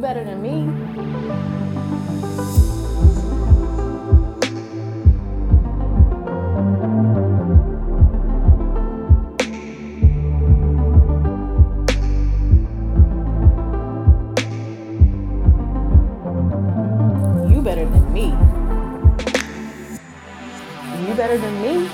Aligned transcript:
You 0.00 0.06
better 0.06 0.24
than 0.24 0.40
me. 0.40 0.64
You 17.52 17.60
better 17.60 17.84
than 17.84 18.12
me. 18.14 18.32
You 21.06 21.14
better 21.14 21.36
than 21.36 21.60
me. 21.60 21.88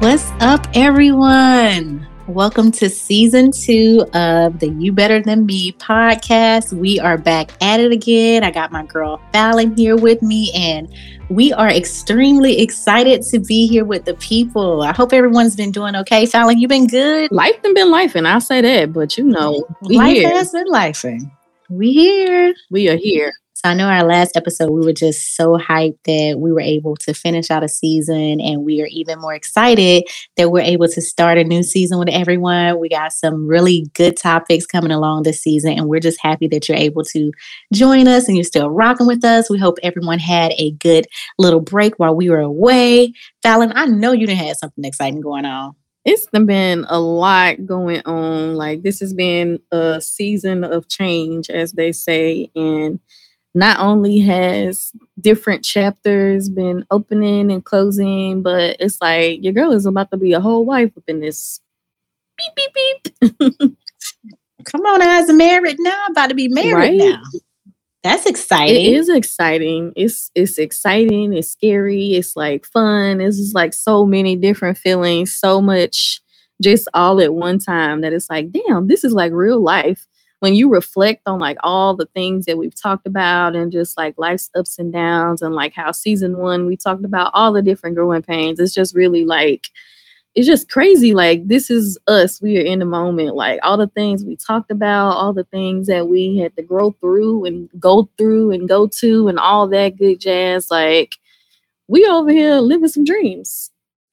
What's 0.00 0.32
up, 0.40 0.66
everyone? 0.72 1.93
Welcome 2.34 2.72
to 2.72 2.90
season 2.90 3.52
two 3.52 4.04
of 4.12 4.58
the 4.58 4.68
You 4.76 4.90
Better 4.90 5.22
Than 5.22 5.46
Me 5.46 5.70
podcast. 5.70 6.72
We 6.72 6.98
are 6.98 7.16
back 7.16 7.52
at 7.62 7.78
it 7.78 7.92
again. 7.92 8.42
I 8.42 8.50
got 8.50 8.72
my 8.72 8.84
girl 8.84 9.22
Fallon 9.32 9.76
here 9.76 9.94
with 9.94 10.20
me, 10.20 10.50
and 10.52 10.92
we 11.30 11.52
are 11.52 11.68
extremely 11.68 12.60
excited 12.60 13.22
to 13.30 13.38
be 13.38 13.68
here 13.68 13.84
with 13.84 14.04
the 14.04 14.14
people. 14.14 14.82
I 14.82 14.92
hope 14.92 15.12
everyone's 15.12 15.54
been 15.54 15.70
doing 15.70 15.94
okay. 15.94 16.26
Fallon, 16.26 16.58
you've 16.58 16.70
been 16.70 16.88
good? 16.88 17.30
Life 17.30 17.62
done 17.62 17.72
been 17.72 17.92
life, 17.92 18.16
and 18.16 18.26
I 18.26 18.40
say 18.40 18.60
that, 18.62 18.92
but 18.92 19.16
you 19.16 19.22
know, 19.22 19.64
we 19.82 19.96
Life 19.96 20.16
here. 20.16 20.28
has 20.30 20.50
been 20.50 20.66
lifing. 20.66 21.30
We 21.70 21.92
here. 21.92 22.54
We 22.70 22.88
are 22.88 22.96
here. 22.96 23.32
So 23.54 23.70
I 23.70 23.74
know 23.74 23.88
our 23.88 24.04
last 24.04 24.36
episode, 24.36 24.70
we 24.70 24.84
were 24.84 24.92
just 24.92 25.36
so 25.36 25.56
hyped 25.56 25.96
that 26.04 26.38
we 26.38 26.52
were 26.52 26.60
able 26.60 26.96
to 26.96 27.14
finish 27.14 27.50
out 27.50 27.64
a 27.64 27.68
season, 27.68 28.38
and 28.40 28.64
we 28.64 28.82
are 28.82 28.88
even 28.90 29.18
more 29.20 29.32
excited 29.32 30.04
that 30.36 30.50
we're 30.50 30.60
able 30.60 30.88
to 30.88 31.00
start 31.00 31.38
a 31.38 31.44
new 31.44 31.62
season 31.62 31.98
with 31.98 32.10
everyone. 32.10 32.78
We 32.78 32.90
got 32.90 33.14
some 33.14 33.46
really 33.46 33.86
good 33.94 34.18
topics 34.18 34.66
coming 34.66 34.90
along 34.90 35.22
this 35.22 35.40
season, 35.40 35.78
and 35.78 35.88
we're 35.88 36.00
just 36.00 36.20
happy 36.20 36.46
that 36.48 36.68
you're 36.68 36.76
able 36.76 37.04
to 37.04 37.32
join 37.72 38.08
us 38.08 38.28
and 38.28 38.36
you're 38.36 38.44
still 38.44 38.68
rocking 38.68 39.06
with 39.06 39.24
us. 39.24 39.48
We 39.48 39.58
hope 39.58 39.78
everyone 39.82 40.18
had 40.18 40.52
a 40.58 40.72
good 40.72 41.06
little 41.38 41.60
break 41.60 41.94
while 41.98 42.14
we 42.14 42.28
were 42.28 42.40
away. 42.40 43.14
Fallon, 43.42 43.72
I 43.74 43.86
know 43.86 44.12
you 44.12 44.26
didn't 44.26 44.46
have 44.46 44.56
something 44.56 44.84
exciting 44.84 45.22
going 45.22 45.46
on. 45.46 45.74
It's 46.04 46.26
been 46.26 46.84
a 46.88 47.00
lot 47.00 47.64
going 47.66 48.02
on. 48.04 48.54
Like 48.54 48.82
this 48.82 49.00
has 49.00 49.14
been 49.14 49.60
a 49.72 50.00
season 50.00 50.64
of 50.64 50.88
change, 50.88 51.48
as 51.50 51.72
they 51.72 51.92
say, 51.92 52.50
and 52.54 53.00
not 53.54 53.78
only 53.80 54.18
has 54.20 54.92
different 55.20 55.64
chapters 55.64 56.48
been 56.48 56.84
opening 56.90 57.50
and 57.50 57.64
closing, 57.64 58.42
but 58.42 58.76
it's 58.80 58.98
like 59.00 59.42
your 59.42 59.52
girl 59.52 59.72
is 59.72 59.86
about 59.86 60.10
to 60.10 60.16
be 60.16 60.32
a 60.32 60.40
whole 60.40 60.64
wife 60.64 60.92
within 60.94 61.20
this 61.20 61.60
beep 62.36 62.54
beep 62.54 62.74
beep. 63.40 63.76
Come 64.64 64.80
on, 64.82 65.02
as 65.02 65.28
a 65.28 65.34
married 65.34 65.76
now, 65.78 66.04
I'm 66.06 66.12
about 66.12 66.28
to 66.28 66.34
be 66.34 66.48
married 66.48 66.74
Right? 66.74 66.96
now. 66.96 67.22
That's 68.04 68.26
exciting. 68.26 68.84
It 68.84 68.98
is 68.98 69.08
exciting. 69.08 69.94
It's 69.96 70.30
it's 70.34 70.58
exciting. 70.58 71.32
It's 71.32 71.48
scary. 71.50 72.12
It's 72.14 72.36
like 72.36 72.66
fun. 72.66 73.22
It's 73.22 73.38
just 73.38 73.54
like 73.54 73.72
so 73.72 74.04
many 74.04 74.36
different 74.36 74.76
feelings, 74.76 75.34
so 75.34 75.62
much 75.62 76.20
just 76.62 76.86
all 76.92 77.18
at 77.22 77.34
one 77.34 77.58
time 77.58 78.02
that 78.02 78.12
it's 78.12 78.28
like, 78.28 78.52
damn, 78.52 78.88
this 78.88 79.04
is 79.04 79.14
like 79.14 79.32
real 79.32 79.60
life. 79.60 80.06
When 80.40 80.54
you 80.54 80.68
reflect 80.70 81.22
on 81.24 81.38
like 81.38 81.56
all 81.62 81.96
the 81.96 82.04
things 82.14 82.44
that 82.44 82.58
we've 82.58 82.78
talked 82.78 83.06
about 83.06 83.56
and 83.56 83.72
just 83.72 83.96
like 83.96 84.16
life's 84.18 84.50
ups 84.54 84.78
and 84.78 84.92
downs 84.92 85.40
and 85.40 85.54
like 85.54 85.72
how 85.72 85.90
season 85.90 86.36
one 86.36 86.66
we 86.66 86.76
talked 86.76 87.06
about 87.06 87.30
all 87.32 87.54
the 87.54 87.62
different 87.62 87.96
growing 87.96 88.20
pains. 88.20 88.60
It's 88.60 88.74
just 88.74 88.94
really 88.94 89.24
like 89.24 89.68
it's 90.34 90.46
just 90.46 90.68
crazy. 90.68 91.14
Like 91.14 91.46
this 91.46 91.70
is 91.70 91.98
us. 92.08 92.42
We 92.42 92.58
are 92.58 92.64
in 92.64 92.80
the 92.80 92.84
moment. 92.84 93.36
Like 93.36 93.60
all 93.62 93.76
the 93.76 93.86
things 93.88 94.24
we 94.24 94.36
talked 94.36 94.70
about, 94.70 95.10
all 95.10 95.32
the 95.32 95.44
things 95.44 95.86
that 95.86 96.08
we 96.08 96.38
had 96.38 96.56
to 96.56 96.62
grow 96.62 96.92
through 97.00 97.44
and 97.44 97.68
go 97.78 98.08
through 98.18 98.50
and 98.50 98.68
go 98.68 98.86
to, 98.86 99.28
and 99.28 99.38
all 99.38 99.68
that 99.68 99.96
good 99.96 100.20
jazz. 100.20 100.70
Like 100.70 101.16
we 101.88 102.04
over 102.06 102.30
here 102.30 102.56
living 102.56 102.88
some 102.88 103.04
dreams. 103.04 103.70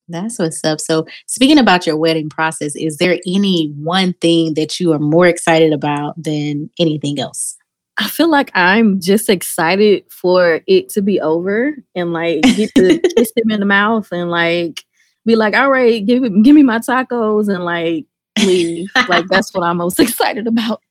That's 0.08 0.38
what's 0.40 0.64
up. 0.64 0.82
So, 0.82 1.08
speaking 1.28 1.58
about 1.58 1.88
your 1.88 1.96
wedding 1.96 2.30
process, 2.30 2.76
is 2.76 2.98
there 2.98 3.18
any 3.26 3.72
one 3.78 4.14
thing 4.14 4.56
that 4.56 4.80
you 4.80 4.92
are 4.92 5.00
more 5.00 5.26
excited 5.26 5.72
about 5.72 6.22
than 6.22 6.70
anything 6.80 7.20
else? 7.20 7.58
I 7.98 8.08
feel 8.08 8.30
like 8.30 8.52
I'm 8.54 9.00
just 9.00 9.30
excited 9.30 10.04
for 10.10 10.62
it 10.68 10.90
to 10.90 11.02
be 11.02 11.22
over 11.22 11.76
and 11.96 12.14
like 12.14 12.42
get 12.42 12.74
to 12.76 13.00
kiss 13.18 13.32
him 13.36 13.52
in 13.52 13.60
the 13.60 13.66
mouth 13.66 14.08
and 14.12 14.30
like 14.30 14.84
be 15.26 15.36
like, 15.36 15.56
all 15.56 15.70
right, 15.70 16.06
give 16.06 16.24
me 16.24 16.42
give 16.42 16.56
me 16.56 16.64
my 16.64 16.80
tacos 16.80 17.54
and 17.54 17.64
like 17.66 18.06
leave. 18.40 18.90
like 19.10 19.28
that's 19.28 19.54
what 19.54 19.64
I'm 19.64 19.78
most 19.78 20.00
excited 20.02 20.48
about. 20.48 20.82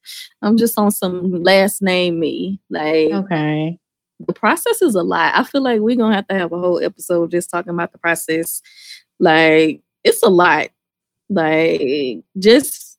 I'm 0.43 0.57
just 0.57 0.79
on 0.79 0.91
some 0.91 1.43
last 1.43 1.83
name 1.83 2.21
me. 2.21 2.61
Like 2.71 3.13
Okay. 3.13 3.79
the 4.21 4.33
process 4.33 4.83
is 4.83 4.95
a 4.95 5.03
lot. 5.03 5.35
I 5.35 5.45
feel 5.45 5.63
like 5.63 5.81
we're 5.81 5.97
gonna 5.97 6.15
have 6.17 6.29
to 6.29 6.35
have 6.35 6.53
a 6.53 6.59
whole 6.59 6.83
episode 6.83 7.31
just 7.31 7.51
talking 7.51 7.73
about 7.75 7.93
the 7.93 7.99
process. 7.99 8.63
Like 9.19 9.83
it's 10.05 10.23
a 10.23 10.29
lot. 10.31 10.69
Like 11.29 12.23
just 12.39 12.99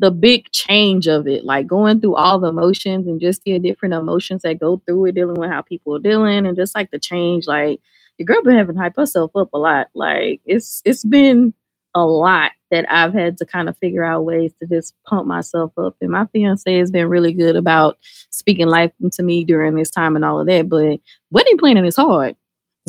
the 0.00 0.10
big 0.10 0.50
change 0.52 1.08
of 1.08 1.26
it, 1.26 1.44
like 1.44 1.66
going 1.66 2.00
through 2.00 2.14
all 2.16 2.38
the 2.38 2.48
emotions 2.48 3.06
and 3.08 3.20
just 3.20 3.42
the 3.44 3.58
different 3.58 3.94
emotions 3.94 4.42
that 4.42 4.60
go 4.60 4.80
through 4.86 5.06
it, 5.06 5.14
dealing 5.16 5.40
with 5.40 5.50
how 5.50 5.62
people 5.62 5.96
are 5.96 6.00
dealing, 6.00 6.46
and 6.46 6.56
just 6.56 6.74
like 6.74 6.90
the 6.90 6.98
change. 7.00 7.46
Like 7.48 7.80
your 8.18 8.26
girl 8.26 8.42
been 8.42 8.56
having 8.56 8.74
to 8.74 8.80
hype 8.80 8.96
herself 8.96 9.30
up 9.34 9.48
a 9.52 9.58
lot. 9.58 9.88
Like 9.94 10.40
it's 10.44 10.82
it's 10.84 11.04
been 11.04 11.54
a 11.94 12.04
lot 12.04 12.52
that 12.70 12.84
I've 12.92 13.14
had 13.14 13.38
to 13.38 13.46
kind 13.46 13.68
of 13.68 13.78
figure 13.78 14.04
out 14.04 14.24
ways 14.24 14.52
to 14.60 14.68
just 14.68 14.94
pump 15.06 15.26
myself 15.26 15.72
up. 15.78 15.96
And 16.00 16.10
my 16.10 16.26
fiance 16.26 16.78
has 16.78 16.90
been 16.90 17.08
really 17.08 17.32
good 17.32 17.56
about 17.56 17.98
speaking 18.30 18.66
life 18.66 18.92
into 19.00 19.22
me 19.22 19.44
during 19.44 19.74
this 19.74 19.90
time 19.90 20.16
and 20.16 20.24
all 20.24 20.40
of 20.40 20.46
that. 20.48 20.68
But 20.68 21.00
wedding 21.30 21.56
planning 21.58 21.86
is 21.86 21.96
hard. 21.96 22.36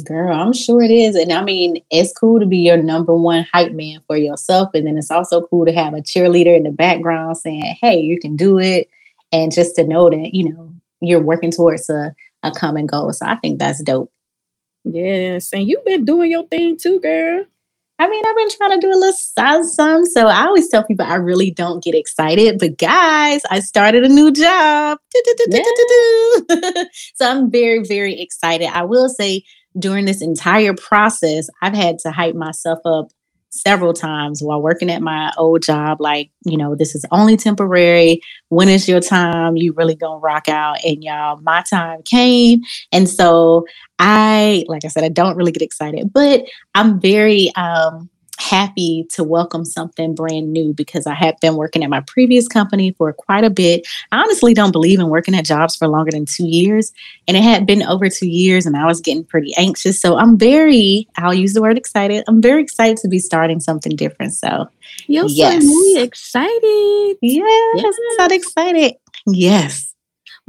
Girl, 0.06 0.34
I'm 0.34 0.54
sure 0.54 0.82
it 0.82 0.92
is. 0.92 1.16
And 1.16 1.32
I 1.32 1.44
mean, 1.44 1.84
it's 1.90 2.14
cool 2.18 2.40
to 2.40 2.46
be 2.46 2.60
your 2.60 2.78
number 2.78 3.14
one 3.14 3.46
hype 3.52 3.74
man 3.74 4.02
for 4.08 4.18
yourself. 4.18 4.70
And 4.74 4.88
then 4.88 4.98
it's 4.98 5.12
also 5.12 5.42
cool 5.48 5.66
to 5.66 5.74
have 5.74 5.94
a 5.94 5.98
cheerleader 5.98 6.56
in 6.56 6.64
the 6.64 6.72
background 6.72 7.38
saying, 7.38 7.78
hey, 7.82 8.00
you 8.00 8.20
can 8.20 8.36
do 8.36 8.60
it. 8.60 8.90
And 9.32 9.52
just 9.52 9.76
to 9.76 9.84
know 9.86 10.10
that, 10.10 10.34
you 10.34 10.50
know, 10.50 10.74
you're 11.02 11.22
working 11.22 11.52
towards 11.52 11.90
a, 11.90 12.16
a 12.44 12.52
common 12.52 12.86
goal. 12.86 13.12
So 13.14 13.26
I 13.26 13.36
think 13.36 13.60
that's 13.60 13.84
dope. 13.84 14.12
Yes. 14.84 15.52
And 15.54 15.68
you've 15.68 15.86
been 15.86 16.06
doing 16.06 16.32
your 16.32 16.48
thing 16.48 16.78
too, 16.78 17.00
girl. 17.00 17.46
I 18.02 18.08
mean, 18.08 18.24
I've 18.26 18.36
been 18.38 18.50
trying 18.52 18.80
to 18.80 18.88
do 18.88 18.94
a 18.94 18.96
little 18.96 19.64
some. 19.64 20.06
So 20.06 20.28
I 20.28 20.46
always 20.46 20.70
tell 20.70 20.86
people 20.86 21.06
I 21.06 21.16
really 21.16 21.52
don't 21.52 21.84
get 21.84 21.96
excited. 21.96 22.58
But 22.58 22.78
guys, 22.78 23.42
I 23.50 23.60
started 23.60 24.06
a 24.06 24.10
new 24.10 24.32
job. 24.32 25.00
So 27.16 27.30
I'm 27.30 27.52
very, 27.52 27.84
very 27.84 28.22
excited. 28.22 28.68
I 28.68 28.84
will 28.84 29.10
say 29.10 29.44
during 29.78 30.06
this 30.06 30.22
entire 30.22 30.74
process, 30.74 31.50
I've 31.62 31.74
had 31.74 32.00
to 32.00 32.12
hype 32.12 32.36
myself 32.36 32.80
up 32.86 33.10
several 33.50 33.94
times 33.94 34.42
while 34.42 34.62
working 34.62 34.90
at 34.90 35.02
my 35.02 35.32
old 35.38 35.64
job. 35.64 36.00
Like, 36.00 36.32
you 36.46 36.58
know, 36.58 36.76
this 36.76 36.96
is 36.96 37.06
only 37.12 37.38
temporary. 37.38 38.22
When 38.50 38.70
is 38.70 38.88
your 38.88 39.00
time? 39.00 39.58
You 39.58 39.74
really 39.74 39.96
gonna 39.96 40.20
rock 40.20 40.48
out. 40.48 40.84
And 40.84 41.04
y'all, 41.04 41.40
my 41.42 41.64
time 41.70 42.02
came. 42.04 42.62
And 42.92 43.10
so 43.10 43.66
I, 43.98 44.66
like 44.68 44.86
I 44.86 44.88
said, 44.88 45.04
I 45.04 45.10
don't 45.10 45.36
really 45.36 45.52
get 45.52 45.62
excited, 45.62 46.12
but 46.14 46.46
I'm 46.76 47.00
very 47.00 47.52
um, 47.56 48.10
happy 48.40 49.06
to 49.10 49.24
welcome 49.24 49.66
something 49.66 50.16
brand 50.16 50.54
new 50.54 50.74
because 50.74 51.06
I 51.06 51.14
have 51.14 51.40
been 51.42 51.56
working 51.56 51.84
at 51.84 51.90
my 51.90 52.00
previous 52.02 52.48
company 52.48 52.92
for 52.98 53.12
quite 53.12 53.44
a 53.44 53.50
bit. 53.50 53.86
I 54.14 54.22
honestly 54.22 54.54
don't 54.54 54.72
believe 54.72 55.00
in 55.00 55.10
working 55.10 55.36
at 55.36 55.46
jobs 55.46 55.76
for 55.76 55.88
longer 55.88 56.12
than 56.12 56.26
two 56.26 56.48
years. 56.48 56.94
And 57.28 57.36
it 57.36 57.44
had 57.44 57.66
been 57.66 57.84
over 57.84 58.10
two 58.10 58.30
years 58.30 58.66
and 58.66 58.78
I 58.78 58.86
was 58.86 59.02
getting 59.02 59.26
pretty 59.26 59.54
anxious. 59.58 60.00
So 60.02 60.18
I'm 60.18 60.38
very, 60.38 61.08
I'll 61.18 61.34
use 61.34 61.54
the 61.54 61.62
word 61.62 61.78
excited. 61.78 62.24
I'm 62.28 62.42
very 62.42 62.62
excited 62.64 62.98
to 62.98 63.10
be 63.10 63.20
starting 63.20 63.60
something 63.60 63.96
different. 63.96 64.34
So, 64.34 64.70
You're 65.08 65.28
Yes. 65.28 65.64
so 65.64 66.02
excited. 66.02 67.18
yes, 67.22 67.96
I'm 68.20 68.30
so 68.30 68.36
excited. 68.36 68.94
Yes. 69.28 69.89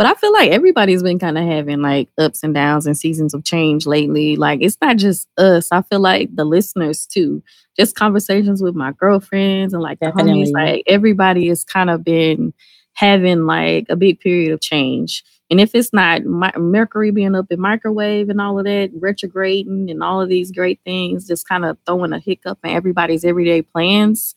But 0.01 0.07
I 0.07 0.15
feel 0.15 0.33
like 0.33 0.51
everybody's 0.51 1.03
been 1.03 1.19
kind 1.19 1.37
of 1.37 1.45
having 1.45 1.83
like 1.83 2.09
ups 2.17 2.43
and 2.43 2.55
downs 2.55 2.87
and 2.87 2.97
seasons 2.97 3.35
of 3.35 3.45
change 3.45 3.85
lately. 3.85 4.35
Like 4.35 4.63
it's 4.63 4.79
not 4.81 4.97
just 4.97 5.29
us. 5.37 5.69
I 5.71 5.83
feel 5.83 6.01
like 6.01 6.35
the 6.35 6.47
listeners 6.47 7.05
too. 7.05 7.43
Just 7.79 7.97
conversations 7.97 8.63
with 8.63 8.75
my 8.75 8.93
girlfriends 8.93 9.75
and 9.75 9.83
like 9.83 10.01
the 10.01 10.07
homies. 10.07 10.53
Like 10.55 10.85
everybody 10.87 11.49
has 11.49 11.65
kind 11.65 11.91
of 11.91 12.03
been 12.03 12.55
having 12.95 13.45
like 13.45 13.89
a 13.91 13.97
big 13.97 14.21
period 14.21 14.53
of 14.53 14.63
change. 14.63 15.23
And 15.51 15.61
if 15.61 15.75
it's 15.75 15.93
not 15.93 16.25
mi- 16.25 16.49
Mercury 16.57 17.11
being 17.11 17.35
up 17.35 17.49
in 17.51 17.61
microwave 17.61 18.31
and 18.31 18.41
all 18.41 18.59
of 18.59 18.65
that, 18.65 18.93
retrograding 18.99 19.91
and 19.91 20.03
all 20.03 20.23
of 20.23 20.31
these 20.31 20.51
great 20.51 20.81
things, 20.83 21.29
just 21.29 21.47
kind 21.47 21.67
of 21.67 21.77
throwing 21.85 22.15
a 22.15 22.19
hiccup 22.19 22.59
in 22.65 22.71
everybody's 22.71 23.27
everyday 23.27 23.61
plans, 23.61 24.35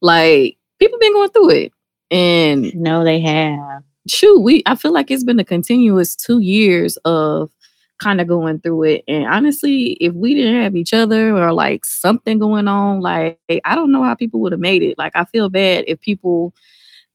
like 0.00 0.56
people 0.78 0.98
been 0.98 1.12
going 1.12 1.28
through 1.28 1.50
it. 1.50 1.72
And 2.10 2.74
No, 2.74 3.04
they 3.04 3.20
have. 3.20 3.84
Shoot, 4.08 4.40
we 4.40 4.62
I 4.66 4.74
feel 4.76 4.92
like 4.92 5.10
it's 5.10 5.24
been 5.24 5.40
a 5.40 5.44
continuous 5.44 6.14
two 6.16 6.40
years 6.40 6.96
of 7.04 7.50
kind 8.00 8.20
of 8.20 8.26
going 8.28 8.60
through 8.60 8.82
it. 8.84 9.04
And 9.08 9.24
honestly, 9.26 9.92
if 10.00 10.12
we 10.14 10.34
didn't 10.34 10.62
have 10.62 10.76
each 10.76 10.92
other 10.92 11.36
or 11.36 11.52
like 11.52 11.84
something 11.84 12.38
going 12.38 12.68
on, 12.68 13.00
like 13.00 13.38
I 13.64 13.74
don't 13.74 13.92
know 13.92 14.02
how 14.02 14.14
people 14.14 14.40
would 14.40 14.52
have 14.52 14.60
made 14.60 14.82
it. 14.82 14.98
Like 14.98 15.12
I 15.14 15.24
feel 15.24 15.48
bad 15.48 15.84
if 15.88 16.00
people 16.00 16.54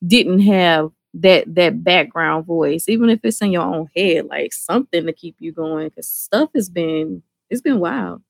didn't 0.08 0.42
have 0.42 0.92
that 1.16 1.54
that 1.56 1.84
background 1.84 2.46
voice, 2.46 2.90
even 2.90 3.10
if 3.10 3.20
it's 3.24 3.42
in 3.42 3.52
your 3.52 3.64
own 3.64 3.88
head, 3.96 4.28
like 4.28 4.54
something 4.54 5.06
to 5.06 5.14
keep 5.14 5.36
you 5.40 5.52
going. 5.52 5.90
Because 5.90 6.08
stuff 6.10 6.50
has 6.56 6.70
been 6.70 7.24
it's 7.50 7.62
been 7.62 7.80
wild. 7.80 8.22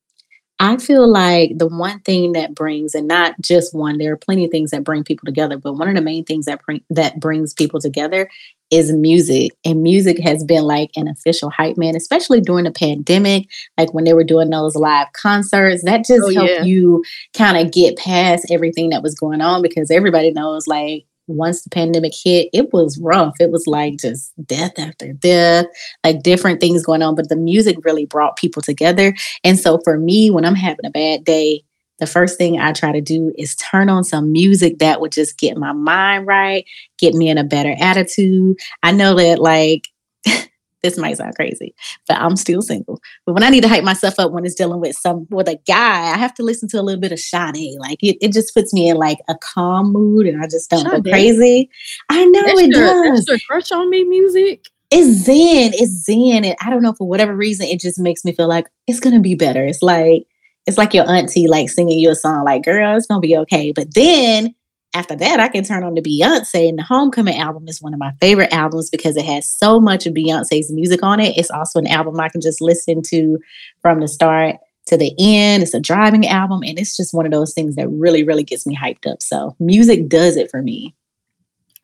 I 0.61 0.75
feel 0.75 1.07
like 1.07 1.57
the 1.57 1.67
one 1.67 2.01
thing 2.01 2.33
that 2.33 2.53
brings, 2.53 2.93
and 2.93 3.07
not 3.07 3.39
just 3.39 3.73
one, 3.73 3.97
there 3.97 4.11
are 4.11 4.17
plenty 4.17 4.43
of 4.43 4.51
things 4.51 4.71
that 4.71 4.83
bring 4.83 5.05
people 5.05 5.25
together, 5.25 5.57
but 5.57 5.73
one 5.73 5.87
of 5.87 5.95
the 5.95 6.01
main 6.01 6.25
things 6.25 6.45
that 6.45 6.63
bring 6.65 6.83
that 6.89 7.19
brings 7.19 7.53
people 7.53 7.79
together 7.79 8.29
is 8.69 8.91
music. 8.91 9.53
And 9.63 9.81
music 9.81 10.19
has 10.19 10.43
been 10.43 10.63
like 10.63 10.91
an 10.97 11.07
official 11.07 11.49
hype 11.49 11.77
man, 11.77 11.95
especially 11.95 12.41
during 12.41 12.65
the 12.65 12.71
pandemic, 12.71 13.47
like 13.77 13.93
when 13.93 14.03
they 14.03 14.13
were 14.13 14.25
doing 14.25 14.49
those 14.49 14.75
live 14.75 15.07
concerts. 15.13 15.83
That 15.85 16.05
just 16.05 16.23
oh, 16.25 16.33
helped 16.33 16.51
yeah. 16.51 16.63
you 16.63 17.05
kind 17.33 17.57
of 17.57 17.71
get 17.73 17.97
past 17.97 18.51
everything 18.51 18.89
that 18.89 19.01
was 19.01 19.15
going 19.15 19.39
on 19.39 19.61
because 19.61 19.89
everybody 19.89 20.31
knows 20.31 20.67
like 20.67 21.05
once 21.29 21.61
the 21.61 21.69
pandemic 21.69 22.13
hit, 22.13 22.49
it 22.53 22.73
was 22.73 22.99
rough. 22.99 23.35
It 23.39 23.51
was 23.51 23.67
like 23.67 23.97
just 23.97 24.33
death 24.45 24.77
after 24.77 25.13
death, 25.13 25.65
like 26.03 26.23
different 26.23 26.59
things 26.59 26.85
going 26.85 27.01
on. 27.01 27.15
But 27.15 27.29
the 27.29 27.35
music 27.35 27.77
really 27.83 28.05
brought 28.05 28.37
people 28.37 28.61
together. 28.61 29.13
And 29.43 29.59
so 29.59 29.79
for 29.83 29.97
me, 29.97 30.29
when 30.29 30.45
I'm 30.45 30.55
having 30.55 30.85
a 30.85 30.91
bad 30.91 31.23
day, 31.23 31.63
the 31.99 32.07
first 32.07 32.37
thing 32.37 32.59
I 32.59 32.71
try 32.71 32.91
to 32.91 33.01
do 33.01 33.33
is 33.37 33.55
turn 33.55 33.89
on 33.89 34.03
some 34.03 34.31
music 34.31 34.79
that 34.79 35.01
would 35.01 35.11
just 35.11 35.37
get 35.37 35.57
my 35.57 35.73
mind 35.73 36.25
right, 36.25 36.65
get 36.97 37.13
me 37.13 37.29
in 37.29 37.37
a 37.37 37.43
better 37.43 37.75
attitude. 37.79 38.57
I 38.83 38.91
know 38.91 39.15
that 39.15 39.39
like 39.39 39.89
this 40.81 40.97
might 40.97 41.17
sound 41.17 41.35
crazy, 41.35 41.73
but 42.07 42.17
I'm 42.17 42.35
still 42.35 42.61
single. 42.61 43.01
But 43.25 43.33
when 43.33 43.43
I 43.43 43.49
need 43.49 43.61
to 43.61 43.69
hype 43.69 43.83
myself 43.83 44.19
up 44.19 44.31
when 44.31 44.45
it's 44.45 44.55
dealing 44.55 44.79
with 44.79 44.95
some 44.95 45.27
with 45.29 45.47
a 45.47 45.59
guy, 45.67 46.13
I 46.13 46.17
have 46.17 46.33
to 46.35 46.43
listen 46.43 46.69
to 46.69 46.79
a 46.79 46.83
little 46.83 47.01
bit 47.01 47.11
of 47.11 47.19
Sade. 47.19 47.77
Like 47.79 48.01
it, 48.01 48.17
it 48.21 48.33
just 48.33 48.53
puts 48.53 48.73
me 48.73 48.89
in 48.89 48.97
like 48.97 49.19
a 49.27 49.35
calm 49.35 49.91
mood 49.91 50.27
and 50.27 50.41
I 50.41 50.47
just 50.47 50.69
don't 50.69 50.89
Sade. 50.89 51.03
go 51.03 51.09
crazy. 51.11 51.69
I 52.09 52.25
know 52.25 52.43
that's 52.43 52.61
it 52.61 52.71
your, 52.71 52.85
does. 52.85 53.25
That's 53.25 53.45
crush 53.45 53.71
on 53.71 53.89
me 53.89 54.03
music. 54.03 54.67
It's 54.91 55.25
zen. 55.25 55.71
It's 55.73 56.05
zen. 56.05 56.45
And 56.45 56.55
I 56.61 56.69
don't 56.69 56.81
know 56.81 56.93
for 56.93 57.07
whatever 57.07 57.35
reason, 57.35 57.67
it 57.67 57.79
just 57.79 57.99
makes 57.99 58.25
me 58.25 58.31
feel 58.31 58.47
like 58.47 58.67
it's 58.87 58.99
gonna 58.99 59.19
be 59.19 59.35
better. 59.35 59.65
It's 59.65 59.83
like 59.83 60.25
it's 60.65 60.77
like 60.77 60.93
your 60.93 61.09
auntie 61.09 61.47
like 61.47 61.69
singing 61.69 61.99
you 61.99 62.11
a 62.11 62.15
song 62.15 62.43
like, 62.45 62.63
girl, 62.63 62.95
it's 62.95 63.07
gonna 63.07 63.19
be 63.19 63.37
okay. 63.37 63.71
But 63.71 63.93
then 63.93 64.53
after 64.93 65.15
that, 65.15 65.39
I 65.39 65.47
can 65.49 65.63
turn 65.63 65.83
on 65.83 65.95
to 65.95 66.01
Beyonce. 66.01 66.67
And 66.67 66.79
the 66.79 66.83
Homecoming 66.83 67.37
album 67.37 67.67
is 67.67 67.81
one 67.81 67.93
of 67.93 67.99
my 67.99 68.11
favorite 68.19 68.51
albums 68.51 68.89
because 68.89 69.17
it 69.17 69.25
has 69.25 69.47
so 69.47 69.79
much 69.79 70.05
of 70.05 70.13
Beyonce's 70.13 70.71
music 70.71 71.03
on 71.03 71.19
it. 71.19 71.37
It's 71.37 71.51
also 71.51 71.79
an 71.79 71.87
album 71.87 72.19
I 72.19 72.29
can 72.29 72.41
just 72.41 72.61
listen 72.61 73.01
to 73.03 73.37
from 73.81 73.99
the 73.99 74.07
start 74.07 74.57
to 74.87 74.97
the 74.97 75.13
end. 75.19 75.61
It's 75.61 75.75
a 75.75 75.79
driving 75.79 76.27
album, 76.27 76.63
and 76.63 76.79
it's 76.79 76.97
just 76.97 77.13
one 77.13 77.25
of 77.25 77.31
those 77.31 77.53
things 77.53 77.75
that 77.75 77.87
really, 77.89 78.23
really 78.23 78.43
gets 78.43 78.65
me 78.65 78.75
hyped 78.75 79.09
up. 79.09 79.21
So, 79.21 79.55
music 79.59 80.09
does 80.09 80.35
it 80.35 80.49
for 80.49 80.61
me. 80.61 80.95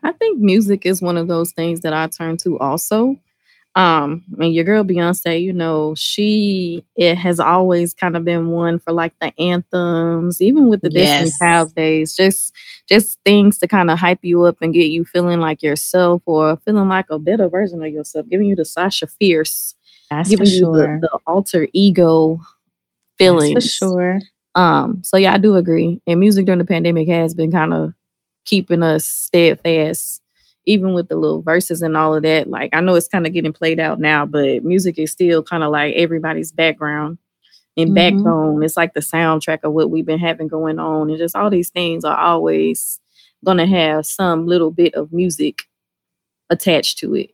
I 0.01 0.11
think 0.11 0.39
music 0.39 0.85
is 0.85 1.01
one 1.01 1.17
of 1.17 1.27
those 1.27 1.51
things 1.51 1.81
that 1.81 1.93
I 1.93 2.07
turn 2.07 2.37
to 2.37 2.57
also. 2.59 3.15
Um, 3.75 4.23
and 4.39 4.53
your 4.53 4.63
girl 4.63 4.85
Beyonce, 4.85 5.41
you 5.41 5.51
know, 5.51 5.95
she 5.95 6.85
it 6.95 7.15
has 7.15 7.41
always 7.41 7.93
kind 7.93 8.15
of 8.15 8.23
been 8.23 8.47
one 8.47 8.79
for 8.79 8.93
like 8.93 9.13
the 9.19 9.37
anthems, 9.37 10.41
even 10.41 10.69
with 10.69 10.79
the 10.79 10.89
yes. 10.91 11.03
Destiny's 11.09 11.37
Child 11.39 11.75
days, 11.75 12.15
just 12.15 12.53
just 12.87 13.19
things 13.25 13.57
to 13.59 13.67
kind 13.67 13.91
of 13.91 13.99
hype 13.99 14.23
you 14.23 14.43
up 14.43 14.57
and 14.61 14.73
get 14.73 14.91
you 14.91 15.03
feeling 15.03 15.41
like 15.41 15.61
yourself 15.61 16.21
or 16.25 16.55
feeling 16.63 16.87
like 16.87 17.07
a 17.09 17.19
better 17.19 17.49
version 17.49 17.83
of 17.83 17.91
yourself, 17.91 18.29
giving 18.29 18.47
you 18.47 18.55
the 18.55 18.63
Sasha 18.63 19.07
Fierce, 19.07 19.75
That's 20.09 20.29
giving 20.29 20.47
you 20.47 20.59
sure. 20.59 20.99
the, 21.01 21.09
the, 21.11 21.19
alter 21.27 21.67
ego 21.73 22.39
feeling. 23.17 23.55
for 23.55 23.61
sure. 23.61 24.19
Um, 24.55 25.01
so 25.03 25.17
yeah, 25.17 25.33
I 25.33 25.37
do 25.37 25.55
agree. 25.55 26.01
And 26.07 26.21
music 26.21 26.45
during 26.45 26.59
the 26.59 26.65
pandemic 26.65 27.09
has 27.09 27.33
been 27.33 27.51
kind 27.51 27.73
of 27.73 27.93
keeping 28.45 28.83
us 28.83 29.05
steadfast 29.05 30.21
even 30.65 30.93
with 30.93 31.09
the 31.09 31.15
little 31.15 31.43
Verzuz 31.43 31.81
and 31.81 31.95
all 31.95 32.15
of 32.15 32.23
that, 32.23 32.49
like 32.49 32.71
I 32.73 32.81
know 32.81 32.95
it's 32.95 33.07
kind 33.07 33.27
of 33.27 33.33
getting 33.33 33.53
played 33.53 33.79
out 33.79 33.99
now, 33.99 34.25
but 34.25 34.63
music 34.63 34.97
is 34.97 35.11
still 35.11 35.43
kind 35.43 35.63
of 35.63 35.71
like 35.71 35.95
everybody's 35.95 36.51
background 36.51 37.17
and 37.77 37.89
mm-hmm. 37.89 38.17
backbone. 38.17 38.63
It's 38.63 38.77
like 38.77 38.93
the 38.93 39.01
soundtrack 39.01 39.59
of 39.63 39.73
what 39.73 39.91
we've 39.91 40.05
been 40.05 40.19
having 40.19 40.47
going 40.47 40.79
on. 40.79 41.09
And 41.09 41.19
just 41.19 41.35
all 41.35 41.49
these 41.49 41.69
things 41.69 42.03
are 42.03 42.17
always 42.17 42.99
gonna 43.43 43.67
have 43.67 44.05
some 44.05 44.47
little 44.47 44.71
bit 44.71 44.95
of 44.95 45.13
music 45.13 45.63
attached 46.49 46.97
to 46.99 47.15
it. 47.15 47.31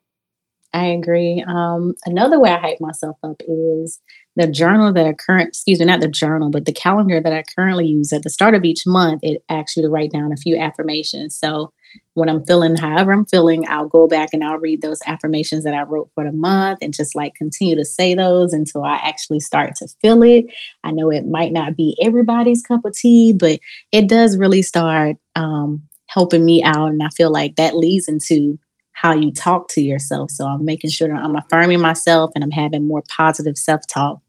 I 0.73 0.85
agree. 0.85 1.43
Um, 1.45 1.95
another 2.05 2.39
way 2.39 2.49
I 2.49 2.57
hype 2.57 2.79
myself 2.79 3.17
up 3.23 3.41
is 3.47 3.99
the 4.37 4.47
journal 4.47 4.93
that 4.93 5.05
I 5.05 5.13
current, 5.13 5.49
excuse 5.49 5.79
me, 5.79 5.85
not 5.85 5.99
the 5.99 6.07
journal, 6.07 6.49
but 6.49 6.65
the 6.65 6.71
calendar 6.71 7.19
that 7.19 7.33
I 7.33 7.43
currently 7.55 7.87
use 7.87 8.13
at 8.13 8.23
the 8.23 8.29
start 8.29 8.55
of 8.55 8.63
each 8.63 8.87
month. 8.87 9.21
It 9.23 9.43
asks 9.49 9.75
you 9.75 9.83
to 9.83 9.89
write 9.89 10.11
down 10.11 10.31
a 10.31 10.37
few 10.37 10.57
affirmations. 10.57 11.35
So 11.35 11.73
when 12.13 12.29
I'm 12.29 12.45
feeling 12.45 12.75
however 12.75 13.13
I'm 13.13 13.25
feeling, 13.25 13.65
I'll 13.67 13.87
go 13.87 14.07
back 14.07 14.29
and 14.33 14.43
I'll 14.43 14.57
read 14.57 14.81
those 14.81 14.99
affirmations 15.05 15.63
that 15.63 15.73
I 15.73 15.83
wrote 15.83 16.09
for 16.13 16.25
the 16.25 16.31
month 16.31 16.79
and 16.81 16.93
just 16.93 17.15
like 17.15 17.35
continue 17.35 17.75
to 17.75 17.85
say 17.85 18.15
those 18.15 18.53
until 18.53 18.83
I 18.83 18.95
actually 18.95 19.39
start 19.39 19.75
to 19.77 19.87
feel 20.01 20.21
it. 20.23 20.45
I 20.83 20.91
know 20.91 21.09
it 21.09 21.25
might 21.25 21.53
not 21.53 21.77
be 21.77 21.97
everybody's 22.01 22.63
cup 22.63 22.83
of 22.85 22.93
tea, 22.93 23.33
but 23.33 23.59
it 23.91 24.07
does 24.07 24.37
really 24.37 24.61
start 24.61 25.15
um, 25.35 25.83
helping 26.07 26.43
me 26.43 26.63
out. 26.63 26.89
And 26.89 27.01
I 27.01 27.09
feel 27.09 27.31
like 27.31 27.55
that 27.55 27.77
leads 27.77 28.07
into 28.07 28.59
how 28.91 29.13
you 29.13 29.31
talk 29.31 29.67
to 29.69 29.81
yourself. 29.81 30.31
So 30.31 30.45
I'm 30.45 30.65
making 30.65 30.91
sure 30.91 31.07
that 31.07 31.23
I'm 31.23 31.35
affirming 31.35 31.79
myself 31.79 32.31
and 32.35 32.43
I'm 32.43 32.51
having 32.51 32.87
more 32.87 33.03
positive 33.15 33.57
self 33.57 33.87
talk. 33.87 34.19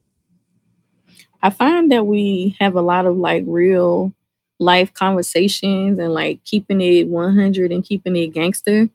I 1.42 1.50
find 1.50 1.90
that 1.90 2.06
we 2.06 2.56
have 2.60 2.76
a 2.76 2.80
lot 2.80 3.04
of 3.04 3.16
like 3.16 3.42
real 3.46 4.14
life 4.62 4.94
conversations 4.94 5.98
and 5.98 6.12
like 6.14 6.42
keeping 6.44 6.80
it 6.80 7.08
100 7.08 7.72
and 7.72 7.84
keeping 7.84 8.16
it 8.16 8.28
gangster. 8.28 8.88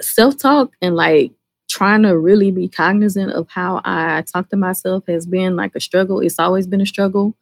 Self 0.00 0.38
talk 0.38 0.72
and 0.82 0.96
like 0.96 1.32
trying 1.68 2.02
to 2.02 2.18
really 2.18 2.50
be 2.50 2.68
cognizant 2.68 3.32
of 3.32 3.48
how 3.48 3.80
I 3.84 4.22
talk 4.22 4.48
to 4.50 4.56
myself 4.56 5.04
has 5.08 5.26
been 5.26 5.56
like 5.56 5.72
a 5.74 5.80
struggle. 5.80 6.20
It's 6.20 6.38
always 6.38 6.66
been 6.66 6.80
a 6.80 6.86
struggle. 6.86 7.34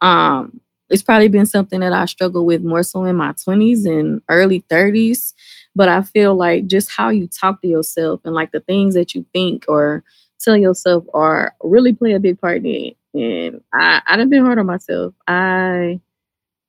Um, 0.00 0.60
it's 0.90 1.02
probably 1.02 1.28
been 1.28 1.46
something 1.46 1.80
that 1.80 1.92
I 1.92 2.06
struggle 2.06 2.44
with 2.46 2.62
more 2.62 2.82
so 2.82 3.04
in 3.04 3.16
my 3.16 3.32
20s 3.32 3.86
and 3.86 4.22
early 4.28 4.62
30s. 4.70 5.34
But 5.74 5.88
I 5.88 6.02
feel 6.02 6.34
like 6.34 6.66
just 6.66 6.90
how 6.90 7.10
you 7.10 7.28
talk 7.28 7.60
to 7.62 7.68
yourself 7.68 8.20
and 8.24 8.34
like 8.34 8.52
the 8.52 8.60
things 8.60 8.94
that 8.94 9.14
you 9.14 9.26
think 9.32 9.66
or 9.68 10.02
tell 10.40 10.56
yourself 10.56 11.04
are 11.14 11.54
really 11.62 11.92
play 11.92 12.12
a 12.12 12.20
big 12.20 12.40
part 12.40 12.58
in 12.58 12.66
it. 12.66 12.96
And 13.14 13.60
I, 13.72 14.02
I 14.06 14.16
done 14.16 14.30
been 14.30 14.44
hard 14.44 14.58
on 14.58 14.66
myself. 14.66 15.14
I 15.26 16.00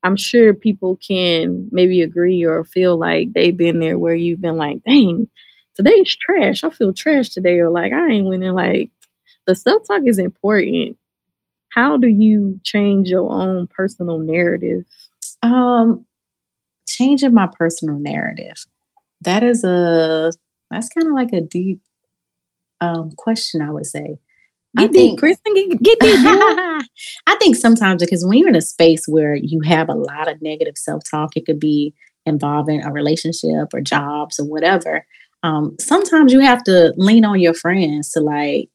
I'm 0.04 0.16
sure 0.16 0.54
people 0.54 0.98
can 0.98 1.68
maybe 1.72 2.02
agree 2.02 2.44
or 2.46 2.64
feel 2.64 2.98
like 2.98 3.34
they've 3.34 3.56
been 3.56 3.80
there 3.80 3.98
where 3.98 4.16
you've 4.16 4.42
been 4.42 4.58
like, 4.58 4.84
dang, 4.84 5.27
today's 5.75 6.16
trash. 6.16 6.63
I 6.63 6.70
feel 6.70 6.94
trash 6.94 7.30
today, 7.30 7.60
or 7.60 7.70
like 7.70 7.94
I 7.94 8.10
ain't 8.10 8.27
winning. 8.27 8.54
Like 8.54 8.92
the 9.46 9.56
self 9.56 9.88
talk 9.88 10.04
is 10.06 10.20
important. 10.20 10.98
How 11.70 11.98
do 11.98 12.08
you 12.08 12.60
change 12.63 13.10
your 13.10 13.32
own 13.32 13.68
personal 13.68 14.20
narrative? 14.20 14.86
Um, 15.44 16.06
changing 16.88 17.34
my 17.34 17.48
personal 17.48 18.00
narrative. 18.00 18.66
That 19.22 19.44
is 19.44 19.63
a 19.63 20.32
that's 20.72 20.89
kind 20.89 21.08
of 21.08 21.13
like 21.13 21.34
a 21.34 21.42
deep 21.42 21.82
um 22.82 23.12
question, 23.18 23.62
I 23.62 23.72
would 23.72 23.86
say. 23.86 24.20
Get 24.75 24.89
I 24.89 24.93
think, 24.93 25.19
Kristin, 25.19 25.53
get, 25.55 25.81
get 25.81 26.00
deep. 26.00 26.19
I 26.25 27.36
think 27.39 27.55
sometimes 27.55 28.03
because 28.03 28.25
when 28.25 28.38
you're 28.38 28.50
in 28.50 28.55
a 28.55 28.62
space 28.62 29.07
where 29.07 29.36
you 29.36 29.62
have 29.62 29.89
a 29.89 29.93
lot 29.93 30.29
of 30.29 30.41
negative 30.41 30.77
self 30.77 31.03
talk, 31.09 31.36
it 31.36 31.45
could 31.45 31.59
be 31.59 31.93
involving 32.25 32.83
a 32.83 32.91
relationship 32.91 33.74
or 33.74 33.81
jobs 33.81 34.39
or 34.39 34.45
whatever. 34.45 35.05
Um, 35.43 35.75
sometimes 35.79 36.33
you 36.33 36.41
have 36.41 36.63
to 36.65 36.93
lean 36.97 37.25
on 37.25 37.39
your 37.39 37.53
friends 37.53 38.12
to 38.12 38.19
like 38.19 38.69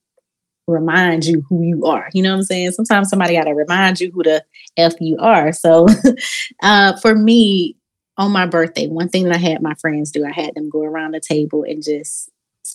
remind 0.67 1.27
you 1.27 1.45
who 1.49 1.63
you 1.63 1.85
are. 1.85 2.09
You 2.15 2.23
know 2.23 2.31
what 2.31 2.39
I'm 2.39 2.43
saying? 2.45 2.71
Sometimes 2.73 3.09
somebody 3.09 3.35
got 3.35 3.45
to 3.45 3.55
remind 3.55 4.01
you 4.01 4.11
who 4.11 4.23
the 4.23 4.45
F 4.77 4.95
you 5.01 5.19
are. 5.19 5.53
So 5.53 5.87
uh, 6.63 6.97
for 6.97 7.15
me, 7.15 7.77
on 8.17 8.31
my 8.31 8.47
birthday, 8.47 8.89
one 8.89 9.09
thing 9.09 9.25
that 9.25 9.35
I 9.35 9.39
had 9.39 9.63
my 9.63 9.75
friends 9.75 10.11
do, 10.11 10.25
I 10.25 10.33
had 10.33 10.55
them 10.55 10.69
go 10.69 10.83
around 10.83 11.13
the 11.13 11.21
table 11.21 11.65
and 11.65 11.83
just 11.83 12.31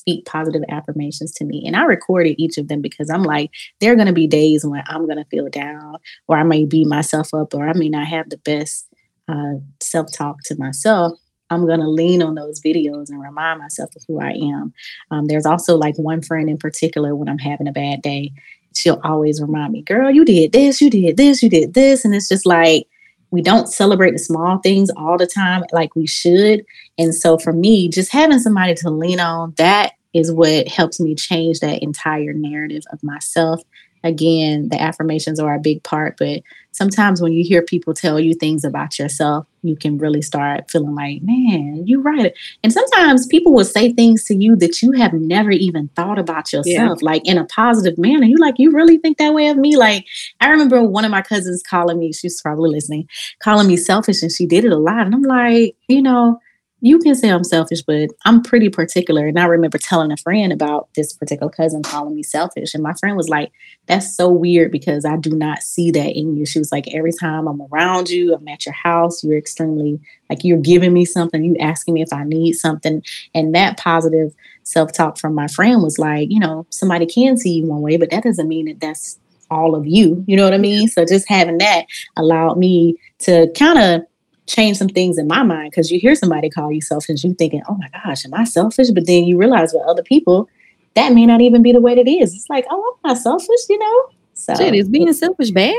speak 0.07 0.25
positive 0.25 0.63
affirmations 0.69 1.33
to 1.33 1.43
me. 1.43 1.63
And 1.65 1.75
I 1.75 1.83
recorded 1.83 2.35
each 2.37 2.57
of 2.57 2.69
them 2.69 2.81
because 2.81 3.09
I'm 3.09 3.23
like, 3.23 3.51
there 3.79 3.91
are 3.91 3.95
going 3.95 4.07
to 4.07 4.13
be 4.13 4.27
days 4.27 4.65
when 4.65 4.81
I'm 4.87 5.05
going 5.05 5.17
to 5.17 5.25
feel 5.25 5.49
down, 5.49 5.97
or 6.27 6.37
I 6.37 6.43
may 6.43 6.65
beat 6.65 6.87
myself 6.87 7.33
up, 7.33 7.53
or 7.53 7.67
I 7.67 7.73
may 7.73 7.89
not 7.89 8.07
have 8.07 8.29
the 8.29 8.37
best 8.37 8.87
uh, 9.27 9.55
self 9.81 10.11
talk 10.13 10.37
to 10.45 10.57
myself. 10.57 11.13
I'm 11.49 11.65
going 11.65 11.79
to 11.79 11.89
lean 11.89 12.21
on 12.21 12.35
those 12.35 12.61
videos 12.61 13.09
and 13.09 13.21
remind 13.21 13.59
myself 13.59 13.95
of 13.95 14.03
who 14.07 14.19
I 14.19 14.31
am. 14.31 14.73
Um, 15.11 15.25
there's 15.25 15.45
also 15.45 15.75
like 15.75 15.97
one 15.97 16.21
friend 16.21 16.49
in 16.49 16.57
particular 16.57 17.15
when 17.15 17.29
I'm 17.29 17.37
having 17.37 17.67
a 17.67 17.73
bad 17.73 18.01
day, 18.01 18.31
she'll 18.75 19.01
always 19.03 19.41
remind 19.41 19.73
me, 19.73 19.81
girl, 19.81 20.11
you 20.11 20.23
did 20.23 20.51
this, 20.51 20.81
you 20.81 20.89
did 20.89 21.17
this, 21.17 21.41
you 21.41 21.49
did 21.49 21.73
this. 21.73 22.05
And 22.05 22.13
it's 22.13 22.29
just 22.29 22.45
like, 22.45 22.87
we 23.31 23.41
don't 23.41 23.67
celebrate 23.67 24.11
the 24.11 24.19
small 24.19 24.59
things 24.59 24.89
all 24.95 25.17
the 25.17 25.27
time 25.27 25.63
like 25.73 25.95
we 25.95 26.07
should. 26.07 26.65
And 26.97 27.13
so 27.13 27.37
for 27.37 27.51
me, 27.51 27.89
just 27.89 28.11
having 28.11 28.39
somebody 28.39 28.73
to 28.75 28.89
lean 28.89 29.19
on, 29.19 29.53
that 29.57 29.93
is 30.13 30.31
what 30.31 30.67
helps 30.67 30.99
me 30.99 31.15
change 31.15 31.59
that 31.59 31.81
entire 31.81 32.33
narrative 32.33 32.83
of 32.91 33.03
myself 33.03 33.61
again, 34.03 34.69
the 34.69 34.81
affirmations 34.81 35.39
are 35.39 35.55
a 35.55 35.59
big 35.59 35.83
part, 35.83 36.17
but 36.17 36.41
sometimes 36.71 37.21
when 37.21 37.33
you 37.33 37.43
hear 37.43 37.61
people 37.61 37.93
tell 37.93 38.19
you 38.19 38.33
things 38.33 38.63
about 38.63 38.99
yourself, 38.99 39.45
you 39.63 39.75
can 39.75 39.97
really 39.97 40.21
start 40.21 40.69
feeling 40.69 40.93
like, 40.93 41.21
man, 41.23 41.83
you're 41.85 42.01
right. 42.01 42.33
And 42.63 42.71
sometimes 42.71 43.25
people 43.27 43.53
will 43.53 43.65
say 43.65 43.91
things 43.91 44.23
to 44.25 44.35
you 44.35 44.55
that 44.57 44.81
you 44.81 44.91
have 44.93 45.13
never 45.13 45.51
even 45.51 45.89
thought 45.89 46.19
about 46.19 46.53
yourself, 46.53 46.65
yeah. 46.65 46.95
like 47.01 47.27
in 47.27 47.37
a 47.37 47.45
positive 47.45 47.97
manner. 47.97 48.25
You 48.25 48.37
like, 48.37 48.55
you 48.57 48.71
really 48.71 48.97
think 48.97 49.17
that 49.17 49.33
way 49.33 49.47
of 49.47 49.57
me? 49.57 49.75
Like, 49.75 50.05
I 50.39 50.49
remember 50.49 50.83
one 50.83 51.05
of 51.05 51.11
my 51.11 51.21
cousins 51.21 51.63
calling 51.63 51.99
me, 51.99 52.13
she's 52.13 52.41
probably 52.41 52.69
listening, 52.69 53.09
calling 53.43 53.67
me 53.67 53.75
selfish, 53.77 54.21
and 54.21 54.31
she 54.31 54.45
did 54.45 54.63
it 54.63 54.71
a 54.71 54.77
lot. 54.77 55.05
And 55.05 55.15
I'm 55.15 55.23
like, 55.23 55.75
you 55.87 56.01
know, 56.01 56.39
you 56.81 56.99
can 56.99 57.15
say 57.15 57.29
I'm 57.29 57.43
selfish, 57.43 57.81
but 57.81 58.09
I'm 58.25 58.43
pretty 58.43 58.69
particular. 58.69 59.25
And 59.25 59.39
I 59.39 59.45
remember 59.45 59.79
telling 59.79 60.11
a 60.11 60.17
friend 60.17 60.53
about 60.53 60.89
this 60.95 61.11
particular 61.11 61.51
cousin 61.51 61.81
calling 61.81 62.15
me 62.15 62.21
selfish. 62.21 62.73
And 62.73 62.83
my 62.83 62.93
friend 62.93 63.17
was 63.17 63.29
like, 63.29 63.51
That's 63.87 64.15
so 64.15 64.29
weird 64.29 64.71
because 64.71 65.03
I 65.03 65.17
do 65.17 65.31
not 65.31 65.63
see 65.63 65.89
that 65.91 66.15
in 66.15 66.35
you. 66.37 66.45
She 66.45 66.59
was 66.59 66.71
like, 66.71 66.93
Every 66.93 67.11
time 67.11 67.47
I'm 67.47 67.61
around 67.71 68.09
you, 68.09 68.35
I'm 68.35 68.47
at 68.47 68.65
your 68.65 68.73
house, 68.73 69.23
you're 69.23 69.37
extremely 69.37 69.99
like 70.29 70.43
you're 70.43 70.59
giving 70.59 70.93
me 70.93 71.05
something, 71.05 71.43
you 71.43 71.57
asking 71.57 71.95
me 71.95 72.01
if 72.01 72.13
I 72.13 72.23
need 72.23 72.53
something. 72.53 73.01
And 73.33 73.55
that 73.55 73.77
positive 73.77 74.35
self 74.63 74.93
talk 74.93 75.17
from 75.17 75.33
my 75.33 75.47
friend 75.47 75.81
was 75.81 75.97
like, 75.97 76.29
You 76.29 76.39
know, 76.39 76.67
somebody 76.69 77.07
can 77.07 77.37
see 77.37 77.53
you 77.53 77.65
one 77.65 77.81
way, 77.81 77.97
but 77.97 78.11
that 78.11 78.23
doesn't 78.23 78.47
mean 78.47 78.65
that 78.65 78.79
that's 78.79 79.17
all 79.49 79.75
of 79.75 79.87
you. 79.87 80.23
You 80.27 80.35
know 80.35 80.43
what 80.43 80.53
I 80.53 80.57
mean? 80.57 80.87
So 80.89 81.05
just 81.05 81.27
having 81.27 81.57
that 81.57 81.85
allowed 82.17 82.57
me 82.57 82.97
to 83.19 83.51
kind 83.57 83.79
of 83.79 84.01
change 84.47 84.77
some 84.77 84.87
things 84.87 85.17
in 85.17 85.27
my 85.27 85.43
mind 85.43 85.71
because 85.71 85.91
you 85.91 85.99
hear 85.99 86.15
somebody 86.15 86.49
call 86.49 86.71
you 86.71 86.81
selfish, 86.81 87.23
you 87.23 87.33
thinking, 87.33 87.61
oh 87.69 87.75
my 87.75 87.89
gosh, 88.03 88.25
am 88.25 88.33
I 88.33 88.45
selfish? 88.45 88.89
But 88.91 89.05
then 89.05 89.25
you 89.25 89.37
realize 89.37 89.73
with 89.73 89.83
other 89.87 90.03
people, 90.03 90.49
that 90.95 91.13
may 91.13 91.25
not 91.25 91.41
even 91.41 91.61
be 91.61 91.71
the 91.71 91.81
way 91.81 91.93
it 91.93 92.09
is. 92.09 92.33
It's 92.33 92.49
like, 92.49 92.65
oh, 92.71 92.97
I'm 93.03 93.09
not 93.11 93.17
selfish, 93.17 93.59
you 93.69 93.77
know? 93.77 94.05
So 94.33 94.55
Shit, 94.55 94.73
is 94.73 94.89
being 94.89 95.11
selfish 95.13 95.51
bad? 95.51 95.75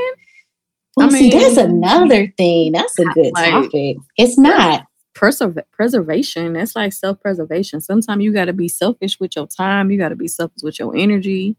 Well, 0.95 1.07
I 1.07 1.11
mean, 1.11 1.31
see, 1.31 1.37
that's 1.37 1.57
another 1.57 2.33
thing. 2.37 2.71
That's 2.73 2.97
a 2.99 3.05
good 3.05 3.33
like, 3.33 3.51
topic. 3.51 3.97
It's 4.17 4.37
not. 4.37 4.85
Preserv- 5.15 5.63
preservation. 5.71 6.53
That's 6.53 6.75
like 6.75 6.93
self 6.93 7.19
preservation. 7.21 7.81
Sometimes 7.81 8.23
you 8.23 8.31
got 8.31 8.45
to 8.45 8.53
be 8.53 8.67
selfish 8.67 9.19
with 9.19 9.35
your 9.35 9.47
time. 9.47 9.91
You 9.91 9.97
got 9.97 10.09
to 10.09 10.15
be 10.15 10.27
selfish 10.27 10.61
with 10.63 10.79
your 10.79 10.95
energy. 10.95 11.57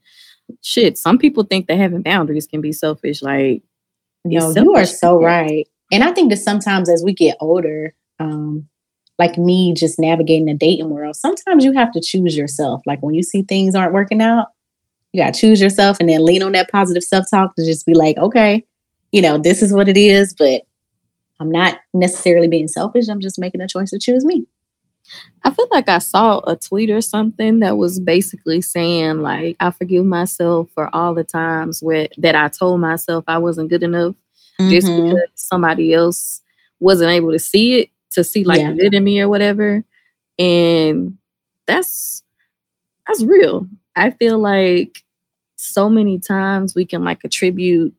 Shit, 0.62 0.98
some 0.98 1.18
people 1.18 1.44
think 1.44 1.66
that 1.66 1.76
having 1.76 2.02
boundaries 2.02 2.46
can 2.46 2.60
be 2.60 2.72
selfish. 2.72 3.22
Like, 3.22 3.62
no, 4.24 4.50
you 4.50 4.74
are 4.74 4.86
so 4.86 5.22
right. 5.22 5.66
And 5.90 6.04
I 6.04 6.12
think 6.12 6.30
that 6.30 6.38
sometimes 6.38 6.88
as 6.88 7.02
we 7.04 7.12
get 7.12 7.36
older, 7.40 7.94
um, 8.18 8.68
like 9.18 9.36
me 9.36 9.74
just 9.74 9.98
navigating 9.98 10.46
the 10.46 10.54
dating 10.54 10.90
world, 10.90 11.16
sometimes 11.16 11.64
you 11.64 11.72
have 11.72 11.92
to 11.92 12.00
choose 12.00 12.36
yourself. 12.36 12.80
Like 12.86 13.02
when 13.02 13.14
you 13.14 13.22
see 13.22 13.42
things 13.42 13.74
aren't 13.74 13.92
working 13.92 14.22
out, 14.22 14.48
you 15.12 15.22
got 15.22 15.34
to 15.34 15.40
choose 15.40 15.60
yourself 15.60 15.98
and 16.00 16.08
then 16.08 16.24
lean 16.24 16.42
on 16.42 16.52
that 16.52 16.70
positive 16.70 17.02
self 17.02 17.28
talk 17.28 17.54
to 17.56 17.64
just 17.64 17.84
be 17.84 17.94
like, 17.94 18.16
okay, 18.18 18.64
you 19.12 19.20
know, 19.20 19.38
this 19.38 19.62
is 19.62 19.72
what 19.72 19.88
it 19.88 19.96
is, 19.96 20.34
but 20.34 20.62
I'm 21.40 21.50
not 21.50 21.80
necessarily 21.92 22.48
being 22.48 22.68
selfish. 22.68 23.08
I'm 23.08 23.20
just 23.20 23.38
making 23.38 23.60
a 23.60 23.68
choice 23.68 23.90
to 23.90 23.98
choose 23.98 24.24
me. 24.24 24.46
I 25.42 25.50
feel 25.50 25.66
like 25.70 25.88
I 25.88 25.98
saw 25.98 26.40
a 26.46 26.54
tweet 26.54 26.90
or 26.90 27.00
something 27.00 27.60
that 27.60 27.76
was 27.76 27.98
basically 27.98 28.60
saying 28.60 29.22
like 29.22 29.56
I 29.58 29.70
forgive 29.70 30.04
myself 30.04 30.68
for 30.74 30.94
all 30.94 31.14
the 31.14 31.24
times 31.24 31.80
where 31.82 32.08
that 32.18 32.36
I 32.36 32.48
told 32.48 32.80
myself 32.80 33.24
I 33.26 33.38
wasn't 33.38 33.70
good 33.70 33.82
enough 33.82 34.14
mm-hmm. 34.60 34.70
just 34.70 34.86
because 34.86 35.28
somebody 35.34 35.92
else 35.92 36.42
wasn't 36.78 37.10
able 37.10 37.32
to 37.32 37.38
see 37.38 37.80
it, 37.80 37.90
to 38.12 38.24
see 38.24 38.44
like 38.44 38.60
yeah. 38.60 38.72
good 38.72 38.94
in 38.94 39.04
me 39.04 39.20
or 39.20 39.28
whatever. 39.28 39.84
And 40.38 41.18
that's 41.66 42.22
that's 43.06 43.22
real. 43.22 43.66
I 43.96 44.10
feel 44.10 44.38
like 44.38 45.04
so 45.56 45.90
many 45.90 46.18
times 46.18 46.74
we 46.74 46.86
can 46.86 47.04
like 47.04 47.22
attribute 47.24 47.94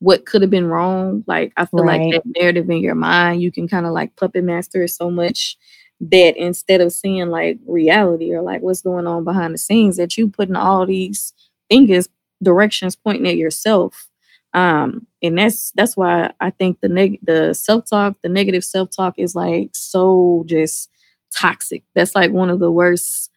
what 0.00 0.26
could 0.26 0.42
have 0.42 0.50
been 0.50 0.66
wrong. 0.66 1.24
Like 1.26 1.52
I 1.56 1.64
feel 1.64 1.84
right. 1.84 2.00
like 2.00 2.12
that 2.12 2.40
narrative 2.40 2.68
in 2.68 2.78
your 2.78 2.94
mind, 2.94 3.42
you 3.42 3.50
can 3.50 3.66
kind 3.66 3.86
of 3.86 3.92
like 3.92 4.16
puppet 4.16 4.44
master 4.44 4.82
it 4.82 4.90
so 4.90 5.10
much 5.10 5.56
that 6.00 6.36
instead 6.36 6.82
of 6.82 6.92
seeing 6.92 7.30
like 7.30 7.58
reality 7.66 8.34
or 8.34 8.42
like 8.42 8.60
what's 8.60 8.82
going 8.82 9.06
on 9.06 9.24
behind 9.24 9.54
the 9.54 9.58
scenes, 9.58 9.96
that 9.96 10.18
you 10.18 10.28
putting 10.28 10.56
all 10.56 10.84
these 10.84 11.32
fingers 11.70 12.08
directions 12.42 12.94
pointing 12.94 13.26
at 13.26 13.36
yourself 13.36 14.08
um, 14.56 15.06
and 15.22 15.38
that's 15.38 15.70
that's 15.72 15.96
why 15.98 16.32
I 16.40 16.48
think 16.50 16.80
the 16.80 16.88
neg- 16.88 17.20
the 17.22 17.52
self 17.52 17.84
talk, 17.88 18.16
the 18.22 18.30
negative 18.30 18.64
self 18.64 18.88
talk 18.90 19.14
is 19.18 19.34
like 19.34 19.70
so 19.74 20.44
just 20.46 20.90
toxic. 21.36 21.84
That's 21.94 22.14
like 22.14 22.32
one 22.32 22.48
of 22.48 22.58
the 22.58 22.72
worst 22.72 23.30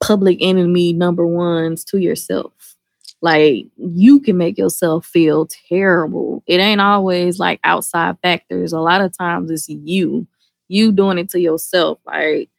public 0.00 0.38
enemy 0.40 0.92
number 0.92 1.24
ones 1.24 1.84
to 1.84 1.98
yourself. 1.98 2.76
Like 3.22 3.66
you 3.76 4.18
can 4.18 4.36
make 4.36 4.58
yourself 4.58 5.06
feel 5.06 5.48
terrible. 5.68 6.42
It 6.48 6.58
ain't 6.58 6.80
always 6.80 7.38
like 7.38 7.60
outside 7.62 8.16
factors. 8.20 8.72
A 8.72 8.80
lot 8.80 9.00
of 9.00 9.16
times 9.16 9.52
it's 9.52 9.68
you, 9.68 10.26
you 10.66 10.90
doing 10.90 11.18
it 11.18 11.30
to 11.30 11.40
yourself. 11.40 12.00
Like 12.04 12.50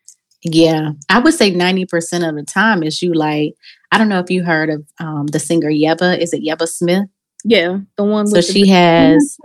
yeah, 0.41 0.91
I 1.09 1.19
would 1.19 1.33
say 1.33 1.53
90% 1.53 2.27
of 2.27 2.35
the 2.35 2.43
time 2.43 2.81
is 2.81 3.01
you 3.01 3.13
like, 3.13 3.55
I 3.91 3.97
don't 3.97 4.07
know 4.07 4.19
if 4.19 4.31
you 4.31 4.43
heard 4.45 4.69
of 4.69 4.85
um, 4.99 5.27
the 5.27 5.39
singer 5.39 5.69
Yebba. 5.69 6.17
Is 6.17 6.31
it 6.31 6.45
Yebba 6.45 6.65
Smith? 6.65 7.09
Yeah, 7.45 7.79
the 7.95 8.03
one. 8.03 8.27
So 8.27 8.41
she 8.41 8.63
the- 8.63 8.69
has. 8.69 9.37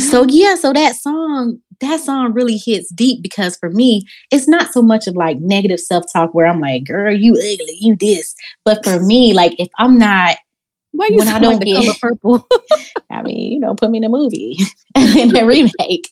So 0.00 0.26
yeah, 0.28 0.54
so 0.56 0.72
that 0.72 0.96
song, 0.96 1.58
that 1.80 2.00
song 2.00 2.32
really 2.32 2.56
hits 2.56 2.90
deep 2.92 3.22
because 3.22 3.56
for 3.56 3.70
me, 3.70 4.04
it's 4.32 4.48
not 4.48 4.72
so 4.72 4.82
much 4.82 5.06
of 5.06 5.14
like 5.14 5.38
negative 5.38 5.80
self 5.80 6.04
talk 6.12 6.34
where 6.34 6.46
I'm 6.46 6.60
like, 6.60 6.84
"Girl, 6.84 7.14
you 7.14 7.32
ugly, 7.34 7.76
you 7.80 7.94
this," 7.96 8.34
but 8.64 8.84
for 8.84 9.00
me, 9.00 9.32
like 9.34 9.54
if 9.58 9.68
I'm 9.78 9.98
not. 9.98 10.36
Why 10.92 11.08
you 11.10 11.18
when 11.18 11.28
I 11.28 11.38
don't 11.38 11.56
like 11.58 11.64
get, 11.66 11.84
color 11.84 11.94
purple? 12.00 12.48
I 13.10 13.22
mean, 13.22 13.52
you 13.52 13.60
know, 13.60 13.74
put 13.74 13.90
me 13.90 13.98
in 13.98 14.04
a 14.04 14.08
movie 14.08 14.58
in 14.96 15.36
a 15.36 15.44
remake, 15.46 16.10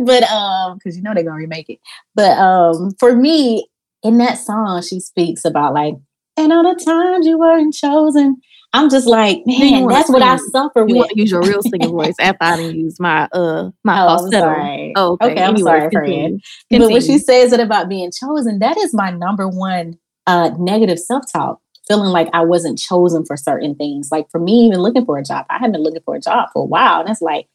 but 0.00 0.24
um, 0.24 0.76
because 0.76 0.96
you 0.96 1.02
know 1.02 1.14
they're 1.14 1.22
gonna 1.22 1.36
remake 1.36 1.70
it. 1.70 1.78
But 2.14 2.36
um, 2.36 2.90
for 2.98 3.14
me, 3.14 3.66
in 4.02 4.18
that 4.18 4.34
song, 4.38 4.82
she 4.82 5.00
speaks 5.00 5.44
about 5.44 5.72
like, 5.74 5.94
and 6.36 6.52
all 6.52 6.62
the 6.64 6.84
times 6.84 7.26
you 7.26 7.38
weren't 7.38 7.72
chosen, 7.72 8.36
I'm 8.76 8.90
just 8.90 9.06
like, 9.06 9.42
man, 9.46 9.88
that's 9.88 10.10
what 10.10 10.20
I 10.20 10.36
suffer 10.36 10.80
you 10.80 10.86
with. 10.86 10.96
Want 10.96 11.10
to 11.12 11.18
use 11.18 11.30
your 11.30 11.40
real 11.40 11.62
singing 11.62 11.90
voice 11.92 12.14
after 12.20 12.44
I 12.44 12.56
didn't 12.56 12.76
use 12.76 13.00
my 13.00 13.26
uh 13.32 13.70
my 13.84 14.02
oh, 14.02 14.06
falsetto. 14.06 14.38
Sorry. 14.38 14.92
Oh, 14.94 15.12
okay. 15.12 15.32
okay 15.32 15.42
I'm 15.42 15.56
sorry, 15.56 15.90
friend. 15.90 16.44
But 16.70 16.80
when 16.90 17.00
she 17.00 17.16
says 17.18 17.54
it 17.54 17.60
about 17.60 17.88
being 17.88 18.12
chosen, 18.12 18.58
that 18.58 18.76
is 18.76 18.92
my 18.92 19.10
number 19.10 19.48
one 19.48 19.98
uh 20.26 20.50
negative 20.58 20.98
self-talk. 20.98 21.58
Feeling 21.88 22.10
like 22.10 22.28
I 22.34 22.44
wasn't 22.44 22.78
chosen 22.78 23.24
for 23.24 23.36
certain 23.36 23.76
things. 23.76 24.10
Like 24.12 24.28
for 24.30 24.40
me, 24.40 24.66
even 24.66 24.80
looking 24.80 25.06
for 25.06 25.16
a 25.16 25.22
job, 25.22 25.46
I 25.48 25.58
had 25.58 25.72
been 25.72 25.82
looking 25.82 26.02
for 26.04 26.16
a 26.16 26.20
job 26.20 26.50
for 26.52 26.62
a 26.64 26.66
while. 26.66 27.00
And 27.00 27.08
it's 27.08 27.22
like 27.22 27.48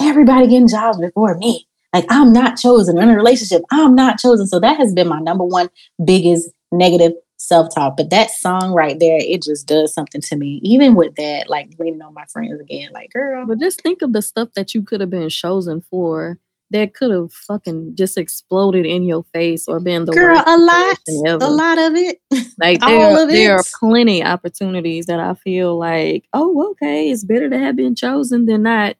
everybody 0.00 0.48
getting 0.48 0.68
jobs 0.68 0.98
before 0.98 1.36
me. 1.38 1.68
Like 1.92 2.06
I'm 2.08 2.32
not 2.32 2.58
chosen 2.58 2.98
in 2.98 3.08
a 3.08 3.14
relationship. 3.14 3.62
I'm 3.70 3.94
not 3.94 4.18
chosen. 4.18 4.48
So 4.48 4.58
that 4.58 4.78
has 4.78 4.92
been 4.92 5.06
my 5.06 5.20
number 5.20 5.44
one 5.44 5.68
biggest 6.04 6.50
negative 6.72 7.12
self-talk. 7.46 7.96
But 7.96 8.10
that 8.10 8.30
song 8.30 8.72
right 8.72 8.98
there, 8.98 9.18
it 9.20 9.42
just 9.42 9.66
does 9.66 9.92
something 9.92 10.20
to 10.22 10.36
me. 10.36 10.60
Even 10.62 10.94
with 10.94 11.14
that, 11.16 11.48
like 11.48 11.70
leaning 11.78 12.02
on 12.02 12.14
my 12.14 12.24
friends 12.26 12.60
again, 12.60 12.90
like 12.92 13.12
girl. 13.12 13.46
But 13.46 13.60
just 13.60 13.80
think 13.82 14.02
of 14.02 14.12
the 14.12 14.22
stuff 14.22 14.48
that 14.56 14.74
you 14.74 14.82
could 14.82 15.00
have 15.00 15.10
been 15.10 15.28
chosen 15.28 15.80
for 15.82 16.38
that 16.70 16.94
could 16.94 17.10
have 17.10 17.32
fucking 17.32 17.94
just 17.94 18.18
exploded 18.18 18.86
in 18.86 19.04
your 19.04 19.24
face 19.32 19.68
or 19.68 19.80
been 19.80 20.04
the 20.06 20.12
girl 20.12 20.42
a 20.44 20.58
lot 20.58 20.98
a 21.42 21.50
lot 21.50 21.78
of 21.78 21.94
it 21.94 22.20
like 22.58 22.80
there, 22.86 23.26
there 23.26 23.56
are 23.56 23.62
plenty 23.78 24.24
opportunities 24.24 25.06
that 25.06 25.20
i 25.20 25.34
feel 25.34 25.78
like 25.78 26.26
oh 26.32 26.70
okay 26.70 27.10
it's 27.10 27.24
better 27.24 27.48
to 27.48 27.58
have 27.58 27.76
been 27.76 27.94
chosen 27.94 28.46
than 28.46 28.62
not 28.62 28.96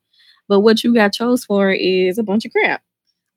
but 0.46 0.60
what 0.60 0.84
you 0.84 0.94
got 0.94 1.12
chose 1.12 1.44
for 1.44 1.72
is 1.72 2.18
a 2.18 2.22
bunch 2.22 2.44
of 2.44 2.52
crap 2.52 2.82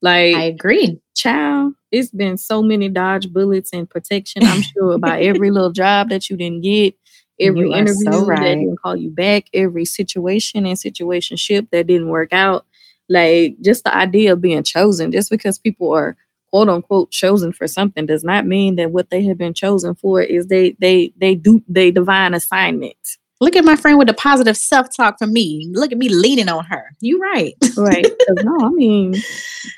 like 0.02 0.36
I 0.36 0.44
agree. 0.44 1.00
Child, 1.16 1.74
it's 1.92 2.12
been 2.12 2.38
so 2.38 2.62
many 2.62 2.90
dodge 2.90 3.32
bullets 3.32 3.72
and 3.74 3.90
protection. 3.90 4.44
I'm 4.44 4.62
sure 4.74 4.94
about 4.94 5.22
every 5.22 5.52
little 5.52 5.72
job 5.72 6.10
that 6.10 6.30
you 6.30 6.38
didn't 6.38 6.62
get, 6.62 6.96
every 7.40 7.70
you 7.70 7.74
interview 7.74 8.12
so 8.12 8.26
right. 8.26 8.40
that 8.40 8.56
didn't 8.56 8.80
call 8.80 8.96
you 8.96 9.10
back, 9.10 9.46
every 9.54 9.86
situation 9.86 10.66
and 10.66 10.78
situationship 10.78 11.70
that 11.72 11.88
didn't 11.88 12.10
work 12.10 12.34
out. 12.34 12.66
Like 13.10 13.56
just 13.62 13.84
the 13.84 13.96
idea 13.96 14.34
of 14.34 14.42
being 14.42 14.64
chosen, 14.64 15.12
just 15.12 15.30
because 15.30 15.58
people 15.58 15.92
are 15.94 16.18
quote 16.52 16.70
unquote 16.70 17.12
chosen 17.12 17.52
for 17.54 17.68
something 17.68 18.06
does 18.06 18.24
not 18.24 18.46
mean 18.46 18.76
that 18.76 18.92
what 18.92 19.10
they 19.10 19.24
have 19.24 19.38
been 19.38 19.54
chosen 19.54 19.96
for 19.96 20.22
is 20.22 20.48
they 20.48 20.76
they 20.80 21.14
they 21.18 21.36
do 21.36 21.64
they 21.68 21.90
divine 21.92 22.34
assignment. 22.34 22.98
Look 23.40 23.56
at 23.56 23.66
my 23.66 23.76
friend 23.76 24.00
with 24.00 24.08
the 24.08 24.14
positive 24.16 24.58
self 24.58 24.88
talk 24.96 25.18
for 25.20 25.28
me. 25.28 25.68
Look 25.72 25.92
at 25.92 25.98
me 25.98 26.10
leaning 26.10 26.50
on 26.50 26.66
her. 26.66 26.96
You 27.02 27.20
right. 27.20 27.56
right. 27.78 28.06
No, 28.30 28.58
I 28.66 28.70
mean, 28.70 29.16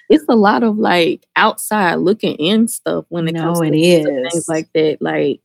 it's 0.09 0.23
a 0.29 0.35
lot 0.35 0.63
of 0.63 0.77
like 0.77 1.25
outside 1.35 1.95
looking 1.95 2.35
in 2.35 2.67
stuff 2.67 3.05
when 3.09 3.27
it 3.27 3.33
no, 3.33 3.41
comes 3.41 3.59
to 3.59 3.67
it 3.67 3.75
is. 3.75 4.31
things 4.31 4.47
like 4.47 4.69
that. 4.73 5.01
Like, 5.01 5.41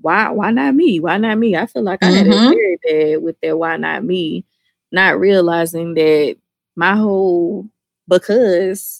why 0.00 0.30
why 0.30 0.52
not 0.52 0.74
me? 0.74 1.00
Why 1.00 1.18
not 1.18 1.38
me? 1.38 1.56
I 1.56 1.66
feel 1.66 1.82
like 1.82 2.04
I 2.04 2.08
mm-hmm. 2.08 2.16
had 2.16 2.26
it 2.26 2.34
mm-hmm. 2.34 2.50
very 2.50 2.78
bad 3.14 3.22
with 3.22 3.36
that 3.42 3.58
why 3.58 3.76
not 3.76 4.04
me, 4.04 4.44
not 4.92 5.18
realizing 5.18 5.94
that 5.94 6.36
my 6.76 6.94
whole 6.94 7.68
because 8.06 8.99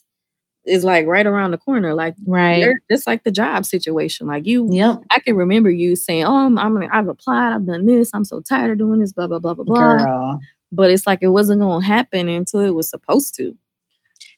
is 0.70 0.84
like 0.84 1.06
right 1.06 1.26
around 1.26 1.50
the 1.50 1.58
corner. 1.58 1.94
Like 1.94 2.14
right, 2.26 2.74
it's 2.88 3.06
like 3.06 3.24
the 3.24 3.30
job 3.30 3.64
situation. 3.64 4.26
Like 4.26 4.46
you, 4.46 4.68
yep. 4.70 5.02
I 5.10 5.18
can 5.18 5.36
remember 5.36 5.70
you 5.70 5.96
saying, 5.96 6.24
"Oh, 6.24 6.46
I'm, 6.46 6.58
I'm 6.58 6.78
I've 6.92 7.08
applied, 7.08 7.52
I've 7.52 7.66
done 7.66 7.86
this, 7.86 8.10
I'm 8.14 8.24
so 8.24 8.40
tired 8.40 8.70
of 8.70 8.78
doing 8.78 9.00
this, 9.00 9.12
blah 9.12 9.26
blah 9.26 9.38
blah 9.38 9.54
blah 9.54 9.64
blah." 9.64 9.98
Girl. 9.98 10.40
But 10.72 10.90
it's 10.90 11.06
like 11.06 11.18
it 11.22 11.28
wasn't 11.28 11.60
gonna 11.60 11.84
happen 11.84 12.28
until 12.28 12.60
it 12.60 12.74
was 12.74 12.88
supposed 12.88 13.34
to. 13.36 13.56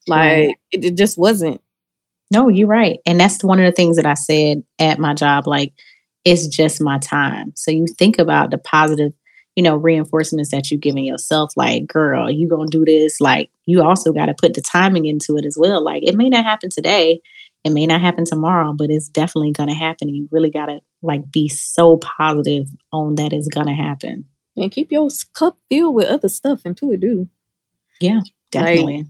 Like 0.08 0.56
it, 0.72 0.84
it 0.84 0.96
just 0.96 1.18
wasn't. 1.18 1.60
No, 2.30 2.48
you're 2.48 2.66
right, 2.66 2.98
and 3.06 3.20
that's 3.20 3.44
one 3.44 3.60
of 3.60 3.66
the 3.66 3.72
things 3.72 3.96
that 3.96 4.06
I 4.06 4.14
said 4.14 4.64
at 4.78 4.98
my 4.98 5.14
job. 5.14 5.46
Like 5.46 5.74
it's 6.24 6.46
just 6.46 6.80
my 6.80 6.98
time. 6.98 7.52
So 7.54 7.70
you 7.70 7.86
think 7.86 8.18
about 8.18 8.50
the 8.50 8.58
positive 8.58 9.12
you 9.56 9.62
know, 9.62 9.76
reinforcements 9.76 10.50
that 10.50 10.70
you're 10.70 10.80
giving 10.80 11.04
yourself, 11.04 11.52
like, 11.56 11.86
girl, 11.86 12.30
you 12.30 12.48
gonna 12.48 12.68
do 12.68 12.84
this. 12.84 13.20
Like, 13.20 13.50
you 13.66 13.82
also 13.82 14.12
got 14.12 14.26
to 14.26 14.34
put 14.34 14.54
the 14.54 14.62
timing 14.62 15.06
into 15.06 15.36
it 15.36 15.44
as 15.44 15.56
well. 15.58 15.82
Like, 15.82 16.02
it 16.02 16.16
may 16.16 16.28
not 16.28 16.44
happen 16.44 16.70
today, 16.70 17.20
it 17.64 17.70
may 17.70 17.86
not 17.86 18.00
happen 18.00 18.24
tomorrow, 18.24 18.72
but 18.72 18.90
it's 18.90 19.08
definitely 19.08 19.52
gonna 19.52 19.74
happen. 19.74 20.08
You 20.08 20.28
really 20.32 20.50
gotta 20.50 20.80
like 21.00 21.30
be 21.30 21.48
so 21.48 21.98
positive 21.98 22.68
on 22.92 23.14
that 23.16 23.32
it's 23.32 23.48
gonna 23.48 23.74
happen. 23.74 24.24
And 24.56 24.70
keep 24.70 24.90
your 24.90 25.08
cup 25.34 25.56
filled 25.70 25.94
with 25.94 26.06
other 26.06 26.28
stuff 26.28 26.62
until 26.64 26.90
it 26.90 27.00
do. 27.00 27.28
Yeah, 28.00 28.20
definitely. 28.50 28.98
Like, 28.98 29.06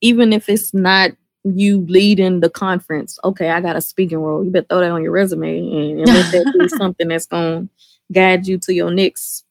even 0.00 0.32
if 0.32 0.48
it's 0.48 0.72
not 0.72 1.10
you 1.44 1.84
leading 1.88 2.40
the 2.40 2.50
conference, 2.50 3.18
okay, 3.22 3.50
I 3.50 3.60
got 3.60 3.76
a 3.76 3.80
speaking 3.80 4.18
role. 4.18 4.44
You 4.44 4.50
better 4.50 4.66
throw 4.68 4.80
that 4.80 4.90
on 4.90 5.02
your 5.02 5.12
resume 5.12 5.58
and, 5.58 6.00
and 6.00 6.06
let 6.06 6.32
that 6.32 6.54
be 6.58 6.68
something 6.76 7.08
that's 7.08 7.26
gonna 7.26 7.68
guide 8.10 8.46
you 8.46 8.56
to 8.58 8.72
your 8.72 8.90
next 8.90 9.44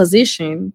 position, 0.00 0.72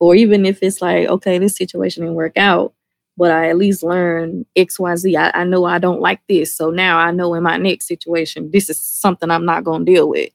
or 0.00 0.14
even 0.14 0.44
if 0.44 0.58
it's 0.62 0.82
like, 0.82 1.08
okay, 1.08 1.38
this 1.38 1.56
situation 1.56 2.02
didn't 2.02 2.14
work 2.14 2.36
out, 2.36 2.74
but 3.16 3.30
I 3.30 3.48
at 3.48 3.56
least 3.56 3.82
learn 3.82 4.44
XYZ. 4.54 5.16
I, 5.16 5.40
I 5.40 5.44
know 5.44 5.64
I 5.64 5.78
don't 5.78 6.02
like 6.02 6.20
this. 6.28 6.52
So 6.52 6.68
now 6.68 6.98
I 6.98 7.10
know 7.10 7.32
in 7.32 7.42
my 7.42 7.56
next 7.56 7.88
situation, 7.88 8.50
this 8.50 8.68
is 8.68 8.78
something 8.78 9.30
I'm 9.30 9.46
not 9.46 9.64
going 9.64 9.86
to 9.86 9.90
deal 9.90 10.10
with. 10.10 10.28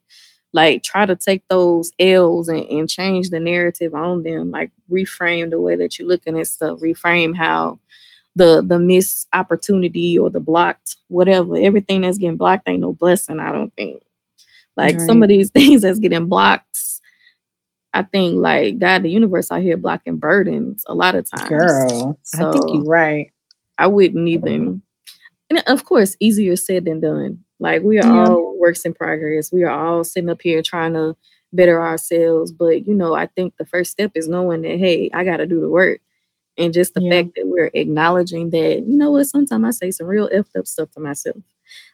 Like, 0.53 0.81
try 0.81 1.05
to 1.05 1.15
take 1.15 1.48
those 1.50 1.91
L's 2.00 2.50
and, 2.50 2.65
and 2.65 2.89
change 2.89 3.29
the 3.29 3.39
narrative 3.39 3.93
on 3.93 4.24
them. 4.24 4.50
Like, 4.50 4.71
reframe 4.91 5.51
the 5.51 5.62
way 5.62 5.75
that 5.75 6.00
you're 6.00 6.07
looking 6.07 6.39
at 6.39 6.48
stuff, 6.48 6.79
reframe 6.79 7.36
how 7.36 7.79
the 8.36 8.63
the 8.65 8.79
missed 8.79 9.27
opportunity 9.33 10.17
or 10.17 10.29
the 10.29 10.39
blocked 10.39 10.95
whatever 11.10 11.57
everything 11.57 12.00
that's 12.00 12.17
getting 12.17 12.38
blocked 12.38 12.65
ain't 12.69 12.79
no 12.79 12.93
blessing 12.93 13.41
i 13.41 13.51
don't 13.51 13.74
think 13.75 14.01
like 14.77 14.95
right. 14.95 15.05
some 15.05 15.21
of 15.21 15.27
these 15.27 15.50
things 15.57 15.81
that's 15.81 16.00
getting 16.00 16.27
blocked 16.27 16.77
I 17.93 18.03
think 18.03 18.38
like 18.38 18.79
God, 18.79 19.03
the 19.03 19.10
universe 19.10 19.51
out 19.51 19.62
here 19.62 19.77
blocking 19.77 20.17
burdens 20.17 20.83
a 20.88 20.95
lot 20.95 21.15
of 21.15 21.29
times. 21.29 21.50
Girl, 21.50 22.19
so 22.24 22.50
I 22.50 22.51
think 22.53 22.65
you're 22.69 22.83
right. 22.83 23.31
I 23.77 23.88
wouldn't 23.88 24.27
even, 24.27 24.81
and 25.50 25.63
of 25.67 25.86
course, 25.86 26.15
easier 26.19 26.55
said 26.55 26.86
than 26.86 27.01
done. 27.01 27.43
Like 27.60 27.83
we 27.83 28.00
are 28.00 28.07
yeah. 28.07 28.25
all 28.25 28.57
works 28.60 28.86
in 28.86 28.93
progress. 28.93 29.51
We 29.51 29.63
are 29.63 29.71
all 29.71 30.03
sitting 30.03 30.29
up 30.29 30.41
here 30.41 30.62
trying 30.62 30.93
to 30.93 31.15
better 31.51 31.81
ourselves. 31.81 32.51
But 32.51 32.88
you 32.88 32.93
know, 32.93 33.13
I 33.13 33.27
think 33.27 33.55
the 33.57 33.65
first 33.65 33.91
step 33.91 34.12
is 34.15 34.29
knowing 34.29 34.62
that 34.62 34.79
hey, 34.79 35.10
I 35.13 35.24
got 35.25 35.38
to 35.38 35.45
do 35.45 35.60
the 35.60 35.69
work, 35.69 36.00
and 36.57 36.74
just 36.74 36.93
the 36.93 37.01
yeah. 37.01 37.12
fact 37.12 37.36
that 37.36 37.48
we're 37.48 37.71
acknowledging 37.74 38.51
that 38.51 38.86
you 38.88 38.98
know 38.98 39.12
what. 39.12 39.27
Sometimes 39.27 39.65
I 39.65 39.71
say 39.71 39.91
some 39.91 40.07
real 40.07 40.29
effed 40.29 40.57
up 40.57 40.67
stuff 40.67 40.91
to 40.91 41.00
myself, 41.00 41.38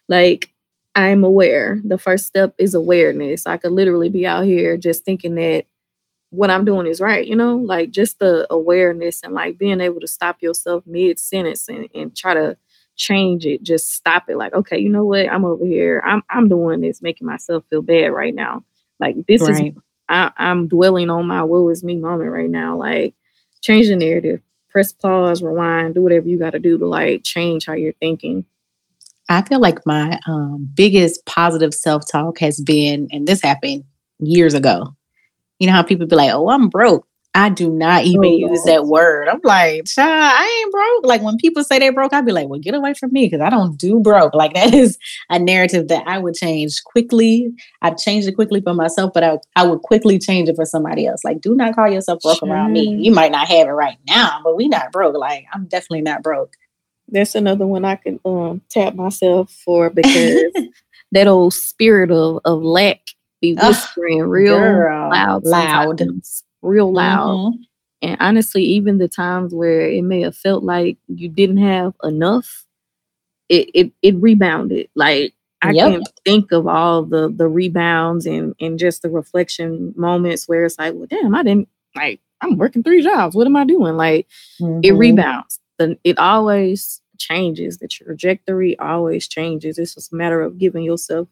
like. 0.07 0.51
I'm 0.95 1.23
aware. 1.23 1.79
The 1.83 1.99
first 1.99 2.25
step 2.25 2.55
is 2.57 2.73
awareness. 2.73 3.45
I 3.45 3.57
could 3.57 3.71
literally 3.71 4.09
be 4.09 4.25
out 4.25 4.45
here 4.45 4.77
just 4.77 5.05
thinking 5.05 5.35
that 5.35 5.67
what 6.29 6.49
I'm 6.49 6.65
doing 6.65 6.87
is 6.87 6.99
right, 6.99 7.25
you 7.25 7.35
know, 7.35 7.55
like 7.55 7.91
just 7.91 8.19
the 8.19 8.47
awareness 8.49 9.21
and 9.23 9.33
like 9.33 9.57
being 9.57 9.79
able 9.79 10.01
to 10.01 10.07
stop 10.07 10.41
yourself 10.41 10.83
mid 10.85 11.19
sentence 11.19 11.69
and, 11.69 11.87
and 11.95 12.15
try 12.15 12.33
to 12.33 12.57
change 12.95 13.45
it, 13.45 13.63
just 13.63 13.93
stop 13.93 14.29
it. 14.29 14.37
Like, 14.37 14.53
okay, 14.53 14.77
you 14.77 14.89
know 14.89 15.05
what? 15.05 15.29
I'm 15.29 15.45
over 15.45 15.65
here. 15.65 16.01
I'm 16.05 16.23
I'm 16.29 16.49
doing 16.49 16.81
this, 16.81 17.01
making 17.01 17.27
myself 17.27 17.63
feel 17.69 17.81
bad 17.81 18.07
right 18.07 18.35
now. 18.35 18.63
Like 18.99 19.15
this 19.27 19.41
right. 19.41 19.67
is 19.67 19.81
I, 20.09 20.31
I'm 20.37 20.67
dwelling 20.67 21.09
on 21.09 21.27
my 21.27 21.43
woe 21.43 21.69
is 21.69 21.83
me 21.83 21.95
moment 21.95 22.31
right 22.31 22.49
now. 22.49 22.75
Like 22.75 23.13
change 23.61 23.87
the 23.87 23.95
narrative, 23.95 24.41
press 24.69 24.91
pause, 24.91 25.41
rewind, 25.41 25.95
do 25.95 26.01
whatever 26.01 26.27
you 26.27 26.37
gotta 26.37 26.59
do 26.59 26.77
to 26.77 26.85
like 26.85 27.23
change 27.23 27.65
how 27.67 27.73
you're 27.73 27.93
thinking. 27.93 28.45
I 29.29 29.41
feel 29.41 29.59
like 29.59 29.85
my 29.85 30.19
um, 30.25 30.69
biggest 30.73 31.25
positive 31.25 31.73
self 31.73 32.03
talk 32.09 32.39
has 32.39 32.61
been, 32.61 33.09
and 33.11 33.27
this 33.27 33.41
happened 33.41 33.83
years 34.19 34.53
ago 34.53 34.95
you 35.59 35.67
know 35.67 35.73
how 35.73 35.83
people 35.83 36.07
be 36.07 36.15
like, 36.15 36.31
"Oh, 36.33 36.49
I'm 36.49 36.69
broke." 36.69 37.07
I 37.37 37.49
do 37.49 37.69
not 37.69 38.03
even 38.05 38.23
oh, 38.23 38.49
use 38.49 38.63
that 38.63 38.87
word. 38.87 39.27
I'm 39.27 39.39
like, 39.43 39.85
child, 39.85 40.09
I 40.09 40.61
ain't 40.63 40.71
broke. 40.71 41.05
Like 41.05 41.21
when 41.21 41.37
people 41.37 41.63
say 41.63 41.77
they 41.77 41.91
broke, 41.91 42.11
I'd 42.11 42.25
be 42.25 42.31
like, 42.31 42.47
well, 42.47 42.59
get 42.59 42.73
away 42.73 42.95
from 42.95 43.13
me 43.13 43.27
because 43.27 43.41
I 43.41 43.51
don't 43.51 43.77
do 43.77 43.99
broke. 43.99 44.33
Like 44.33 44.53
that 44.55 44.73
is 44.73 44.97
a 45.29 45.37
narrative 45.37 45.87
that 45.89 46.07
I 46.07 46.17
would 46.17 46.33
change 46.33 46.83
quickly. 46.83 47.53
I've 47.83 47.97
changed 47.97 48.27
it 48.27 48.31
quickly 48.31 48.59
for 48.61 48.73
myself, 48.73 49.11
but 49.13 49.23
I, 49.23 49.37
I 49.55 49.67
would 49.67 49.83
quickly 49.83 50.17
change 50.17 50.49
it 50.49 50.55
for 50.55 50.65
somebody 50.65 51.05
else. 51.05 51.23
Like, 51.23 51.39
do 51.39 51.53
not 51.53 51.75
call 51.75 51.87
yourself 51.87 52.21
broke 52.23 52.39
sure. 52.39 52.49
around 52.49 52.73
me. 52.73 52.87
You 52.87 53.11
might 53.11 53.31
not 53.31 53.47
have 53.47 53.67
it 53.67 53.71
right 53.71 53.99
now, 54.07 54.41
but 54.43 54.57
we 54.57 54.67
not 54.67 54.91
broke. 54.91 55.15
Like, 55.15 55.45
I'm 55.53 55.65
definitely 55.65 56.01
not 56.01 56.23
broke. 56.23 56.55
That's 57.09 57.35
another 57.35 57.67
one 57.67 57.85
I 57.85 57.97
can 57.97 58.19
um, 58.25 58.61
tap 58.71 58.95
myself 58.95 59.51
for 59.63 59.91
because 59.91 60.53
that 61.11 61.27
old 61.27 61.53
spirit 61.53 62.09
of, 62.09 62.41
of 62.45 62.63
lack 62.63 63.01
be 63.41 63.53
whispering 63.53 64.21
real 64.21 64.57
girl, 64.57 65.09
loud, 65.09 65.45
loud, 65.45 66.01
real 66.61 66.91
loud. 66.91 67.37
Mm-hmm. 67.37 67.61
And 68.03 68.17
honestly, 68.19 68.63
even 68.63 68.99
the 68.99 69.07
times 69.07 69.53
where 69.53 69.89
it 69.89 70.03
may 70.03 70.21
have 70.21 70.35
felt 70.35 70.63
like 70.63 70.97
you 71.07 71.29
didn't 71.29 71.57
have 71.57 71.93
enough, 72.03 72.65
it 73.49 73.69
it, 73.73 73.91
it 74.01 74.15
rebounded. 74.17 74.89
Like 74.95 75.33
I 75.61 75.71
yep. 75.71 75.91
can 75.91 76.03
think 76.23 76.51
of 76.51 76.67
all 76.67 77.03
the 77.03 77.29
the 77.29 77.47
rebounds 77.47 78.25
and 78.25 78.55
and 78.59 78.77
just 78.77 79.01
the 79.01 79.09
reflection 79.09 79.93
moments 79.95 80.47
where 80.47 80.65
it's 80.65 80.77
like, 80.77 80.93
well, 80.93 81.07
damn, 81.07 81.35
I 81.35 81.43
didn't 81.43 81.69
like. 81.95 82.19
I'm 82.41 82.57
working 82.57 82.83
three 82.83 83.01
jobs. 83.01 83.35
What 83.35 83.47
am 83.47 83.55
I 83.55 83.65
doing? 83.65 83.97
Like 83.97 84.27
mm-hmm. 84.61 84.81
it 84.83 84.91
rebounds. 84.91 85.59
The, 85.79 85.97
it 86.03 86.19
always 86.19 87.01
changes. 87.17 87.79
The 87.79 87.87
trajectory 87.87 88.77
always 88.77 89.27
changes. 89.27 89.79
It's 89.79 89.95
just 89.95 90.13
a 90.13 90.15
matter 90.15 90.41
of 90.41 90.59
giving 90.59 90.83
yourself 90.83 91.27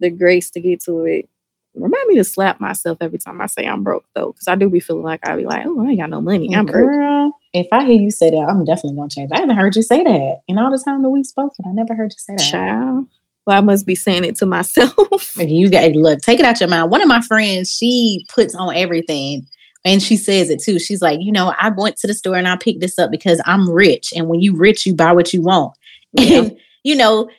the 0.00 0.08
grace 0.08 0.50
to 0.50 0.60
get 0.60 0.80
to 0.84 1.04
it 1.04 1.28
remind 1.76 2.08
me 2.08 2.16
to 2.16 2.24
slap 2.24 2.60
myself 2.60 2.98
every 3.00 3.18
time 3.18 3.40
I 3.40 3.46
say 3.46 3.66
I'm 3.66 3.82
broke 3.82 4.04
though, 4.14 4.32
because 4.32 4.48
I 4.48 4.54
do 4.54 4.68
be 4.68 4.80
feeling 4.80 5.02
like 5.02 5.26
I 5.26 5.36
be 5.36 5.44
like, 5.44 5.64
oh, 5.66 5.84
I 5.84 5.90
ain't 5.90 6.00
got 6.00 6.10
no 6.10 6.20
money. 6.20 6.54
I'm 6.54 6.66
Girl, 6.66 6.86
broke. 6.86 7.34
If 7.52 7.68
I 7.72 7.84
hear 7.84 8.00
you 8.00 8.10
say 8.10 8.30
that, 8.30 8.46
I'm 8.48 8.64
definitely 8.64 8.96
gonna 8.96 9.10
change. 9.10 9.30
I 9.32 9.40
haven't 9.40 9.56
heard 9.56 9.76
you 9.76 9.82
say 9.82 10.02
that 10.02 10.40
in 10.48 10.58
all 10.58 10.70
the 10.70 10.82
time 10.82 11.02
that 11.02 11.10
we've 11.10 11.26
spoken. 11.26 11.64
I 11.68 11.72
never 11.72 11.94
heard 11.94 12.12
you 12.12 12.18
say 12.18 12.34
that. 12.36 12.50
Child. 12.50 13.06
Well, 13.46 13.56
I 13.56 13.60
must 13.60 13.86
be 13.86 13.94
saying 13.94 14.24
it 14.24 14.36
to 14.36 14.46
myself. 14.46 15.36
you 15.38 15.70
got 15.70 15.92
look, 15.92 16.20
take 16.20 16.40
it 16.40 16.44
out 16.44 16.60
your 16.60 16.68
mind. 16.68 16.90
One 16.90 17.02
of 17.02 17.08
my 17.08 17.20
friends, 17.20 17.72
she 17.72 18.26
puts 18.28 18.54
on 18.54 18.74
everything. 18.74 19.46
And 19.84 20.02
she 20.02 20.16
says 20.16 20.50
it 20.50 20.60
too. 20.60 20.80
She's 20.80 21.00
like, 21.00 21.20
you 21.22 21.30
know, 21.30 21.54
I 21.60 21.68
went 21.68 21.96
to 21.98 22.08
the 22.08 22.14
store 22.14 22.34
and 22.34 22.48
I 22.48 22.56
picked 22.56 22.80
this 22.80 22.98
up 22.98 23.12
because 23.12 23.40
I'm 23.46 23.70
rich. 23.70 24.12
And 24.16 24.26
when 24.26 24.40
you 24.40 24.56
rich, 24.56 24.84
you 24.84 24.92
buy 24.92 25.12
what 25.12 25.32
you 25.32 25.42
want. 25.42 25.74
Yeah. 26.12 26.38
And 26.38 26.58
you 26.82 26.96
know, 26.96 27.30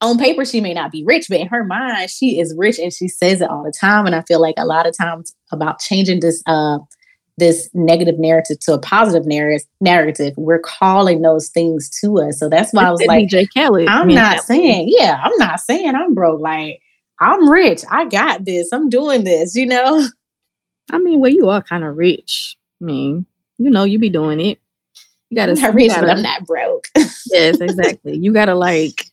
on 0.00 0.18
paper 0.18 0.44
she 0.44 0.60
may 0.60 0.72
not 0.72 0.90
be 0.90 1.04
rich 1.04 1.26
but 1.28 1.40
in 1.40 1.46
her 1.46 1.64
mind 1.64 2.10
she 2.10 2.40
is 2.40 2.54
rich 2.56 2.78
and 2.78 2.92
she 2.92 3.08
says 3.08 3.40
it 3.40 3.50
all 3.50 3.62
the 3.62 3.72
time. 3.72 4.06
And 4.06 4.14
i 4.14 4.22
feel 4.22 4.40
like 4.40 4.54
a 4.58 4.64
lot 4.64 4.86
of 4.86 4.96
times 4.96 5.34
about 5.52 5.78
changing 5.78 6.20
this 6.20 6.42
uh 6.46 6.78
this 7.38 7.70
negative 7.72 8.18
narrative 8.18 8.58
to 8.60 8.74
a 8.74 8.78
positive 8.78 9.26
narrative 9.26 9.66
narrative 9.80 10.34
we're 10.36 10.58
calling 10.58 11.22
those 11.22 11.48
things 11.48 11.88
to 12.00 12.18
us. 12.18 12.38
So 12.38 12.48
that's 12.48 12.72
why 12.72 12.84
i 12.84 12.90
was 12.90 13.02
like 13.06 13.28
DJ 13.28 13.46
Kelly, 13.52 13.86
i'm 13.88 14.08
not 14.08 14.40
saying 14.40 14.86
yeah 14.90 15.20
i'm 15.22 15.36
not 15.38 15.60
saying 15.60 15.94
i'm 15.94 16.14
broke. 16.14 16.40
Like 16.40 16.80
i'm 17.20 17.48
rich. 17.48 17.82
I 17.90 18.06
got 18.06 18.44
this. 18.44 18.72
I'm 18.72 18.88
doing 18.88 19.24
this 19.24 19.54
you 19.56 19.66
know? 19.66 20.06
I 20.90 20.98
mean 20.98 21.20
well 21.20 21.32
you 21.32 21.48
are 21.48 21.62
kind 21.62 21.84
of 21.84 21.96
rich. 21.96 22.56
I 22.80 22.84
mean 22.84 23.26
you 23.58 23.70
know 23.70 23.84
you 23.84 23.98
be 23.98 24.10
doing 24.10 24.40
it. 24.40 24.58
You 25.28 25.36
gotta 25.36 25.52
I'm 25.52 25.60
not 25.60 25.74
rich, 25.74 25.88
gotta, 25.90 26.06
but 26.06 26.16
i'm 26.16 26.22
not 26.22 26.46
broke. 26.46 26.88
Yes 27.26 27.60
exactly. 27.60 28.16
You 28.16 28.32
gotta 28.32 28.54
like 28.54 29.09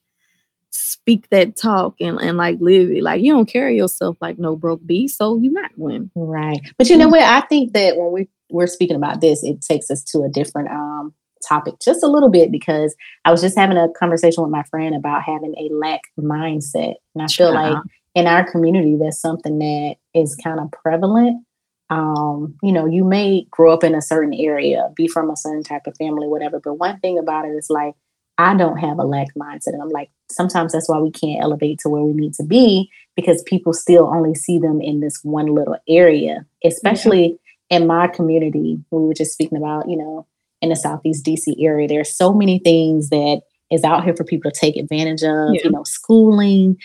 speak 1.08 1.30
that 1.30 1.56
talk 1.56 1.96
and, 2.02 2.20
and 2.20 2.38
like 2.38 2.58
live 2.60 2.92
it. 2.92 3.02
Like 3.02 3.22
you 3.22 3.32
don't 3.32 3.46
carry 3.46 3.78
yourself 3.78 4.18
like 4.20 4.38
no 4.38 4.58
broke 4.58 4.86
beast, 4.86 5.18
so 5.18 5.38
you're 5.38 5.54
not 5.54 5.72
one. 5.78 6.12
Right. 6.16 6.60
But 6.78 6.90
you 6.90 6.98
know 6.98 7.08
what? 7.08 7.22
I 7.22 7.40
think 7.42 7.72
that 7.74 7.96
when 7.96 8.12
we 8.12 8.28
we're 8.50 8.68
speaking 8.68 8.98
about 8.98 9.22
this, 9.22 9.42
it 9.42 9.62
takes 9.62 9.90
us 9.90 10.04
to 10.04 10.24
a 10.24 10.30
different 10.30 10.70
um 10.70 11.14
topic 11.48 11.76
just 11.82 12.04
a 12.04 12.08
little 12.08 12.30
bit 12.30 12.52
because 12.52 12.94
I 13.24 13.32
was 13.32 13.42
just 13.42 13.58
having 13.58 13.78
a 13.78 13.88
conversation 13.98 14.44
with 14.44 14.52
my 14.52 14.64
friend 14.64 14.96
about 14.96 15.24
having 15.24 15.56
a 15.58 15.74
lack 15.74 16.02
mindset. 16.20 16.96
And 17.16 17.24
I 17.24 17.28
feel 17.28 17.54
like 17.54 17.78
in 18.14 18.28
our 18.28 18.50
community 18.50 18.98
that's 19.00 19.22
something 19.22 19.60
that 19.60 19.96
is 20.14 20.36
kind 20.44 20.60
of 20.60 20.72
prevalent. 20.72 21.42
Um, 21.90 22.56
you 22.62 22.74
know, 22.74 22.86
you 22.86 23.06
may 23.06 23.48
grow 23.50 23.72
up 23.72 23.86
in 23.86 23.96
a 23.96 24.02
certain 24.02 24.34
area, 24.34 24.90
be 24.94 25.08
from 25.08 25.30
a 25.30 25.38
certain 25.38 25.64
type 25.64 25.88
of 25.88 25.96
family, 25.96 26.28
whatever. 26.28 26.60
But 26.60 26.74
one 26.74 27.00
thing 27.00 27.18
about 27.18 27.46
it 27.46 27.52
is 27.52 27.70
like 27.70 27.94
I 28.38 28.56
don't 28.56 28.78
have 28.78 29.00
a 29.00 29.04
lack 29.04 29.28
mindset. 29.36 29.68
And 29.68 29.82
I'm 29.82 29.90
like, 29.90 30.10
sometimes 30.30 30.74
that's 30.74 30.90
why 30.90 31.00
we 31.00 31.12
can't 31.12 31.42
elevate 31.42 31.80
to 31.80 31.90
where 31.90 32.04
we 32.04 32.14
need 32.14 32.34
to 32.36 32.44
be 32.44 32.90
because 33.16 33.44
people 33.44 33.74
still 33.74 34.08
only 34.08 34.36
see 34.36 34.60
them 34.60 34.82
in 34.82 35.00
this 35.00 35.20
one 35.24 35.48
little 35.48 35.78
area, 35.90 36.46
especially 36.64 37.40
in 37.70 37.88
my 37.88 38.08
community. 38.08 38.80
We 38.92 39.06
were 39.06 39.14
just 39.14 39.34
speaking 39.34 39.58
about, 39.58 39.90
you 39.90 39.98
know, 39.98 40.28
in 40.62 40.70
the 40.70 40.76
Southeast 40.76 41.26
DC 41.26 41.56
area, 41.60 41.88
there's 41.88 42.16
so 42.16 42.34
many 42.34 42.60
things 42.60 43.10
that 43.10 43.42
is 43.72 43.84
out 43.84 44.04
here 44.04 44.16
for 44.16 44.24
people 44.24 44.50
to 44.50 44.60
take 44.60 44.76
advantage 44.76 45.24
of, 45.24 45.54
yeah. 45.54 45.62
you 45.64 45.72
know, 45.72 45.84
schooling, 45.84 46.78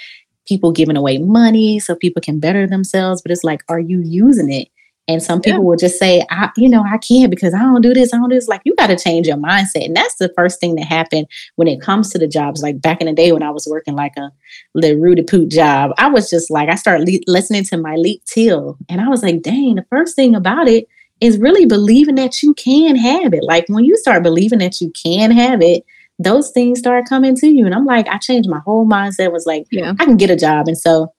people 0.47 0.73
giving 0.73 0.97
away 0.97 1.19
money 1.19 1.79
so 1.79 1.95
people 1.95 2.21
can 2.21 2.41
better 2.41 2.67
themselves. 2.67 3.23
But 3.23 3.31
it's 3.31 3.45
like, 3.45 3.63
are 3.69 3.81
you 3.81 4.01
using 4.01 4.53
it? 4.53 4.69
And 5.09 5.23
some 5.23 5.41
people 5.41 5.61
yeah. 5.61 5.65
will 5.65 5.77
just 5.77 5.99
say, 5.99 6.25
I, 6.31 6.51
you 6.57 6.69
know, 6.69 6.85
I 6.85 6.97
can't 6.97 7.31
because 7.31 7.55
I 7.55 7.59
don't 7.59 7.81
do 7.83 7.93
this, 7.93 8.15
I 8.15 8.19
don't 8.19 8.29
do 8.29 8.37
this. 8.37 8.47
Like, 8.47 8.63
you 8.65 8.75
got 8.77 8.87
to 8.87 8.97
change 8.97 9.27
your 9.27 9.37
mindset. 9.37 9.87
And 9.87 9.97
that's 9.97 10.15
the 10.17 10.33
first 10.37 10.61
thing 10.61 10.77
that 10.77 10.85
happened 10.85 11.27
when 11.57 11.67
it 11.67 11.81
comes 11.81 12.11
to 12.11 12.19
the 12.19 12.29
jobs. 12.29 12.63
Like 12.63 12.81
back 12.81 13.01
in 13.01 13.09
the 13.09 13.13
day 13.13 13.33
when 13.33 13.43
I 13.43 13.51
was 13.51 13.67
working 13.69 13.97
like 13.97 14.17
a 14.17 14.31
little 14.75 15.01
Rudy 15.01 15.25
Poot 15.25 15.51
job, 15.51 15.91
I 15.99 16.09
was 16.09 16.31
just 16.31 16.51
like, 16.51 16.69
I 16.69 16.77
started 16.77 17.09
le- 17.09 17.33
listening 17.33 17.65
to 17.65 17.77
Myleik 17.77 18.23
Teele. 18.25 18.77
And 18.89 19.01
I 19.01 19.09
was 19.09 19.25
like, 19.25 19.43
dang, 19.43 19.75
the 19.75 19.87
first 19.91 20.15
thing 20.15 20.37
about 20.37 20.69
it 20.69 20.87
is 21.21 21.39
really 21.39 21.67
believing 21.67 22.15
that 22.17 22.43
you 22.43 22.55
can 22.55 22.97
have 22.97 23.35
it. 23.35 23.43
Like 23.43 23.65
when 23.69 23.85
you 23.85 23.97
start 23.97 24.23
believing 24.23 24.61
that 24.61 24.81
you 24.81 24.93
can 24.93 25.33
have 25.33 25.63
it, 25.63 25.85
those 26.19 26.51
things 26.51 26.79
start 26.79 27.09
coming 27.09 27.35
to 27.37 27.49
you. 27.49 27.67
And 27.67 27.75
I'm 27.75 27.87
like, 27.87 28.07
I 28.09 28.19
changed 28.19 28.49
my 28.49 28.61
whole 28.61 28.87
mindset, 28.87 29.33
was 29.33 29.47
like, 29.47 29.67
yeah. 29.73 29.95
I 29.99 30.05
can 30.05 30.17
get 30.17 30.31
a 30.31 30.37
job. 30.37 30.69
And 30.69 30.79
so 30.79 31.13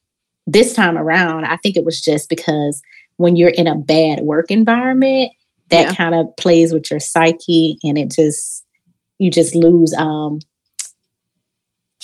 this 0.47 0.73
time 0.73 0.97
around, 0.97 1.45
I 1.45 1.57
think 1.57 1.77
it 1.77 1.85
was 1.85 2.01
just 2.01 2.29
because 2.29 2.81
when 3.17 3.35
you're 3.35 3.49
in 3.49 3.67
a 3.67 3.75
bad 3.75 4.21
work 4.21 4.51
environment, 4.51 5.31
that 5.69 5.87
yeah. 5.87 5.95
kind 5.95 6.15
of 6.15 6.35
plays 6.37 6.73
with 6.73 6.89
your 6.91 6.99
psyche 6.99 7.77
and 7.83 7.97
it 7.97 8.11
just 8.11 8.63
you 9.19 9.31
just 9.31 9.55
lose 9.55 9.93
um 9.93 10.39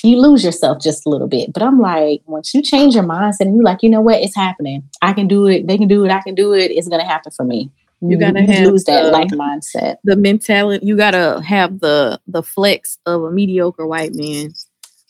you 0.03 0.17
lose 0.17 0.45
yourself 0.45 0.81
just 0.81 1.05
a 1.05 1.09
little 1.09 1.27
bit. 1.27 1.51
But 1.51 1.61
I'm 1.61 1.77
like, 1.77 2.21
once 2.25 2.53
you 2.53 2.61
change 2.61 2.95
your 2.95 3.03
mindset 3.03 3.41
and 3.41 3.55
you're 3.55 3.65
like, 3.65 3.83
you 3.83 3.89
know 3.89 3.99
what, 3.99 4.21
it's 4.21 4.35
happening. 4.35 4.83
I 5.01 5.11
can 5.11 5.27
do 5.27 5.45
it. 5.45 5.67
They 5.67 5.77
can 5.77 5.89
do 5.89 6.05
it. 6.05 6.11
I 6.11 6.21
can 6.21 6.35
do 6.35 6.53
it. 6.53 6.71
It's 6.71 6.87
gonna 6.87 7.05
happen 7.05 7.31
for 7.31 7.43
me. 7.43 7.69
You 8.01 8.17
gotta 8.17 8.41
you 8.41 8.71
lose 8.71 8.85
that 8.85 9.11
like 9.11 9.27
mindset. 9.29 9.97
The 10.05 10.15
mentality. 10.15 10.85
You 10.85 10.95
gotta 10.95 11.41
have 11.45 11.81
the 11.81 12.19
the 12.27 12.41
flex 12.41 12.97
of 13.05 13.23
a 13.23 13.31
mediocre 13.31 13.85
white 13.85 14.15
man. 14.15 14.53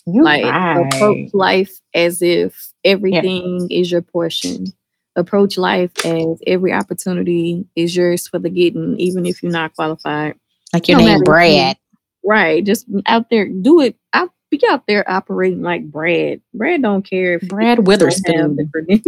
You 0.08 0.24
like 0.24 0.44
right. 0.44 0.88
approach 0.92 1.34
life 1.34 1.80
as 1.94 2.24
if 2.24 2.74
everything 2.84 3.68
yeah. 3.70 3.80
is 3.80 3.92
your 3.92 4.02
portion 4.02 4.74
approach 5.20 5.58
life 5.58 5.92
as 6.06 6.40
every 6.48 6.74
opportunity 6.74 7.66
is 7.76 7.96
yours 7.96 8.28
for 8.28 8.40
the 8.40 8.50
getting, 8.50 9.00
even 9.00 9.26
if 9.26 9.44
you're 9.44 9.52
not 9.52 9.74
qualified. 9.76 10.36
Like 10.74 10.88
your 10.88 11.00
no 11.00 11.06
name, 11.06 11.24
Brad. 11.24 11.78
right. 12.24 12.64
Just 12.64 12.86
out 13.06 13.30
there, 13.30 13.48
do 13.48 13.82
it. 13.82 13.96
Out, 14.14 14.30
be 14.50 14.62
out 14.68 14.88
there 14.88 15.10
operating 15.10 15.62
like 15.62 15.90
Brad. 15.90 16.42
Brad 16.54 16.82
don't 16.82 17.04
care 17.04 17.36
if 17.36 17.48
Brad 17.48 17.88
Witherspoon. 17.88 18.58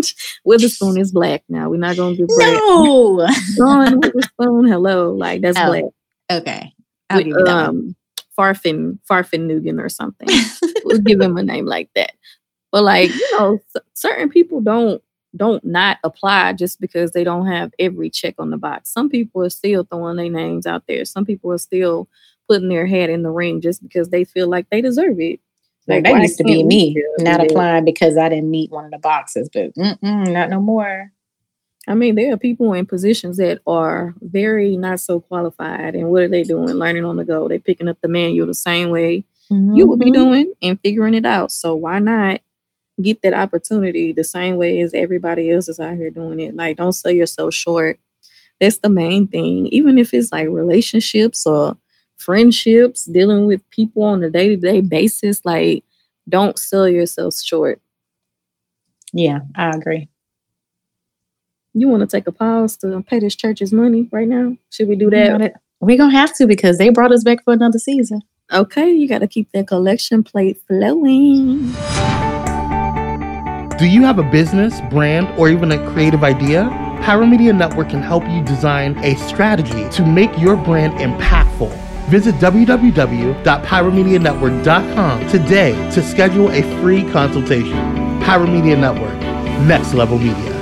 Witherspoon 0.46 1.00
is 1.00 1.12
black 1.12 1.44
now. 1.50 1.70
We're 1.70 1.78
not 1.78 1.98
gonna 1.98 2.16
do 2.16 2.28
Brad. 2.28 2.54
No, 2.54 3.28
John 3.58 4.00
Witherspoon. 4.00 4.68
Hello, 4.68 5.12
like 5.14 5.42
that's 5.42 5.58
oh, 5.58 5.66
black. 5.66 5.84
Okay. 6.32 6.74
With, 7.14 7.48
um, 7.48 7.96
Farfin 8.38 9.00
Farfin 9.10 9.48
Nugan 9.48 9.84
or 9.84 9.90
something. 9.90 10.28
we'll 10.86 11.00
give 11.00 11.20
him 11.20 11.38
a 11.38 11.44
name 11.44 11.66
like 11.66 11.90
that. 11.96 12.14
But 12.72 12.84
like 12.84 13.14
you 13.14 13.40
know, 13.40 13.60
certain 13.94 14.30
people 14.30 14.62
don't 14.62 15.02
don't 15.36 15.64
not 15.64 15.98
apply 16.04 16.54
just 16.54 16.82
because 16.82 17.12
they 17.12 17.24
don't 17.24 17.48
have 17.48 17.72
every 17.80 18.10
check 18.10 18.36
on 18.38 18.50
the 18.50 18.58
box. 18.58 18.90
Some 18.90 19.10
people 19.10 19.44
are 19.44 19.50
still 19.50 19.84
throwing 19.84 20.18
their 20.18 20.30
names 20.30 20.66
out 20.66 20.84
there. 20.88 21.06
Some 21.06 21.26
people 21.26 21.52
are 21.52 21.58
still 21.58 22.10
putting 22.48 22.70
their 22.70 22.86
head 22.86 23.10
in 23.10 23.24
the 23.24 23.32
ring 23.32 23.62
just 23.62 23.82
because 23.82 24.10
they 24.10 24.24
feel 24.24 24.48
like 24.48 24.70
they 24.70 24.82
deserve 24.82 25.20
it. 25.20 25.40
Like 25.88 26.04
that 26.04 26.22
used 26.22 26.38
to 26.38 26.44
be 26.44 26.64
me, 26.64 26.96
not 27.20 27.44
applying 27.44 27.86
because 27.86 28.16
I 28.16 28.30
didn't 28.30 28.52
meet 28.52 28.72
one 28.72 28.86
of 28.86 28.92
the 28.92 29.00
boxes, 29.00 29.50
but 29.52 29.72
not 29.76 30.50
no 30.50 30.62
more. 30.62 31.12
I 31.88 31.96
mean, 31.96 32.14
there 32.14 32.32
are 32.32 32.38
people 32.38 32.74
in 32.74 32.86
positions 32.86 33.38
that 33.38 33.62
are 33.66 34.14
very 34.22 34.78
not 34.78 35.00
so 35.00 35.20
qualified, 35.20 35.96
and 35.96 36.10
what 36.10 36.22
are 36.22 36.28
they 36.28 36.44
doing? 36.44 36.68
Learning 36.76 37.04
on 37.04 37.16
the 37.16 37.26
go. 37.26 37.48
They're 37.48 37.60
picking 37.60 37.88
up 37.88 37.98
the 38.02 38.08
manual 38.08 38.46
the 38.46 38.54
same 38.54 38.92
way 38.92 39.26
mm-hmm. 39.52 39.76
you 39.76 39.88
would 39.88 40.00
be 40.00 40.06
mm-hmm. 40.06 40.14
doing 40.14 40.54
and 40.62 40.80
figuring 40.82 41.14
it 41.14 41.26
out. 41.26 41.52
So 41.52 41.76
why 41.76 42.00
not 42.00 42.42
get 43.02 43.22
that 43.22 43.34
opportunity 43.34 44.12
the 44.12 44.24
same 44.24 44.58
way 44.58 44.82
as 44.82 44.94
everybody 44.94 45.52
else 45.52 45.70
is 45.70 45.80
out 45.80 45.96
here 45.96 46.10
doing 46.10 46.40
it. 46.40 46.56
Like, 46.56 46.78
don't 46.78 46.94
sell 46.94 47.12
yourself 47.12 47.54
short. 47.54 48.00
That's 48.60 48.78
the 48.78 48.90
main 48.90 49.28
thing. 49.28 49.68
Even 49.68 49.98
if 49.98 50.14
it's 50.14 50.32
like 50.32 50.48
relationships 50.48 51.46
or 51.46 51.78
friendships, 52.18 53.06
dealing 53.06 53.48
with 53.48 53.68
people 53.72 54.04
on 54.04 54.24
a 54.24 54.30
day 54.30 54.50
to 54.50 54.56
day 54.56 54.82
basis, 54.82 55.44
like, 55.46 55.84
don't 56.30 56.58
sell 56.60 56.88
yourself 56.88 57.36
short. 57.40 57.82
Yeah, 59.14 59.40
I 59.56 59.70
agree. 59.72 60.08
You 61.74 61.88
want 61.88 62.02
to 62.02 62.08
take 62.08 62.28
a 62.28 62.32
pause 62.32 62.78
to 62.78 63.02
pay 63.02 63.20
this 63.20 63.36
church's 63.36 63.72
money 63.72 64.10
right 64.12 64.28
now? 64.28 64.58
Should 64.70 64.90
we 64.90 64.96
do 64.96 65.10
that? 65.10 65.62
We're 65.80 65.98
going 65.98 66.12
to 66.12 66.18
have 66.18 66.36
to 66.36 66.46
because 66.46 66.78
they 66.78 66.90
brought 66.90 67.12
us 67.12 67.24
back 67.24 67.44
for 67.44 67.54
another 67.54 67.80
season. 67.80 68.22
Okay, 68.54 68.92
you 68.92 69.08
got 69.08 69.20
to 69.20 69.28
keep 69.28 69.52
that 69.54 69.68
collection 69.68 70.24
plate 70.24 70.62
flowing. 70.68 71.74
Do 73.82 73.88
you 73.88 74.04
have 74.04 74.20
a 74.20 74.24
business, 74.24 74.80
brand, 74.92 75.28
or 75.40 75.50
even 75.50 75.72
a 75.72 75.92
creative 75.92 76.24
idea? 76.24 76.70
Pyro 77.02 77.26
Media 77.26 77.52
Network 77.52 77.90
can 77.90 78.04
help 78.04 78.24
you 78.30 78.44
design 78.44 78.96
a 79.00 79.16
strategy 79.16 79.90
to 79.90 80.06
make 80.06 80.30
your 80.38 80.56
brand 80.56 80.94
impactful. 81.00 81.72
Visit 82.08 82.36
www.pyromedianetwork.com 82.36 85.28
today 85.30 85.74
to 85.90 86.04
schedule 86.04 86.52
a 86.52 86.62
free 86.80 87.12
consultation. 87.12 87.74
Pyro 88.22 88.46
Media 88.46 88.78
Network, 88.78 89.20
next 89.66 89.96
level 89.96 90.20
media. 90.20 90.61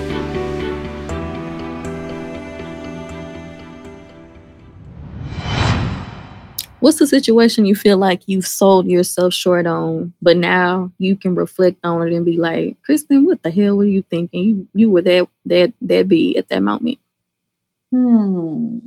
What's 6.80 7.00
the 7.00 7.08
situation 7.08 7.66
you 7.66 7.76
feel 7.76 7.98
like 7.98 8.22
you've 8.26 8.48
sold 8.48 8.88
yourself 8.88 9.34
short 9.34 9.68
on, 9.68 10.14
but 10.22 10.38
now 10.38 10.92
you 10.98 11.18
can 11.18 11.36
reflect 11.36 11.78
on 11.84 12.08
it 12.08 12.14
and 12.14 12.26
be 12.26 12.38
like, 12.38 12.78
Kristin, 12.88 13.26
what 13.26 13.44
the 13.44 13.52
hell 13.52 13.76
were 13.76 13.84
you 13.84 14.02
thinking? 14.04 14.44
You, 14.44 14.68
you 14.74 14.90
were 14.90 15.02
that 15.02 15.28
that 15.46 15.74
that 15.82 16.08
be 16.08 16.38
at 16.38 16.48
that 16.48 16.64
moment. 16.64 17.00
Hmm. 17.92 18.80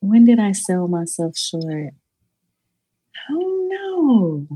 When 0.00 0.24
did 0.24 0.40
I 0.40 0.50
sell 0.50 0.88
myself 0.88 1.36
short? 1.36 1.94
I 3.28 3.32
don't 3.32 3.68
know. 3.68 4.46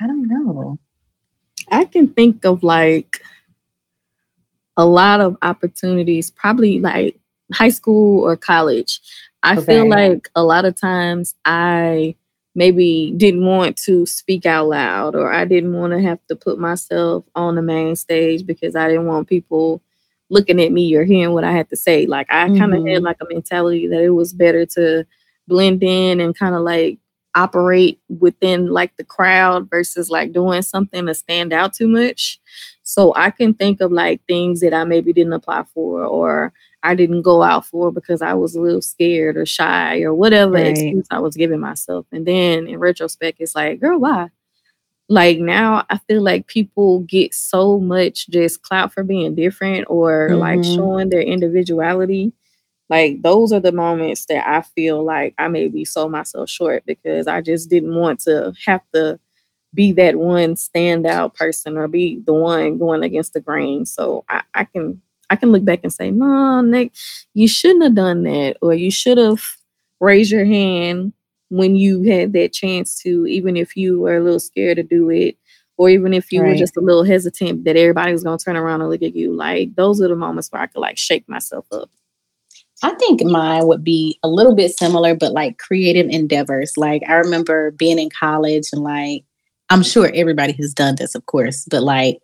I 0.00 0.06
don't 0.06 0.26
know. 0.26 0.78
I 1.70 1.84
can 1.84 2.08
think 2.08 2.46
of 2.46 2.62
like 2.62 3.20
a 4.78 4.86
lot 4.86 5.20
of 5.20 5.36
opportunities, 5.42 6.30
probably 6.30 6.80
like 6.80 7.18
high 7.52 7.68
school 7.68 8.24
or 8.24 8.36
college. 8.36 9.00
I 9.44 9.58
okay. 9.58 9.66
feel 9.66 9.88
like 9.88 10.30
a 10.34 10.42
lot 10.42 10.64
of 10.64 10.74
times 10.74 11.34
I 11.44 12.16
maybe 12.54 13.12
didn't 13.16 13.44
want 13.44 13.76
to 13.76 14.06
speak 14.06 14.46
out 14.46 14.68
loud 14.68 15.14
or 15.14 15.30
I 15.32 15.44
didn't 15.44 15.74
want 15.74 15.92
to 15.92 16.00
have 16.00 16.18
to 16.28 16.36
put 16.36 16.58
myself 16.58 17.24
on 17.34 17.54
the 17.54 17.62
main 17.62 17.94
stage 17.94 18.46
because 18.46 18.74
I 18.74 18.88
didn't 18.88 19.06
want 19.06 19.28
people 19.28 19.82
looking 20.30 20.60
at 20.62 20.72
me 20.72 20.94
or 20.94 21.04
hearing 21.04 21.34
what 21.34 21.44
I 21.44 21.52
had 21.52 21.68
to 21.68 21.76
say. 21.76 22.06
Like 22.06 22.26
I 22.30 22.48
mm-hmm. 22.48 22.58
kind 22.58 22.74
of 22.74 22.86
had 22.86 23.02
like 23.02 23.18
a 23.20 23.26
mentality 23.28 23.86
that 23.88 24.02
it 24.02 24.10
was 24.10 24.32
better 24.32 24.64
to 24.66 25.04
blend 25.46 25.82
in 25.82 26.20
and 26.20 26.38
kind 26.38 26.54
of 26.54 26.62
like 26.62 26.98
operate 27.34 28.00
within 28.08 28.68
like 28.68 28.96
the 28.96 29.04
crowd 29.04 29.68
versus 29.68 30.08
like 30.08 30.32
doing 30.32 30.62
something 30.62 31.04
to 31.04 31.14
stand 31.14 31.52
out 31.52 31.74
too 31.74 31.88
much. 31.88 32.40
So 32.82 33.12
I 33.14 33.30
can 33.30 33.52
think 33.52 33.82
of 33.82 33.92
like 33.92 34.22
things 34.26 34.60
that 34.60 34.72
I 34.72 34.84
maybe 34.84 35.12
didn't 35.12 35.32
apply 35.34 35.64
for 35.74 36.02
or 36.04 36.52
I 36.84 36.94
didn't 36.94 37.22
go 37.22 37.42
out 37.42 37.66
for 37.66 37.90
because 37.90 38.20
I 38.20 38.34
was 38.34 38.54
a 38.54 38.60
little 38.60 38.82
scared 38.82 39.38
or 39.38 39.46
shy 39.46 40.02
or 40.02 40.14
whatever 40.14 40.52
right. 40.52 40.66
excuse 40.66 41.06
I 41.10 41.18
was 41.18 41.34
giving 41.34 41.58
myself. 41.58 42.06
And 42.12 42.26
then 42.26 42.68
in 42.68 42.78
retrospect, 42.78 43.40
it's 43.40 43.54
like, 43.54 43.80
girl, 43.80 43.98
why? 43.98 44.28
Like 45.08 45.38
now 45.38 45.84
I 45.88 45.98
feel 45.98 46.22
like 46.22 46.46
people 46.46 47.00
get 47.00 47.34
so 47.34 47.78
much 47.78 48.28
just 48.28 48.62
clout 48.62 48.92
for 48.92 49.02
being 49.02 49.34
different 49.34 49.86
or 49.88 50.28
mm-hmm. 50.30 50.38
like 50.38 50.62
showing 50.62 51.08
their 51.08 51.22
individuality. 51.22 52.32
Like 52.90 53.22
those 53.22 53.50
are 53.50 53.60
the 53.60 53.72
moments 53.72 54.26
that 54.26 54.46
I 54.46 54.60
feel 54.60 55.02
like 55.02 55.34
I 55.38 55.48
maybe 55.48 55.86
sold 55.86 56.12
myself 56.12 56.50
short 56.50 56.84
because 56.86 57.26
I 57.26 57.40
just 57.40 57.70
didn't 57.70 57.94
want 57.94 58.20
to 58.20 58.52
have 58.66 58.82
to 58.92 59.18
be 59.72 59.92
that 59.92 60.16
one 60.16 60.54
standout 60.54 61.34
person 61.34 61.78
or 61.78 61.88
be 61.88 62.20
the 62.24 62.34
one 62.34 62.76
going 62.78 63.02
against 63.02 63.32
the 63.32 63.40
grain. 63.40 63.86
So 63.86 64.24
I, 64.28 64.42
I 64.54 64.64
can 64.64 65.00
I 65.30 65.36
can 65.36 65.52
look 65.52 65.64
back 65.64 65.80
and 65.82 65.92
say, 65.92 66.10
no, 66.10 66.60
Nick, 66.60 66.92
you 67.32 67.48
shouldn't 67.48 67.84
have 67.84 67.94
done 67.94 68.22
that, 68.24 68.56
or 68.60 68.74
you 68.74 68.90
should 68.90 69.18
have 69.18 69.42
raised 70.00 70.30
your 70.30 70.44
hand 70.44 71.12
when 71.48 71.76
you 71.76 72.02
had 72.02 72.32
that 72.32 72.52
chance 72.52 72.98
to, 73.02 73.26
even 73.26 73.56
if 73.56 73.76
you 73.76 74.00
were 74.00 74.16
a 74.16 74.22
little 74.22 74.40
scared 74.40 74.76
to 74.76 74.82
do 74.82 75.10
it, 75.10 75.36
or 75.76 75.88
even 75.88 76.14
if 76.14 76.32
you 76.32 76.42
right. 76.42 76.50
were 76.50 76.56
just 76.56 76.76
a 76.76 76.80
little 76.80 77.04
hesitant 77.04 77.64
that 77.64 77.76
everybody 77.76 78.12
was 78.12 78.24
going 78.24 78.38
to 78.38 78.44
turn 78.44 78.56
around 78.56 78.80
and 78.80 78.90
look 78.90 79.02
at 79.02 79.16
you. 79.16 79.34
Like 79.34 79.74
those 79.74 80.00
are 80.00 80.08
the 80.08 80.16
moments 80.16 80.50
where 80.50 80.62
I 80.62 80.66
could 80.66 80.80
like 80.80 80.98
shake 80.98 81.28
myself 81.28 81.66
up. 81.72 81.90
I 82.82 82.92
think 82.94 83.22
mine 83.24 83.66
would 83.66 83.82
be 83.82 84.18
a 84.22 84.28
little 84.28 84.54
bit 84.54 84.76
similar, 84.76 85.14
but 85.14 85.32
like 85.32 85.58
creative 85.58 86.08
endeavors. 86.10 86.72
Like 86.76 87.02
I 87.08 87.14
remember 87.14 87.70
being 87.70 87.98
in 87.98 88.10
college 88.10 88.68
and 88.72 88.82
like, 88.82 89.24
I'm 89.70 89.82
sure 89.82 90.10
everybody 90.14 90.52
has 90.54 90.74
done 90.74 90.96
this, 90.96 91.14
of 91.14 91.24
course, 91.26 91.64
but 91.70 91.82
like 91.82 92.20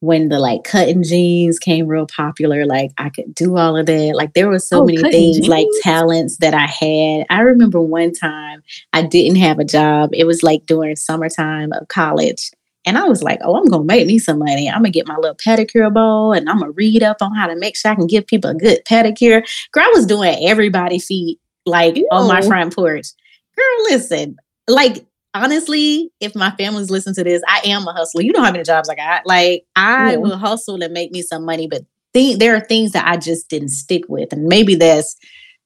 when 0.00 0.28
the 0.28 0.38
like 0.38 0.62
cutting 0.64 1.02
jeans 1.02 1.58
came 1.58 1.86
real 1.86 2.06
popular, 2.06 2.64
like 2.64 2.92
I 2.98 3.08
could 3.08 3.34
do 3.34 3.56
all 3.56 3.76
of 3.76 3.86
that. 3.86 4.12
Like 4.14 4.34
there 4.34 4.48
were 4.48 4.58
so 4.58 4.82
Oh, 4.82 4.84
many 4.84 5.02
things, 5.10 5.48
like 5.48 5.66
talents 5.82 6.36
that 6.38 6.54
I 6.54 6.66
had. 6.66 7.26
I 7.30 7.40
remember 7.40 7.80
one 7.80 8.12
time 8.12 8.62
I 8.92 9.02
didn't 9.02 9.36
have 9.36 9.58
a 9.58 9.64
job. 9.64 10.10
It 10.12 10.24
was 10.24 10.42
like 10.42 10.66
during 10.66 10.96
summertime 10.96 11.72
of 11.72 11.88
college. 11.88 12.50
And 12.84 12.96
I 12.96 13.04
was 13.04 13.22
like, 13.22 13.40
oh, 13.42 13.56
I'm 13.56 13.66
gonna 13.66 13.84
make 13.84 14.06
me 14.06 14.18
some 14.18 14.38
money. 14.38 14.68
I'm 14.68 14.78
gonna 14.78 14.90
get 14.90 15.08
my 15.08 15.16
little 15.16 15.36
pedicure 15.36 15.92
bowl 15.92 16.32
and 16.32 16.48
I'm 16.48 16.60
gonna 16.60 16.70
read 16.70 17.02
up 17.02 17.18
on 17.20 17.34
how 17.34 17.46
to 17.48 17.56
make 17.56 17.76
sure 17.76 17.90
I 17.90 17.96
can 17.96 18.06
give 18.06 18.26
people 18.26 18.50
a 18.50 18.54
good 18.54 18.84
pedicure. 18.84 19.42
Girl, 19.72 19.84
I 19.84 19.92
was 19.94 20.06
doing 20.06 20.36
everybody 20.48 20.98
feet 20.98 21.38
like 21.66 21.96
on 22.12 22.28
my 22.28 22.40
front 22.40 22.74
porch. 22.74 23.08
Girl, 23.56 23.84
listen, 23.90 24.36
like 24.68 25.04
honestly, 25.42 26.10
if 26.20 26.34
my 26.34 26.50
family's 26.52 26.90
listen 26.90 27.14
to 27.14 27.24
this, 27.24 27.42
I 27.46 27.60
am 27.64 27.86
a 27.86 27.92
hustler. 27.92 28.22
You 28.22 28.32
know 28.32 28.42
how 28.42 28.52
many 28.52 28.64
jobs 28.64 28.88
I 28.88 28.94
got. 28.94 29.26
Like 29.26 29.64
I 29.76 30.16
will 30.16 30.36
hustle 30.36 30.82
and 30.82 30.92
make 30.92 31.12
me 31.12 31.22
some 31.22 31.44
money, 31.44 31.66
but 31.66 31.84
th- 32.14 32.38
there 32.38 32.54
are 32.56 32.60
things 32.60 32.92
that 32.92 33.06
I 33.06 33.16
just 33.16 33.48
didn't 33.48 33.70
stick 33.70 34.04
with. 34.08 34.32
And 34.32 34.46
maybe 34.46 34.74
that's 34.74 35.16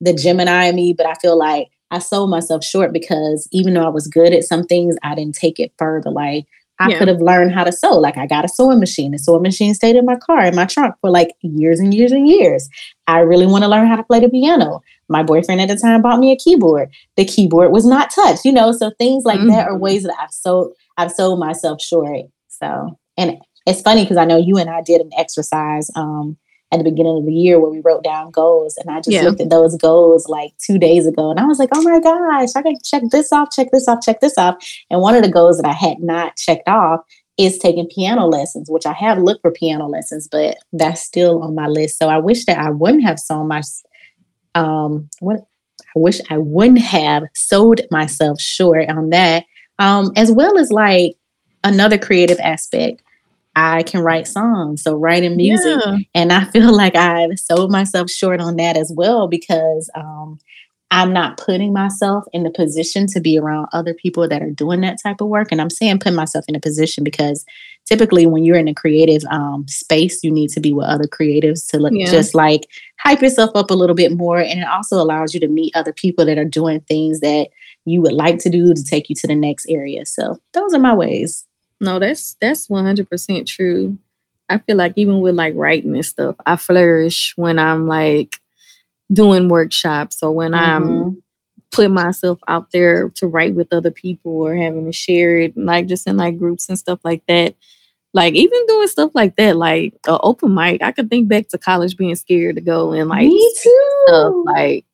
the 0.01 0.13
Gemini 0.13 0.67
in 0.67 0.77
me, 0.77 0.93
but 0.93 1.07
I 1.07 1.15
feel 1.15 1.39
like 1.39 1.69
I 1.91 1.99
sold 1.99 2.31
myself 2.31 2.65
short 2.65 2.93
because 2.93 3.49
even 3.53 3.75
though 3.75 3.85
I 3.85 3.91
was 3.91 4.09
good 4.09 4.33
at 4.33 4.45
some 4.45 4.65
things, 4.65 4.97
I 5.03 5.15
didn't 5.15 5.35
take 5.35 5.61
it 5.61 5.73
further. 5.79 6.11
Like 6.11 6.47
I 6.83 6.89
Yeah. 6.91 6.99
could 6.99 7.09
have 7.09 7.21
learned 7.21 7.53
how 7.53 7.65
to 7.65 7.73
sew. 7.73 7.99
Like 7.99 8.17
I 8.19 8.27
got 8.27 8.45
a 8.45 8.49
sewing 8.49 8.81
machine. 8.81 9.13
The 9.13 9.19
sewing 9.19 9.43
machine 9.43 9.73
stayed 9.75 9.97
in 9.97 10.05
my 10.05 10.17
car, 10.17 10.45
in 10.45 10.57
my 10.57 10.65
trunk 10.65 10.95
for 11.01 11.11
like 11.11 11.31
years 11.43 11.79
and 11.81 11.95
years 11.95 12.11
and 12.13 12.29
years. 12.29 12.69
I 13.07 13.21
really 13.21 13.47
want 13.47 13.63
to 13.65 13.69
learn 13.69 13.87
how 13.87 13.97
to 13.97 14.03
play 14.03 14.21
the 14.21 14.29
piano. 14.29 14.81
My 15.09 15.23
boyfriend 15.23 15.61
at 15.61 15.69
the 15.69 15.77
time 15.77 16.03
bought 16.03 16.19
me 16.19 16.33
a 16.33 16.37
keyboard. 16.37 16.91
The 17.17 17.25
keyboard 17.25 17.71
was 17.73 17.85
not 17.87 18.11
touched, 18.11 18.45
you 18.45 18.53
know. 18.53 18.73
So 18.73 18.91
things 18.99 19.25
like 19.25 19.41
that 19.47 19.69
are 19.69 19.77
ways 19.79 20.03
that 20.05 20.15
I've 20.21 20.33
sold 20.33 20.73
I've 20.97 21.13
sold 21.13 21.39
myself 21.39 21.81
short. 21.81 22.27
So 22.49 22.99
and 23.17 23.39
it's 23.67 23.83
funny 23.83 24.03
because 24.03 24.17
I 24.17 24.25
know 24.25 24.39
you 24.39 24.59
and 24.59 24.69
I 24.69 24.83
did 24.83 25.01
an 25.01 25.11
exercise 25.17 25.91
um 25.95 26.37
at 26.73 26.79
the 26.79 26.85
beginning 26.85 27.19
of 27.19 27.27
the 27.27 27.33
year 27.33 27.61
where 27.61 27.71
we 27.71 27.81
wrote 27.81 28.03
down 28.03 28.31
goals 28.31 28.77
and 28.79 28.91
I 28.91 28.99
just 28.99 29.11
Yeah. 29.11 29.25
looked 29.25 29.41
at 29.41 29.51
those 29.51 29.77
goals 29.77 30.27
like 30.29 30.53
two 30.59 30.79
days 30.79 31.07
ago 31.07 31.31
and 31.31 31.39
I 31.39 31.45
was 31.45 31.59
like, 31.59 31.69
oh 31.75 31.83
my 31.83 32.01
gosh, 32.01 32.49
I 32.57 32.63
can 32.63 32.77
check 32.83 33.03
this 33.11 33.33
off, 33.33 33.51
check 33.53 33.69
this 33.71 33.87
off, 33.87 34.01
check 34.01 34.21
this 34.21 34.39
off. 34.39 34.57
And 34.91 35.01
one 35.01 35.15
of 35.15 35.23
the 35.23 35.31
goals 35.31 35.59
that 35.59 35.67
I 35.67 35.73
had 35.73 35.99
not 36.01 36.37
checked 36.37 36.67
off 36.69 37.01
is 37.39 37.59
taking 37.59 37.87
piano 37.89 38.27
lessons, 38.27 38.71
which 38.71 38.87
I 38.87 38.93
have 38.95 39.19
looked 39.19 39.43
for 39.43 39.51
piano 39.51 39.87
lessons, 39.87 40.29
but 40.31 40.57
that's 40.73 41.03
still 41.03 41.43
on 41.43 41.55
my 41.55 41.67
list. 41.67 41.99
So 41.99 42.09
I 42.09 42.19
wish 42.19 42.47
that 42.47 42.59
I 42.59 42.71
wouldn't 42.71 43.05
have 43.05 43.19
sold 43.19 43.49
my 43.49 43.63
um 44.55 45.09
what 45.21 45.41
I 45.95 45.99
wish 45.99 46.21
I 46.31 46.39
wouldn't 46.39 46.81
have 46.81 47.25
sold 47.35 47.81
myself 47.91 48.41
short 48.41 48.89
on 48.89 49.11
that. 49.11 49.45
Um, 49.79 50.13
as 50.17 50.31
well 50.31 50.59
as 50.59 50.71
like 50.71 51.17
another 51.65 51.99
creative 51.99 52.39
aspect. 52.41 53.03
I 53.55 53.83
can 53.83 54.01
write 54.01 54.27
songs, 54.27 54.83
so 54.83 54.95
writing 54.97 55.37
music. 55.37 55.79
Yeah. 55.85 55.97
And 56.15 56.33
I 56.33 56.45
feel 56.53 56.75
like 56.75 56.97
I've 56.97 57.39
sold 57.39 57.71
myself 57.71 58.11
short 58.11 58.41
on 58.41 58.57
that 58.57 58.77
as 58.77 58.93
well 58.95 59.29
because 59.29 59.91
um, 59.95 60.39
I'm 60.91 61.13
not 61.13 61.39
putting 61.39 61.73
myself 61.73 62.25
in 62.33 62.43
the 62.43 62.51
position 62.51 63.07
to 63.09 63.21
be 63.21 63.39
around 63.39 63.69
other 63.73 63.95
people 63.95 64.29
that 64.29 64.43
are 64.43 64.51
doing 64.51 64.83
that 64.83 64.99
type 65.03 65.21
of 65.21 65.29
work. 65.29 65.49
And 65.51 65.61
I'm 65.61 65.71
saying 65.71 66.01
put 66.01 66.13
myself 66.13 66.45
in 66.49 66.55
a 66.55 66.61
position 66.61 67.03
because 67.03 67.45
typically 67.87 68.27
when 68.27 68.45
you're 68.45 68.57
in 68.59 68.69
a 68.69 68.75
creative 68.75 69.23
um, 69.31 69.67
space, 69.69 70.23
you 70.23 70.31
need 70.31 70.51
to 70.51 70.61
be 70.61 70.73
with 70.73 70.87
other 70.87 71.07
creatives 71.07 71.67
to 71.71 71.79
look 71.79 71.93
Yeah. 71.95 72.11
just 72.11 72.35
like 72.35 72.67
hype 73.01 73.23
yourself 73.23 73.51
up 73.55 73.71
a 73.71 73.75
little 73.75 73.97
bit 73.97 74.13
more. 74.13 74.39
And 74.39 74.61
it 74.61 74.67
also 74.69 74.97
allows 74.97 75.35
you 75.35 75.41
to 75.41 75.49
meet 75.49 75.75
other 75.75 75.93
people 75.93 76.25
that 76.27 76.39
are 76.39 76.45
doing 76.45 76.81
things 76.83 77.21
that 77.21 77.49
you 77.85 78.01
would 78.03 78.13
like 78.13 78.39
to 78.41 78.51
do 78.51 78.73
to 78.73 78.85
take 78.85 79.09
you 79.09 79.17
to 79.17 79.27
the 79.27 79.35
next 79.35 79.67
area. 79.69 80.07
So 80.07 80.39
those 80.53 80.73
are 80.75 80.79
my 80.79 80.95
ways. 80.95 81.45
No, 81.83 81.99
that's 82.01 82.37
that's 82.41 82.71
one 82.71 82.85
hundred 82.87 83.11
percent 83.11 83.49
true. 83.49 83.99
I 84.49 84.59
feel 84.59 84.77
like 84.77 84.95
even 84.97 85.21
with 85.21 85.35
like 85.37 85.55
writing 85.57 85.95
and 85.97 86.07
stuff, 86.07 86.37
I 86.47 86.57
flourish 86.57 87.35
when 87.37 87.59
I'm 87.59 87.89
like 87.89 88.39
doing 89.13 89.49
workshops 89.49 90.23
or 90.23 90.33
when 90.33 90.55
I'm 90.55 90.85
Mhm. 90.87 91.23
putting 91.73 91.95
myself 91.95 92.41
out 92.49 92.71
there 92.73 93.11
to 93.11 93.27
write 93.29 93.55
with 93.55 93.73
other 93.73 93.91
people 93.93 94.33
or 94.33 94.55
having 94.57 94.87
to 94.87 94.93
share 94.93 95.39
it, 95.39 95.57
like 95.57 95.87
just 95.89 96.07
in 96.09 96.17
like 96.19 96.39
groups 96.39 96.69
and 96.69 96.79
stuff 96.79 97.01
like 97.05 97.25
that. 97.29 97.57
Like 98.15 98.35
even 98.35 98.67
doing 98.69 98.89
stuff 98.89 99.13
like 99.15 99.37
that, 99.37 99.57
like 99.57 99.95
an 100.09 100.19
open 100.23 100.55
mic, 100.55 100.83
I 100.83 100.93
could 100.93 101.11
think 101.11 101.29
back 101.29 101.49
to 101.51 101.59
college 101.59 101.97
being 101.97 102.17
scared 102.17 102.57
to 102.57 102.63
go 102.63 102.93
and 102.93 103.09
like 103.11 103.29
Me 103.29 103.55
stuff. 103.57 103.73
too. 104.09 104.45
Like 104.47 104.87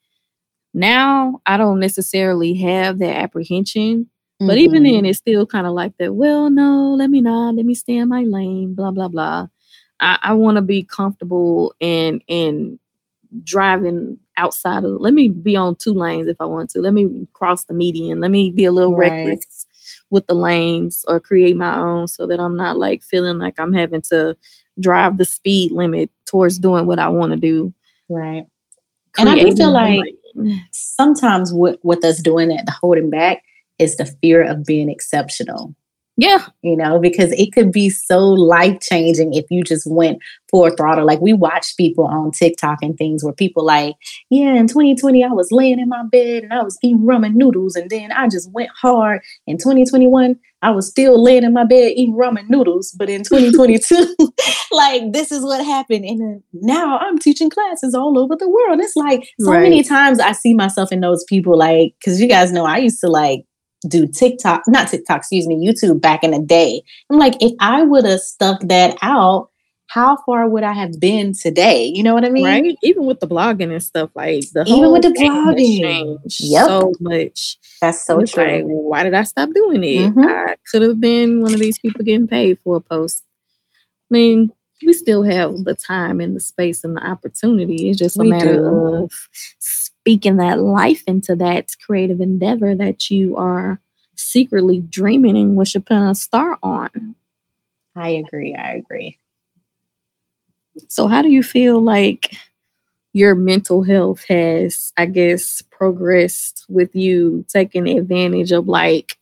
now, 0.74 1.40
I 1.46 1.56
don't 1.58 1.80
necessarily 1.80 2.54
have 2.56 2.98
that 3.00 3.16
apprehension. 3.16 4.10
But 4.40 4.58
even 4.58 4.82
Mhm. 4.84 4.92
then, 4.92 5.04
it's 5.06 5.18
still 5.18 5.46
kind 5.46 5.66
of 5.66 5.72
like 5.74 5.96
that. 5.98 6.14
Well, 6.14 6.50
no, 6.50 6.94
let 6.94 7.10
me 7.10 7.20
not. 7.20 7.54
Let 7.56 7.66
me 7.66 7.74
stay 7.74 7.96
in 7.96 8.08
my 8.08 8.22
lane. 8.22 8.74
Blah 8.74 8.92
blah 8.92 9.08
blah. 9.08 9.48
I, 10.00 10.18
I 10.22 10.34
want 10.34 10.56
to 10.56 10.62
be 10.62 10.82
comfortable 10.84 11.74
and 11.80 12.22
and 12.28 12.78
driving 13.44 14.18
outside 14.36 14.84
of. 14.84 15.00
Let 15.00 15.14
me 15.14 15.28
be 15.28 15.56
on 15.56 15.76
two 15.76 15.92
lanes 15.94 16.28
if 16.28 16.36
I 16.40 16.44
want 16.46 16.70
to. 16.70 16.80
Let 16.80 16.94
me 16.94 17.26
cross 17.32 17.64
the 17.64 17.74
median. 17.74 18.20
Let 18.20 18.30
me 18.30 18.50
be 18.50 18.64
a 18.64 18.72
little 18.72 18.94
Right. 18.94 19.10
reckless 19.26 19.66
with 20.10 20.26
the 20.26 20.34
lanes 20.34 21.04
or 21.08 21.20
create 21.20 21.56
my 21.56 21.76
own, 21.78 22.08
so 22.08 22.26
that 22.26 22.40
I'm 22.40 22.56
not 22.56 22.78
like 22.78 23.02
feeling 23.02 23.38
like 23.38 23.58
I'm 23.58 23.72
having 23.74 24.02
to 24.02 24.36
drive 24.80 25.18
the 25.18 25.24
speed 25.24 25.72
limit 25.72 26.10
towards 26.26 26.58
doing 26.58 26.86
what 26.86 26.98
I 27.00 27.08
want 27.08 27.32
to 27.32 27.38
do. 27.38 27.72
right. 28.08 28.44
And 29.18 29.28
I 29.28 29.34
do 29.36 29.54
feel 29.56 29.72
like 29.72 30.14
sometimes 30.70 31.52
with, 31.52 31.78
with 31.82 32.04
us 32.04 32.22
doing 32.22 32.48
that, 32.50 32.66
the 32.66 32.72
holding 32.72 33.10
back 33.10 33.42
is 33.78 33.96
the 33.96 34.06
fear 34.20 34.42
of 34.42 34.64
being 34.64 34.88
exceptional. 34.88 35.74
yeah, 36.16 36.46
You 36.62 36.76
know, 36.76 36.98
because 36.98 37.30
it 37.32 37.52
could 37.52 37.70
be 37.70 37.88
so 37.90 38.18
life 38.18 38.80
changing 38.80 39.34
if 39.34 39.44
you 39.50 39.62
just 39.62 39.86
went 39.86 40.20
full 40.50 40.68
throttle. 40.70 41.06
Like 41.06 41.20
we 41.20 41.32
watch 41.32 41.76
people 41.76 42.06
on 42.06 42.32
TikTok 42.32 42.78
and 42.82 42.96
things 42.98 43.22
where 43.22 43.32
people 43.32 43.64
like, 43.64 43.94
yeah, 44.28 44.54
in 44.54 44.66
2020 44.66 45.22
I 45.22 45.28
was 45.28 45.52
laying 45.52 45.78
in 45.78 45.88
my 45.88 46.02
bed 46.10 46.42
and 46.42 46.52
I 46.52 46.62
was 46.62 46.76
eating 46.82 47.02
ramen 47.02 47.34
noodles, 47.34 47.76
and 47.76 47.88
then 47.88 48.10
I 48.10 48.28
just 48.28 48.50
went 48.52 48.70
hard. 48.80 49.20
In 49.46 49.58
2021, 49.58 50.36
I 50.60 50.70
was 50.70 50.88
still 50.88 51.22
laying 51.22 51.44
in 51.44 51.52
my 51.52 51.64
bed 51.64 51.92
eating 51.94 52.16
ramen 52.16 52.48
noodles, 52.48 52.90
but 52.98 53.08
in 53.08 53.22
2022, 53.22 54.16
like 54.72 55.12
this 55.12 55.30
is 55.30 55.44
what 55.44 55.64
happened. 55.64 56.04
And 56.04 56.20
then 56.20 56.42
now 56.52 56.98
I'm 56.98 57.18
teaching 57.18 57.48
classes 57.48 57.94
all 57.94 58.18
over 58.18 58.34
the 58.34 58.48
world. 58.48 58.80
It's 58.80 58.96
like 58.96 59.28
so 59.38 59.52
many 59.52 59.84
times 59.84 60.18
I 60.18 60.32
see 60.32 60.54
myself 60.54 60.90
in 60.90 61.00
those 61.00 61.22
people, 61.24 61.56
like, 61.56 61.94
because 62.00 62.20
you 62.20 62.26
guys 62.26 62.50
know 62.50 62.64
I 62.64 62.78
used 62.78 63.00
to 63.02 63.08
like 63.08 63.44
do 63.86 64.06
TikTok, 64.06 64.62
not 64.66 64.88
TikTok, 64.88 65.18
excuse 65.18 65.46
me, 65.46 65.54
YouTube 65.56 66.00
back 66.00 66.24
in 66.24 66.32
the 66.32 66.40
day. 66.40 66.82
I'm 67.10 67.18
like, 67.18 67.34
if 67.40 67.52
I 67.60 67.82
would 67.82 68.04
have 68.04 68.20
stuck 68.20 68.60
that 68.62 68.96
out, 69.02 69.50
how 69.86 70.18
far 70.26 70.48
would 70.48 70.64
I 70.64 70.72
have 70.74 71.00
been 71.00 71.32
today? 71.32 71.84
You 71.86 72.02
know 72.02 72.12
what 72.12 72.24
I 72.24 72.28
mean? 72.28 72.44
right? 72.44 72.76
Even 72.82 73.06
with 73.06 73.20
the 73.20 73.26
blogging 73.28 73.72
and 73.72 73.82
stuff, 73.82 74.10
like 74.14 74.44
the 74.52 74.64
Even 74.66 74.92
with 74.92 75.02
the 75.02 75.08
blogging. 75.10 75.80
changed 75.80 76.40
Yep. 76.40 76.66
so 76.66 76.92
much. 77.00 77.56
That's 77.80 78.04
so 78.04 78.20
it's 78.20 78.36
like, 78.36 78.60
true. 78.64 78.66
why 78.66 79.02
did 79.04 79.14
I 79.14 79.22
stop 79.22 79.48
doing 79.54 79.82
it? 79.84 80.12
Mhm. 80.14 80.26
I 80.26 80.56
could 80.70 80.82
have 80.82 81.00
been 81.00 81.40
one 81.40 81.54
of 81.54 81.60
these 81.60 81.78
people 81.78 82.04
getting 82.04 82.26
paid 82.28 82.58
for 82.62 82.76
a 82.76 82.80
post. 82.80 83.22
I 84.10 84.14
mean, 84.14 84.52
we 84.84 84.92
still 84.92 85.22
have 85.22 85.64
the 85.64 85.74
time 85.74 86.20
and 86.20 86.36
the 86.36 86.40
space 86.40 86.84
and 86.84 86.94
the 86.96 87.06
opportunity. 87.06 87.88
It's 87.88 87.98
just 87.98 88.18
a 88.18 88.20
We 88.22 88.28
matter 88.30 88.56
do. 88.56 88.64
of 89.04 89.12
speaking 90.08 90.38
that 90.38 90.58
life 90.58 91.02
into 91.06 91.36
that 91.36 91.70
creative 91.84 92.18
endeavor 92.18 92.74
that 92.74 93.10
you 93.10 93.36
are 93.36 93.78
secretly 94.14 94.80
dreaming 94.80 95.36
and 95.36 95.54
wish 95.54 95.74
upon 95.74 96.08
a 96.08 96.14
star 96.14 96.58
on. 96.62 97.14
I 97.94 98.08
agree. 98.08 98.54
I 98.54 98.76
agree. 98.76 99.18
So, 100.88 101.08
how 101.08 101.20
do 101.20 101.28
you 101.28 101.42
feel 101.42 101.78
like 101.82 102.34
your 103.12 103.34
mental 103.34 103.82
health 103.82 104.24
has, 104.30 104.94
I 104.96 105.04
guess, 105.04 105.60
progressed 105.60 106.64
with 106.70 106.96
you 106.96 107.44
taking 107.46 107.86
advantage 107.86 108.50
of 108.50 108.66
like 108.66 109.18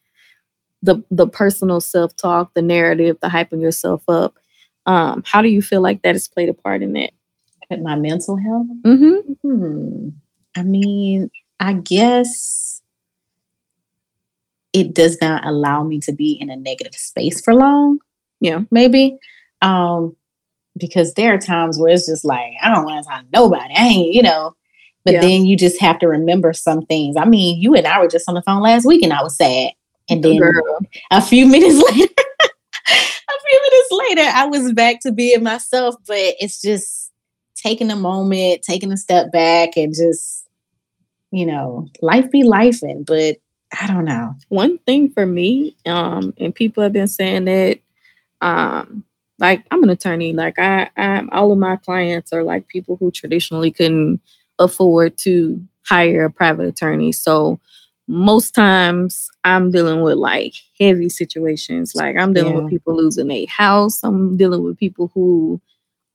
the 0.83 1.03
the 1.11 1.27
personal 1.27 1.81
self 1.81 2.15
talk, 2.15 2.55
the 2.55 2.63
narrative, 2.63 3.19
the 3.21 3.27
hyping 3.27 3.61
yourself 3.61 4.05
up? 4.09 4.37
Um, 4.87 5.25
how 5.27 5.43
do 5.43 5.49
you 5.49 5.63
feel 5.63 5.81
like 5.81 6.03
that 6.03 6.15
has 6.15 6.29
played 6.29 6.49
a 6.49 6.55
part 6.55 6.81
in 6.85 6.93
that? 6.93 7.11
With 7.71 7.81
my 7.81 7.97
mental 7.97 8.37
health, 8.37 8.69
Mm-hmm. 8.85 9.33
hmm. 9.43 10.09
I 10.57 10.63
mean, 10.63 11.31
I 11.61 11.75
guess 11.75 12.81
it 14.73 14.95
does 14.95 15.19
not 15.21 15.45
allow 15.47 15.83
me 15.83 16.01
to 16.01 16.13
be 16.13 16.33
in 16.33 16.51
a 16.51 16.57
negative 16.57 16.95
space 16.95 17.41
for 17.41 17.55
long. 17.55 17.99
Yeah. 18.41 18.63
maybe. 18.71 19.17
Um, 19.63 20.15
because 20.77 21.15
there 21.15 21.33
are 21.33 21.39
times 21.39 21.79
where 21.79 21.93
it's 21.93 22.07
just 22.07 22.25
like, 22.25 22.53
I 22.63 22.69
don't 22.69 22.85
want 22.85 23.03
to 23.03 23.09
talk 23.09 23.21
to 23.23 23.27
nobody. 23.33 23.75
I 23.75 23.85
ain't, 23.85 24.13
you 24.15 24.23
know. 24.23 24.55
But 25.05 25.15
Yeah. 25.15 25.21
then 25.23 25.47
you 25.47 25.57
just 25.57 25.81
have 25.81 25.99
to 26.01 26.09
remember 26.09 26.53
some 26.53 26.85
things. 26.85 27.17
I 27.17 27.25
mean, 27.25 27.61
you 27.61 27.75
and 27.75 27.87
I 27.87 27.99
were 27.99 28.09
just 28.09 28.29
on 28.29 28.35
the 28.35 28.43
phone 28.43 28.61
last 28.61 28.85
week 28.85 29.03
and 29.03 29.13
I 29.13 29.23
was 29.23 29.37
sad. 29.37 29.71
And 30.11 30.23
then 30.23 30.37
Girl. 30.39 30.79
a 31.11 31.23
few 31.23 31.47
minutes 31.47 31.77
later, 31.93 32.13
a 32.89 33.41
few 33.49 33.63
minutes 33.63 33.91
later, 33.91 34.31
I 34.35 34.45
was 34.47 34.73
back 34.73 35.01
to 35.01 35.13
being 35.13 35.43
myself. 35.43 35.95
But 36.07 36.35
it's 36.41 36.61
just 36.61 37.13
taking 37.55 37.91
a 37.91 37.97
moment, 37.97 38.63
taking 38.63 38.93
a 38.93 38.97
step 38.97 39.33
back, 39.33 39.77
and 39.77 39.95
just, 39.95 40.36
you 41.31 41.47
know, 41.47 41.89
life 42.01 42.31
be 42.31 42.43
lifing. 42.43 43.05
But 43.05 43.39
I 43.81 43.87
don't 43.87 44.05
know. 44.05 44.35
one 44.49 44.79
thing 44.79 45.11
for 45.11 45.27
me, 45.27 45.77
um, 45.87 46.35
and 46.39 46.55
people 46.55 46.83
have 46.83 46.93
been 46.93 47.09
saying 47.09 47.47
that, 47.47 47.81
um, 48.41 49.05
like 49.39 49.65
I'm 49.71 49.83
an 49.83 49.91
attorney. 49.91 50.33
Like 50.33 50.59
I, 50.59 50.91
I, 50.97 51.23
all 51.33 51.53
of 51.53 51.59
my 51.59 51.77
clients 51.77 52.33
are 52.33 52.43
like 52.43 52.69
people 52.69 52.97
who 52.97 53.11
traditionally 53.11 53.71
couldn't 53.71 54.21
afford 54.59 55.19
to 55.19 55.63
hire 55.85 56.25
a 56.25 56.31
private 56.31 56.67
attorney. 56.67 57.13
So 57.13 57.61
most 58.09 58.55
times 58.55 59.29
I'm 59.45 59.71
dealing 59.71 60.03
with 60.03 60.17
like 60.17 60.55
heavy 60.79 61.09
situations. 61.09 61.95
Like 61.95 62.17
I'm 62.17 62.33
dealing 62.33 62.55
yeah. 62.55 62.61
with 62.61 62.71
people 62.71 62.97
losing 62.97 63.31
a 63.31 63.47
house. 63.47 64.03
I'm 64.03 64.37
dealing 64.37 64.63
with 64.63 64.79
people 64.79 65.11
who 65.15 65.61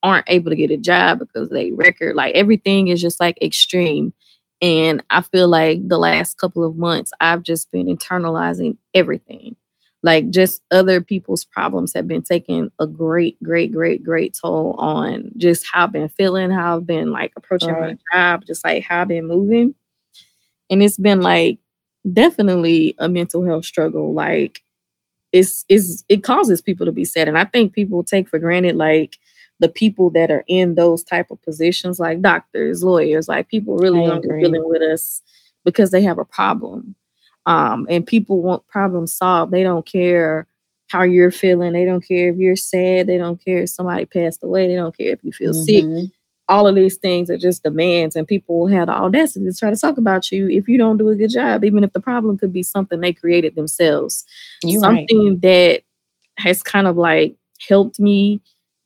aren't 0.04 0.30
able 0.30 0.50
to 0.50 0.56
get 0.56 0.72
a 0.72 0.78
job 0.78 1.20
because 1.20 1.50
they 1.50 1.72
record. 1.72 2.16
Like 2.16 2.34
everything 2.36 2.88
is 2.88 3.02
just 3.02 3.20
like 3.20 3.38
extreme. 3.42 4.14
And 4.62 5.04
I 5.10 5.22
feel 5.22 5.48
like 5.48 5.88
the 5.88 5.98
last 5.98 6.38
couple 6.38 6.64
of 6.64 6.76
months 6.76 7.12
I've 7.20 7.44
just 7.44 7.72
been 7.72 7.88
internalizing 7.88 8.78
everything 8.94 9.56
like 10.04 10.30
just 10.32 10.64
other 10.72 11.02
people's 11.02 11.46
problems 11.46 11.94
have 11.94 12.08
been 12.08 12.24
taking 12.24 12.72
a 12.80 12.88
great, 12.88 13.42
great, 13.44 13.72
great, 13.72 14.04
great 14.04 14.36
toll 14.40 14.74
on 14.80 15.32
just 15.38 15.66
how 15.72 15.84
I've 15.84 15.92
been 15.92 16.10
feeling, 16.10 16.50
how 16.50 16.78
I've 16.78 16.88
been 16.88 17.12
like 17.12 17.34
approaching 17.36 17.70
right. 17.70 17.98
my 18.12 18.18
job, 18.18 18.46
just 18.46 18.66
like 18.66 18.84
how 18.84 19.02
I've 19.02 19.08
been 19.08 19.28
moving. 19.28 19.76
And 20.70 20.82
it's 20.82 20.98
been 20.98 21.22
like 21.22 21.60
definitely 22.12 22.96
a 22.98 23.08
mental 23.08 23.46
health 23.46 23.66
struggle. 23.66 24.14
Like 24.14 24.64
it's 25.32 25.66
it's, 25.70 26.04
it 26.10 26.24
causes 26.24 26.62
people 26.62 26.88
to 26.88 26.92
be 26.92 27.06
sad. 27.06 27.28
And 27.28 27.38
I 27.38 27.46
think 27.46 27.74
people 27.74 28.04
take 28.04 28.28
for 28.28 28.40
granted 28.40 28.76
like 28.76 29.18
the 29.62 29.70
people 29.70 30.10
that 30.10 30.30
are 30.30 30.44
in 30.48 30.76
those 30.76 31.04
type 31.04 31.32
of 31.32 31.42
positions, 31.44 32.00
like 32.00 32.22
doctors, 32.22 32.84
lawyers, 32.84 33.30
like 33.30 33.48
people 33.48 33.78
really 33.78 34.06
are 34.06 34.20
dealing 34.20 34.68
with 34.68 34.82
us 34.82 35.22
because 35.64 35.92
they 35.92 36.02
have 36.02 36.18
a 36.18 36.26
problem 36.26 36.96
um, 37.46 37.88
and 37.90 38.06
people 38.06 38.42
want 38.42 38.68
problems 38.68 39.14
solved. 39.14 39.52
They 39.52 39.64
don't 39.64 39.86
care 39.86 40.48
how 40.90 41.04
you're 41.04 41.32
feeling. 41.32 41.74
They 41.74 41.86
don't 41.86 42.06
care 42.06 42.30
if 42.30 42.38
you're 42.38 42.56
sad. 42.56 43.08
They 43.08 43.18
don't 43.18 43.44
care 43.44 43.60
if 43.60 43.70
somebody 43.70 44.06
passed 44.06 44.44
away. 44.44 44.68
They 44.68 44.76
don't 44.76 44.96
care 44.96 45.14
if 45.14 45.24
you 45.24 45.32
feel 45.32 45.54
mm-hmm. 45.54 45.98
sick. 46.00 46.12
All 46.48 46.68
of 46.68 46.76
these 46.76 46.98
things 46.98 47.30
are 47.30 47.38
just 47.38 47.64
demands, 47.64 48.16
and 48.16 48.28
people 48.28 48.60
will 48.60 48.68
have 48.68 48.88
the 48.88 48.94
audacity 48.94 49.46
to 49.46 49.54
try 49.54 49.70
to 49.70 49.78
talk 49.78 49.98
about 49.98 50.32
you 50.32 50.50
if 50.50 50.68
you 50.68 50.78
don't 50.78 50.98
do 50.98 51.08
a 51.08 51.16
good 51.16 51.30
job, 51.30 51.64
even 51.64 51.84
if 51.84 51.94
the 51.94 52.02
problem 52.02 52.38
could 52.38 52.52
be 52.52 52.64
something 52.64 53.00
they 53.00 53.14
created 53.14 53.56
themselves. 53.56 54.26
You're 54.64 54.82
something 54.82 55.30
right. 55.30 55.42
that 55.42 55.84
has 56.38 56.62
kind 56.62 56.88
of 56.88 56.98
like 56.98 57.36
helped 57.70 58.00
me 58.00 58.42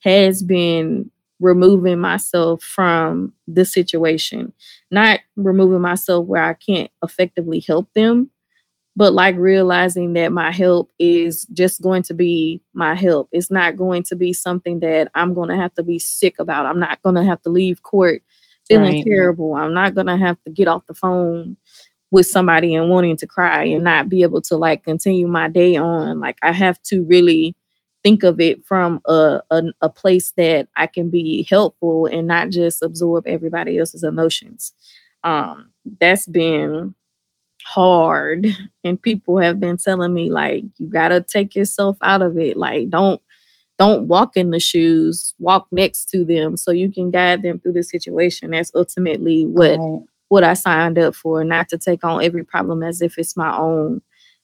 has 0.06 0.42
been 0.42 1.12
removing 1.40 2.00
myself 2.00 2.64
from 2.64 3.34
the 3.48 3.66
situation, 3.66 4.54
not 4.90 5.20
removing 5.36 5.82
myself 5.82 6.26
where 6.26 6.44
I 6.44 6.54
can't 6.54 6.90
effectively 7.04 7.60
help 7.60 7.92
them, 7.94 8.30
but 8.96 9.12
like 9.12 9.36
realizing 9.36 10.14
that 10.14 10.32
my 10.32 10.52
help 10.52 10.92
is 10.98 11.46
just 11.48 11.82
going 11.82 12.04
to 12.04 12.14
be 12.14 12.62
my 12.74 12.96
help. 12.96 13.28
It's 13.34 13.52
not 13.52 13.76
going 13.76 14.04
to 14.04 14.16
be 14.16 14.32
something 14.32 14.80
that 14.80 15.12
I'm 15.14 15.34
going 15.34 15.50
to 15.50 15.58
have 15.58 15.74
to 15.74 15.84
be 15.84 16.00
sick 16.00 16.36
about. 16.40 16.66
I'm 16.66 16.80
not 16.80 17.02
going 17.02 17.16
to 17.16 17.24
have 17.24 17.42
to 17.42 17.50
leave 17.50 17.84
court 17.84 18.24
feeling 18.68 18.96
right. 18.96 19.06
terrible. 19.06 19.56
I'm 19.56 19.74
not 19.74 19.96
going 19.96 20.08
to 20.08 20.18
have 20.18 20.42
to 20.46 20.52
get 20.52 20.68
off 20.70 20.88
the 20.88 20.94
phone 20.94 21.58
with 22.12 22.28
somebody 22.28 22.74
and 22.74 22.90
wanting 22.90 23.18
to 23.18 23.28
cry 23.28 23.66
and 23.66 23.84
not 23.84 24.08
be 24.08 24.24
able 24.24 24.42
to 24.44 24.56
like 24.56 24.84
continue 24.84 25.28
my 25.28 25.50
day 25.50 25.76
on. 25.76 26.22
Like 26.22 26.38
I 26.42 26.54
have 26.54 26.82
to 26.84 27.04
really 27.04 27.56
think 28.06 28.22
of 28.22 28.40
it 28.40 28.64
from 28.64 29.02
a, 29.08 29.42
a, 29.50 29.64
a 29.82 29.90
place 29.90 30.32
that 30.38 30.68
I 30.76 30.86
can 30.86 31.10
be 31.10 31.48
helpful 31.50 32.06
and 32.06 32.28
not 32.28 32.52
just 32.52 32.84
absorb 32.84 33.26
everybody 33.26 33.80
else's 33.80 34.04
emotions. 34.04 34.74
Um, 35.24 35.72
that's 36.00 36.28
been 36.28 36.94
hard 37.64 38.46
and 38.84 39.02
people 39.02 39.40
have 39.40 39.60
been 39.60 39.78
telling 39.78 40.14
me 40.14 40.30
like 40.30 40.64
you 40.78 40.88
got 40.88 41.08
to 41.08 41.20
take 41.20 41.56
yourself 41.56 41.98
out 42.04 42.22
of 42.22 42.38
it 42.38 42.56
like 42.56 42.92
don't 42.92 43.20
don't 43.80 44.08
walk 44.08 44.38
in 44.38 44.52
the 44.52 44.60
shoes 44.60 45.34
walk 45.40 45.66
next 45.72 46.06
to 46.06 46.24
them 46.24 46.56
so 46.56 46.70
you 46.70 46.92
can 46.92 47.10
guide 47.10 47.42
them 47.42 47.60
through 47.60 47.74
the 47.74 47.82
situation 47.82 48.52
that's 48.52 48.72
ultimately 48.76 49.48
what 49.48 49.80
right. 49.80 50.00
what 50.28 50.44
i 50.44 50.54
signed 50.54 51.00
up 51.00 51.16
for 51.16 51.44
not 51.44 51.68
to 51.68 51.76
take 51.76 52.04
on 52.04 52.24
every 52.24 52.44
problem 52.44 52.84
as 52.84 53.02
if 53.02 53.18
it's 53.18 53.36
my 53.36 53.58
own 53.58 54.00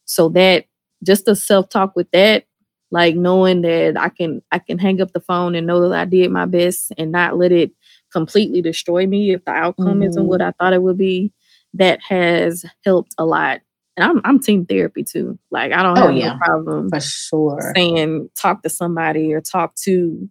so 0.06 0.28
that 0.28 0.66
just 1.04 1.26
the 1.26 1.36
self-talk 1.36 1.96
with 1.96 2.10
that 2.10 2.46
like 2.92 3.16
knowing 3.16 3.62
that 3.62 3.98
i 3.98 4.10
can 4.10 4.42
i 4.52 4.60
can 4.60 4.78
hang 4.78 5.02
up 5.02 5.12
the 5.14 5.20
phone 5.20 5.56
and 5.56 5.66
know 5.66 5.88
that 5.88 6.00
i 6.00 6.06
did 6.06 6.30
my 6.30 6.46
best 6.46 6.92
and 6.98 7.12
not 7.12 7.38
let 7.38 7.52
it 7.52 7.72
completely 8.12 8.62
destroy 8.62 9.08
me 9.08 9.32
if 9.32 9.44
the 9.46 9.52
outcome 9.52 9.86
mm-hmm. 9.86 10.04
isn't 10.04 10.28
what 10.28 10.42
i 10.42 10.52
thought 10.52 10.74
it 10.74 10.82
would 10.82 10.98
be 10.98 11.32
that 11.74 12.02
has 12.02 12.66
helped 12.86 13.16
a 13.18 13.26
lot. 13.26 13.62
And 13.98 14.06
I'm 14.06 14.22
I'm 14.24 14.40
team 14.40 14.66
therapy 14.66 15.04
too. 15.04 15.38
Like 15.50 15.74
I 15.74 15.84
don't 15.84 15.98
oh, 15.98 16.08
have 16.08 16.16
yeah, 16.16 16.34
no 16.34 16.38
problem 16.38 16.90
for 16.90 17.00
sure 17.00 17.74
saying 17.76 18.30
talk 18.36 18.64
to 18.64 18.70
somebody 18.70 19.34
or 19.34 19.42
talk 19.42 19.76
to 19.84 20.30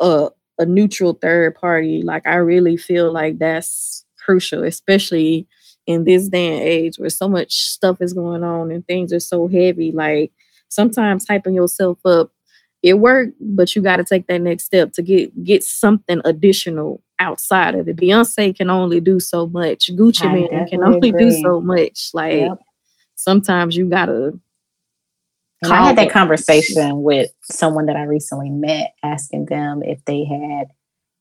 a 0.00 0.30
a 0.58 0.66
neutral 0.66 1.14
third 1.14 1.54
party. 1.54 2.02
Like 2.02 2.26
I 2.26 2.36
really 2.36 2.76
feel 2.76 3.10
like 3.12 3.38
that's 3.38 4.04
crucial, 4.18 4.64
especially 4.64 5.46
in 5.86 6.04
this 6.04 6.28
day 6.28 6.52
and 6.52 6.62
age 6.62 6.98
where 6.98 7.08
so 7.08 7.28
much 7.28 7.54
stuff 7.54 8.02
is 8.02 8.12
going 8.12 8.44
on 8.44 8.70
and 8.70 8.86
things 8.86 9.12
are 9.12 9.20
so 9.20 9.48
heavy. 9.48 9.92
Like 9.92 10.30
sometimes 10.70 11.26
hyping 11.26 11.54
yourself 11.54 11.98
up, 12.06 12.32
it 12.82 12.94
worked, 12.94 13.34
but 13.40 13.76
you 13.76 13.82
got 13.82 13.96
to 13.96 14.04
take 14.04 14.26
that 14.28 14.40
next 14.40 14.64
step 14.64 14.92
to 14.94 15.02
get 15.02 15.44
get 15.44 15.62
something 15.62 16.22
additional 16.24 17.02
outside 17.18 17.74
of 17.74 17.88
it. 17.88 17.96
Beyonce 17.96 18.56
can 18.56 18.70
only 18.70 19.00
do 19.00 19.20
so 19.20 19.46
much. 19.46 19.90
Gucci 19.94 20.24
I 20.24 20.32
Mane 20.32 20.68
can 20.68 20.82
only 20.82 21.10
agree. 21.10 21.30
do 21.30 21.42
so 21.42 21.60
much. 21.60 22.10
Like 22.14 22.34
yep. 22.34 22.58
sometimes 23.16 23.76
you 23.76 23.88
gotta. 23.88 24.32
I 25.62 25.86
had 25.86 25.98
that 25.98 26.10
conversation 26.10 27.02
with 27.02 27.30
someone 27.42 27.84
that 27.84 27.96
I 27.96 28.04
recently 28.04 28.48
met, 28.48 28.94
asking 29.02 29.44
them 29.46 29.82
if 29.82 30.02
they 30.06 30.24
had 30.24 30.68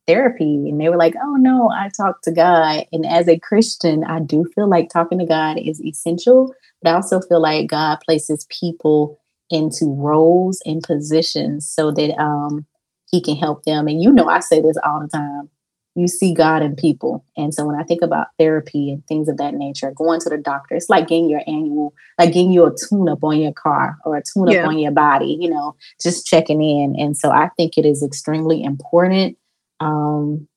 therapy, 0.07 0.69
and 0.69 0.79
they 0.79 0.87
were 0.87 0.95
like, 0.95 1.15
"Oh 1.21 1.35
no, 1.35 1.69
I 1.69 1.89
talk 1.89 2.21
to 2.21 2.31
God." 2.31 2.85
And 2.93 3.05
as 3.05 3.27
a 3.27 3.37
Christian, 3.37 4.05
I 4.05 4.21
do 4.21 4.45
feel 4.55 4.69
like 4.69 4.87
talking 4.87 5.19
to 5.19 5.25
God 5.25 5.57
is 5.59 5.81
essential, 5.81 6.55
but 6.81 6.91
I 6.91 6.93
also 6.93 7.19
feel 7.19 7.41
like 7.41 7.67
God 7.67 7.99
places 8.05 8.47
people 8.49 9.19
into 9.49 9.85
roles 9.85 10.61
and 10.65 10.83
positions 10.83 11.69
so 11.69 11.91
that 11.91 12.19
um, 12.19 12.65
He 13.11 13.21
can 13.21 13.35
help 13.35 13.63
them. 13.63 13.87
And 13.87 14.01
you 14.01 14.11
know, 14.11 14.27
I 14.27 14.39
say 14.39 14.61
this 14.61 14.77
all 14.83 15.01
the 15.01 15.07
time 15.07 15.49
you 15.99 16.07
see 16.07 16.33
God 16.33 16.61
in 16.61 16.75
people. 16.75 17.25
And 17.35 17.53
so 17.53 17.65
when 17.65 17.79
I 17.79 17.83
think 17.83 18.01
about 18.01 18.27
therapy 18.37 18.91
and 18.91 19.05
things 19.07 19.27
of 19.27 19.37
that 19.37 19.53
nature, 19.53 19.91
going 19.91 20.19
to 20.21 20.29
the 20.29 20.37
doctor, 20.37 20.75
it's 20.75 20.89
like 20.89 21.07
getting 21.07 21.29
your 21.29 21.41
annual, 21.47 21.93
like 22.17 22.33
getting 22.33 22.51
you 22.51 22.65
a 22.65 22.73
tune 22.75 23.09
up 23.09 23.23
on 23.23 23.39
your 23.39 23.53
car 23.53 23.97
or 24.05 24.15
a 24.15 24.23
tune 24.23 24.47
up 24.47 24.53
yeah. 24.53 24.67
on 24.67 24.77
your 24.77 24.91
body, 24.91 25.37
you 25.39 25.49
know, 25.49 25.75
just 26.01 26.25
checking 26.25 26.61
in. 26.61 26.95
And 26.97 27.17
so 27.17 27.31
I 27.31 27.49
think 27.57 27.77
it 27.77 27.85
is 27.85 28.03
extremely 28.03 28.63
important. 28.63 29.37
Um, 29.79 30.47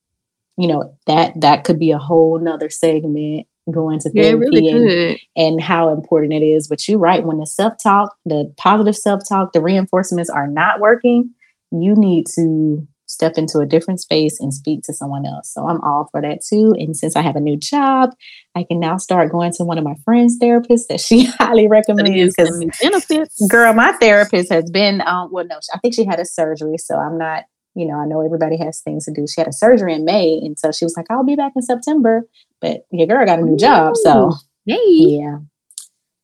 you 0.57 0.67
know, 0.67 0.95
that 1.07 1.39
that 1.41 1.63
could 1.63 1.79
be 1.79 1.91
a 1.91 1.97
whole 1.97 2.39
nother 2.39 2.69
segment 2.69 3.47
going 3.71 3.99
to 3.99 4.09
therapy 4.09 4.45
yeah, 4.51 4.73
really 4.73 5.07
and, 5.07 5.19
and 5.35 5.61
how 5.61 5.89
important 5.89 6.33
it 6.33 6.43
is. 6.43 6.67
But 6.67 6.87
you're 6.87 6.99
right, 6.99 7.23
when 7.23 7.39
the 7.39 7.45
self-talk, 7.45 8.15
the 8.25 8.53
positive 8.57 8.95
self-talk, 8.95 9.53
the 9.53 9.61
reinforcements 9.61 10.29
are 10.29 10.47
not 10.47 10.79
working, 10.79 11.31
you 11.71 11.95
need 11.95 12.25
to 12.35 12.87
step 13.13 13.37
into 13.37 13.59
a 13.59 13.65
different 13.65 14.01
space 14.01 14.39
and 14.39 14.53
speak 14.53 14.81
to 14.83 14.93
someone 14.93 15.25
else. 15.25 15.53
So 15.53 15.67
I'm 15.67 15.81
all 15.81 16.09
for 16.11 16.21
that 16.21 16.41
too. 16.41 16.73
And 16.77 16.97
since 16.97 17.15
I 17.15 17.21
have 17.21 17.35
a 17.35 17.39
new 17.39 17.57
job, 17.57 18.11
I 18.55 18.63
can 18.63 18.79
now 18.79 18.97
start 18.97 19.31
going 19.31 19.51
to 19.53 19.63
one 19.63 19.77
of 19.77 19.83
my 19.83 19.95
friends' 20.03 20.37
therapists 20.41 20.87
that 20.89 20.99
she 20.99 21.25
highly 21.39 21.67
recommends. 21.67 22.35
Because 22.35 22.65
benefits, 22.81 23.47
girl, 23.47 23.73
my 23.73 23.91
therapist 23.93 24.51
has 24.51 24.69
been. 24.71 25.01
Um, 25.01 25.29
well, 25.31 25.45
no, 25.45 25.59
I 25.73 25.77
think 25.79 25.93
she 25.93 26.05
had 26.05 26.19
a 26.19 26.25
surgery, 26.25 26.77
so 26.77 26.97
I'm 26.97 27.17
not. 27.17 27.43
You 27.75 27.85
know, 27.85 27.95
I 27.95 28.05
know 28.05 28.21
everybody 28.21 28.57
has 28.57 28.81
things 28.81 29.05
to 29.05 29.11
do. 29.11 29.25
She 29.27 29.41
had 29.41 29.47
a 29.47 29.53
surgery 29.53 29.93
in 29.93 30.05
May, 30.05 30.39
and 30.43 30.57
so 30.57 30.71
she 30.71 30.85
was 30.85 30.95
like, 30.95 31.07
"I'll 31.09 31.23
be 31.23 31.35
back 31.35 31.53
in 31.55 31.61
September." 31.61 32.23
But 32.61 32.85
your 32.91 33.07
girl 33.07 33.25
got 33.25 33.39
a 33.39 33.41
new 33.41 33.57
job, 33.57 33.95
so 33.97 34.33
Yay. 34.65 34.77
yeah. 34.87 35.39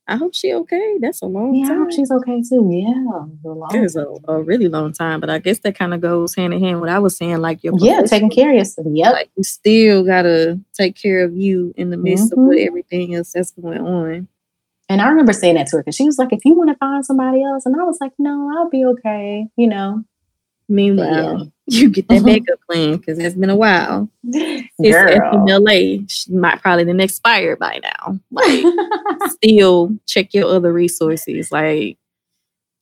I 0.09 0.17
hope 0.17 0.33
she 0.33 0.51
okay. 0.51 0.97
That's 0.99 1.21
a 1.21 1.27
long 1.27 1.53
yeah, 1.53 1.67
time. 1.67 1.75
I 1.75 1.79
hope 1.83 1.93
she's 1.93 2.09
okay 2.09 2.41
too. 2.41 2.67
Yeah, 2.71 3.77
it 3.77 3.83
is 3.83 3.95
a, 3.95 4.07
a, 4.27 4.41
really 4.41 4.67
long 4.67 4.91
time, 4.91 5.19
but 5.19 5.29
I 5.29 5.37
guess 5.37 5.59
that 5.59 5.77
kind 5.77 5.93
of 5.93 6.01
goes 6.01 6.33
hand 6.33 6.51
in 6.51 6.59
hand. 6.59 6.81
What 6.81 6.89
I 6.89 6.97
was 6.97 7.15
saying, 7.15 7.37
like 7.37 7.63
your 7.63 7.75
yeah, 7.77 8.01
taking 8.01 8.31
care 8.31 8.49
of 8.49 8.55
yourself. 8.55 8.87
Yep, 8.89 9.13
like 9.13 9.29
you 9.35 9.43
still 9.43 10.03
gotta 10.03 10.59
take 10.73 10.95
care 10.95 11.23
of 11.23 11.37
you 11.37 11.75
in 11.77 11.91
the 11.91 11.97
midst 11.97 12.31
mm-hmm. 12.31 12.41
of 12.41 12.47
what 12.47 12.57
everything 12.57 13.13
else 13.13 13.33
that's 13.33 13.51
going 13.51 13.81
on. 13.81 14.27
And 14.89 14.99
I 14.99 15.09
remember 15.09 15.31
saying 15.31 15.53
that 15.55 15.67
to 15.67 15.77
her 15.77 15.83
because 15.83 15.95
she 15.95 16.05
was 16.05 16.17
like, 16.17 16.33
"If 16.33 16.43
you 16.43 16.55
want 16.55 16.71
to 16.71 16.77
find 16.77 17.05
somebody 17.05 17.43
else," 17.43 17.67
and 17.67 17.79
I 17.79 17.83
was 17.83 17.99
like, 18.01 18.13
"No, 18.17 18.51
I'll 18.57 18.69
be 18.69 18.83
okay." 18.85 19.45
You 19.57 19.67
know. 19.67 20.03
Meanwhile, 20.69 21.51
yeah. 21.65 21.79
you 21.79 21.89
get 21.89 22.07
that 22.09 22.23
backup 22.23 22.59
plan 22.69 22.97
because 22.97 23.17
it's 23.17 23.35
been 23.35 23.49
a 23.49 23.55
while. 23.55 24.09
It's 24.81 24.95
FMLA. 24.95 26.09
She 26.09 26.31
might 26.31 26.61
probably 26.61 26.85
then 26.85 27.01
expired 27.01 27.59
by 27.59 27.81
now. 27.83 28.19
Like, 28.31 28.63
still 29.31 29.97
check 30.07 30.33
your 30.33 30.47
other 30.47 30.71
resources. 30.71 31.51
Like, 31.51 31.97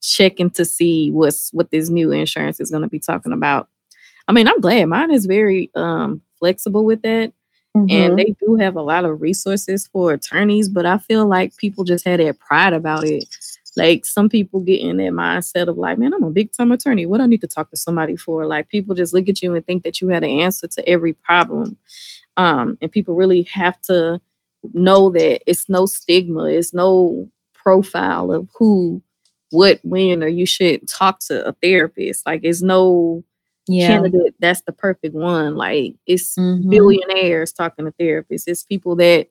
checking 0.00 0.50
to 0.50 0.64
see 0.64 1.10
what's 1.10 1.50
what 1.52 1.70
this 1.70 1.88
new 1.88 2.12
insurance 2.12 2.60
is 2.60 2.70
going 2.70 2.82
to 2.82 2.88
be 2.88 3.00
talking 3.00 3.32
about. 3.32 3.68
I 4.28 4.32
mean, 4.32 4.46
I'm 4.46 4.60
glad 4.60 4.84
mine 4.86 5.10
is 5.10 5.26
very 5.26 5.70
um, 5.74 6.22
flexible 6.38 6.84
with 6.84 7.02
that. 7.02 7.32
Mm-hmm. 7.76 7.90
And 7.90 8.18
they 8.18 8.34
do 8.40 8.56
have 8.56 8.76
a 8.76 8.82
lot 8.82 9.04
of 9.04 9.20
resources 9.20 9.88
for 9.88 10.12
attorneys, 10.12 10.68
but 10.68 10.86
I 10.86 10.98
feel 10.98 11.26
like 11.26 11.56
people 11.56 11.84
just 11.84 12.04
had 12.04 12.20
that 12.20 12.38
pride 12.38 12.72
about 12.72 13.04
it 13.04 13.24
Like 13.78 14.04
some 14.04 14.28
people 14.28 14.60
get 14.60 14.80
in 14.80 14.98
that 14.98 15.12
mindset 15.12 15.68
of 15.68 15.78
like, 15.78 15.98
man, 15.98 16.12
I'm 16.12 16.24
a 16.24 16.30
big 16.30 16.52
time 16.52 16.72
attorney. 16.72 17.06
What 17.06 17.18
do 17.18 17.24
I 17.24 17.26
need 17.26 17.40
to 17.42 17.46
talk 17.46 17.70
to 17.70 17.76
somebody 17.76 18.16
for? 18.16 18.44
Like 18.46 18.68
people 18.68 18.94
just 18.94 19.14
look 19.14 19.28
at 19.28 19.40
you 19.40 19.54
and 19.54 19.64
think 19.64 19.84
that 19.84 20.00
you 20.00 20.08
had 20.08 20.24
an 20.24 20.30
answer 20.30 20.66
to 20.66 20.88
every 20.88 21.12
problem. 21.12 21.78
Um, 22.36 22.76
and 22.82 22.92
people 22.92 23.14
really 23.14 23.42
have 23.44 23.80
to 23.82 24.20
know 24.74 25.10
that 25.10 25.42
it's 25.46 25.68
no 25.68 25.86
stigma, 25.86 26.44
it's 26.44 26.74
no 26.74 27.30
profile 27.54 28.32
of 28.32 28.48
who, 28.58 29.02
what, 29.50 29.80
when, 29.82 30.22
or 30.22 30.28
you 30.28 30.44
should 30.44 30.86
talk 30.88 31.20
to 31.20 31.46
a 31.46 31.52
therapist. 31.54 32.26
Like 32.26 32.40
it's 32.42 32.62
no 32.62 33.24
yeah. 33.68 33.88
candidate 33.88 34.34
that's 34.40 34.62
the 34.62 34.72
perfect 34.72 35.14
one. 35.14 35.56
Like 35.56 35.94
it's 36.06 36.36
mm-hmm. 36.36 36.68
billionaires 36.68 37.52
talking 37.52 37.84
to 37.84 37.92
therapists. 37.92 38.44
It's 38.46 38.64
people 38.64 38.96
that 38.96 39.28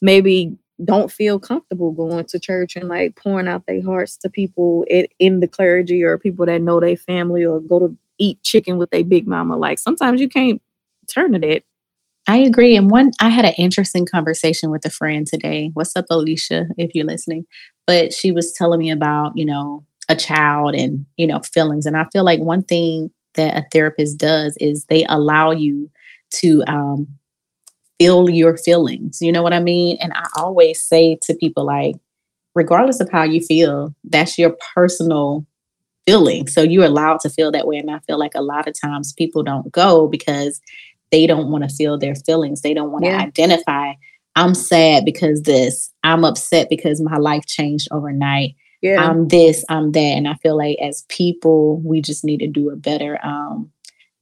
maybe 0.00 0.56
don't 0.82 1.10
feel 1.10 1.38
comfortable 1.38 1.92
going 1.92 2.24
to 2.24 2.40
church 2.40 2.74
and 2.76 2.88
like 2.88 3.16
pouring 3.16 3.46
out 3.46 3.66
their 3.66 3.82
hearts 3.82 4.16
to 4.18 4.28
people 4.28 4.84
in, 4.88 5.06
in 5.18 5.40
the 5.40 5.46
clergy 5.46 6.02
or 6.02 6.18
people 6.18 6.46
that 6.46 6.62
know 6.62 6.80
their 6.80 6.96
family 6.96 7.44
or 7.44 7.60
go 7.60 7.78
to 7.78 7.96
eat 8.18 8.42
chicken 8.42 8.78
with 8.78 8.90
their 8.90 9.04
big 9.04 9.26
mama. 9.26 9.56
Like 9.56 9.78
sometimes 9.78 10.20
you 10.20 10.28
can't 10.28 10.60
turn 11.12 11.32
to 11.32 11.38
that. 11.40 11.62
I 12.26 12.38
agree. 12.38 12.74
And 12.74 12.90
one, 12.90 13.12
I 13.20 13.28
had 13.28 13.44
an 13.44 13.54
interesting 13.58 14.06
conversation 14.06 14.70
with 14.70 14.84
a 14.86 14.90
friend 14.90 15.26
today. 15.26 15.70
What's 15.74 15.94
up, 15.94 16.06
Alicia, 16.10 16.68
if 16.78 16.94
you're 16.94 17.04
listening? 17.04 17.44
But 17.86 18.14
she 18.14 18.32
was 18.32 18.52
telling 18.54 18.80
me 18.80 18.90
about, 18.90 19.36
you 19.36 19.44
know, 19.44 19.84
a 20.08 20.16
child 20.16 20.74
and, 20.74 21.04
you 21.16 21.26
know, 21.26 21.40
feelings. 21.40 21.86
And 21.86 21.96
I 21.96 22.06
feel 22.12 22.24
like 22.24 22.40
one 22.40 22.62
thing 22.62 23.10
that 23.34 23.56
a 23.56 23.66
therapist 23.70 24.18
does 24.18 24.56
is 24.58 24.86
they 24.86 25.04
allow 25.08 25.50
you 25.50 25.90
to 26.36 26.64
um, 26.66 27.08
feel 27.98 28.28
your 28.28 28.56
feelings. 28.56 29.18
You 29.20 29.32
know 29.32 29.42
what 29.42 29.52
I 29.52 29.60
mean? 29.60 29.96
And 30.00 30.12
I 30.12 30.26
always 30.36 30.82
say 30.82 31.18
to 31.22 31.34
people, 31.34 31.64
like, 31.64 31.96
regardless 32.54 33.00
of 33.00 33.10
how 33.10 33.22
you 33.22 33.40
feel, 33.40 33.94
that's 34.04 34.38
your 34.38 34.56
personal 34.74 35.46
feeling. 36.06 36.46
So 36.48 36.62
you're 36.62 36.84
allowed 36.84 37.20
to 37.20 37.30
feel 37.30 37.50
that 37.52 37.66
way. 37.66 37.78
And 37.78 37.90
I 37.90 37.98
feel 38.00 38.18
like 38.18 38.34
a 38.34 38.42
lot 38.42 38.68
of 38.68 38.78
times 38.78 39.12
people 39.12 39.42
don't 39.42 39.72
go 39.72 40.06
because 40.06 40.60
they 41.10 41.26
don't 41.26 41.50
want 41.50 41.68
to 41.68 41.74
feel 41.74 41.98
their 41.98 42.14
feelings. 42.14 42.60
They 42.60 42.74
don't 42.74 42.90
want 42.92 43.04
to 43.04 43.10
yeah. 43.10 43.22
identify, 43.22 43.92
I'm 44.36 44.54
sad 44.54 45.04
because 45.04 45.42
this, 45.42 45.92
I'm 46.02 46.24
upset 46.24 46.68
because 46.68 47.00
my 47.00 47.16
life 47.16 47.46
changed 47.46 47.88
overnight. 47.90 48.54
Yeah. 48.82 49.02
I'm 49.02 49.28
this, 49.28 49.64
I'm 49.68 49.92
that. 49.92 50.00
And 50.00 50.28
I 50.28 50.34
feel 50.34 50.58
like 50.58 50.76
as 50.78 51.04
people, 51.08 51.80
we 51.80 52.02
just 52.02 52.24
need 52.24 52.40
to 52.40 52.46
do 52.46 52.70
a 52.70 52.76
better 52.76 53.18
um, 53.24 53.70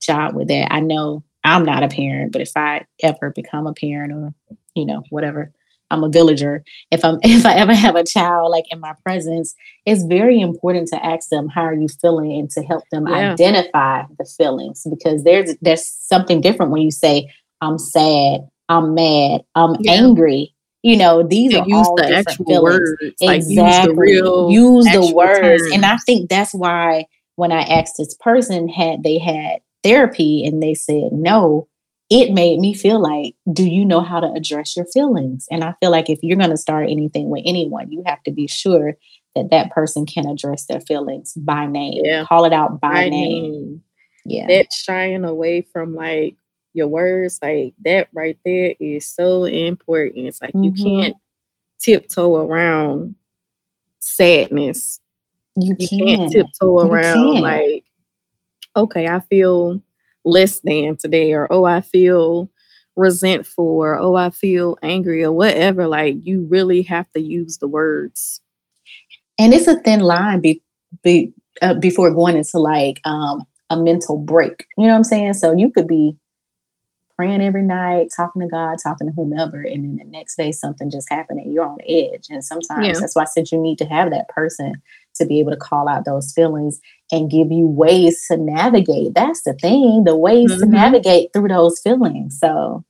job 0.00 0.34
with 0.36 0.48
that. 0.48 0.72
I 0.72 0.80
know 0.80 1.24
I'm 1.44 1.64
not 1.64 1.82
a 1.82 1.88
parent, 1.88 2.32
but 2.32 2.40
if 2.40 2.52
I 2.56 2.86
ever 3.02 3.30
become 3.30 3.66
a 3.66 3.74
parent 3.74 4.12
or, 4.12 4.34
you 4.74 4.86
know, 4.86 5.02
whatever, 5.10 5.52
I'm 5.90 6.04
a 6.04 6.08
villager. 6.08 6.64
If 6.90 7.04
I'm 7.04 7.18
if 7.22 7.44
I 7.44 7.54
ever 7.54 7.74
have 7.74 7.96
a 7.96 8.04
child 8.04 8.50
like 8.50 8.64
in 8.70 8.80
my 8.80 8.94
presence, 9.04 9.54
it's 9.86 10.04
very 10.04 10.40
important 10.40 10.88
to 10.88 11.04
ask 11.04 11.28
them 11.28 11.48
how 11.48 11.62
are 11.62 11.74
you 11.74 11.88
feeling 11.88 12.32
and 12.32 12.50
to 12.50 12.62
help 12.62 12.84
them 12.90 13.06
yeah. 13.06 13.32
identify 13.32 14.04
the 14.18 14.24
feelings 14.24 14.86
because 14.88 15.24
there's 15.24 15.54
there's 15.60 15.86
something 15.86 16.40
different 16.40 16.72
when 16.72 16.82
you 16.82 16.90
say 16.90 17.30
I'm 17.60 17.78
sad, 17.78 18.48
I'm 18.68 18.94
mad, 18.94 19.42
I'm 19.54 19.76
yeah. 19.80 19.92
angry 19.92 20.54
you 20.82 20.96
know 20.96 21.22
these 21.22 21.54
are 21.54 21.64
use 21.66 21.86
all 21.86 21.96
the 21.96 22.02
different 22.02 22.28
actual 22.28 22.44
feelings. 22.44 22.62
words 22.62 23.14
exactly 23.20 23.56
like 23.56 23.76
use 23.78 23.86
the, 23.86 23.94
real 23.94 24.50
use 24.50 24.84
the 24.86 25.12
words 25.14 25.62
terms. 25.62 25.72
and 25.72 25.84
i 25.84 25.96
think 25.98 26.28
that's 26.28 26.52
why 26.52 27.06
when 27.36 27.52
i 27.52 27.62
asked 27.62 27.94
this 27.98 28.14
person 28.14 28.68
had 28.68 29.02
they 29.02 29.18
had 29.18 29.60
therapy 29.82 30.44
and 30.44 30.62
they 30.62 30.74
said 30.74 31.12
no 31.12 31.68
it 32.10 32.32
made 32.32 32.58
me 32.60 32.74
feel 32.74 33.00
like 33.00 33.34
do 33.52 33.64
you 33.64 33.84
know 33.84 34.00
how 34.00 34.20
to 34.20 34.30
address 34.32 34.76
your 34.76 34.86
feelings 34.86 35.46
and 35.50 35.64
i 35.64 35.74
feel 35.80 35.90
like 35.90 36.08
if 36.08 36.18
you're 36.22 36.38
going 36.38 36.50
to 36.50 36.56
start 36.56 36.88
anything 36.88 37.30
with 37.30 37.42
anyone 37.44 37.90
you 37.90 38.02
have 38.06 38.22
to 38.22 38.30
be 38.30 38.46
sure 38.46 38.96
that 39.34 39.50
that 39.50 39.70
person 39.70 40.04
can 40.04 40.26
address 40.26 40.66
their 40.66 40.80
feelings 40.80 41.32
by 41.34 41.66
name 41.66 42.02
yeah. 42.04 42.24
call 42.24 42.44
it 42.44 42.52
out 42.52 42.80
by, 42.80 42.92
by 42.92 43.08
name. 43.08 43.52
name 43.52 43.82
yeah 44.24 44.46
that's 44.46 44.76
shying 44.76 45.24
away 45.24 45.62
from 45.72 45.94
like 45.94 46.36
your 46.74 46.88
words, 46.88 47.38
like 47.42 47.74
that 47.84 48.08
right 48.12 48.38
there 48.44 48.74
is 48.80 49.06
so 49.06 49.44
important. 49.44 50.26
It's 50.26 50.40
like 50.40 50.52
mm-hmm. 50.52 50.64
you 50.64 50.72
can't 50.72 51.16
tiptoe 51.78 52.36
around 52.36 53.14
sadness. 53.98 55.00
You, 55.56 55.76
you 55.78 55.88
can't. 55.88 56.32
tiptoe 56.32 56.78
around 56.78 57.32
can't. 57.32 57.42
like, 57.42 57.84
okay, 58.76 59.08
I 59.08 59.20
feel 59.20 59.82
less 60.24 60.60
than 60.60 60.96
today, 60.96 61.32
or 61.32 61.52
oh, 61.52 61.64
I 61.64 61.80
feel 61.80 62.50
resentful, 62.96 63.64
or 63.64 63.98
oh, 63.98 64.14
I 64.14 64.30
feel 64.30 64.78
angry, 64.82 65.24
or 65.24 65.32
whatever. 65.32 65.86
Like 65.86 66.16
you 66.22 66.46
really 66.48 66.82
have 66.82 67.10
to 67.12 67.20
use 67.20 67.58
the 67.58 67.68
words. 67.68 68.40
And 69.38 69.54
it's 69.54 69.66
a 69.66 69.80
thin 69.80 70.00
line 70.00 70.40
be, 70.40 70.62
be, 71.02 71.32
uh, 71.62 71.74
before 71.74 72.12
going 72.12 72.36
into 72.36 72.58
like 72.58 73.00
um, 73.04 73.44
a 73.70 73.76
mental 73.76 74.18
break. 74.18 74.66
You 74.76 74.84
know 74.84 74.90
what 74.90 74.98
I'm 74.98 75.04
saying? 75.04 75.34
So 75.34 75.56
you 75.56 75.70
could 75.70 75.88
be 75.88 76.16
praying 77.16 77.40
every 77.40 77.62
night, 77.62 78.08
talking 78.14 78.42
to 78.42 78.48
God, 78.48 78.76
talking 78.82 79.06
to 79.06 79.12
whomever, 79.14 79.62
and 79.62 79.84
then 79.84 79.96
the 79.96 80.04
next 80.04 80.36
day 80.36 80.52
something 80.52 80.90
just 80.90 81.08
happened 81.10 81.40
and 81.40 81.52
you're 81.52 81.64
on 81.64 81.78
edge. 81.88 82.26
And 82.30 82.44
sometimes 82.44 82.86
yeah. 82.86 82.94
that's 82.98 83.14
why 83.14 83.22
I 83.22 83.26
said 83.26 83.50
you 83.50 83.58
need 83.58 83.78
to 83.78 83.86
have 83.86 84.10
that 84.10 84.28
person 84.28 84.82
to 85.22 85.28
be 85.28 85.40
able 85.40 85.52
to 85.52 85.56
call 85.56 85.88
out 85.88 86.04
those 86.04 86.32
feelings 86.32 86.80
and 87.10 87.30
give 87.30 87.50
you 87.50 87.66
ways 87.66 88.24
to 88.28 88.36
navigate. 88.36 89.14
That's 89.14 89.42
the 89.42 89.54
thing, 89.54 90.04
the 90.04 90.16
ways 90.16 90.50
mm-hmm. 90.50 90.60
to 90.60 90.66
navigate 90.66 91.32
through 91.32 91.48
those 91.48 91.80
feelings. 91.80 92.38
So 92.38 92.84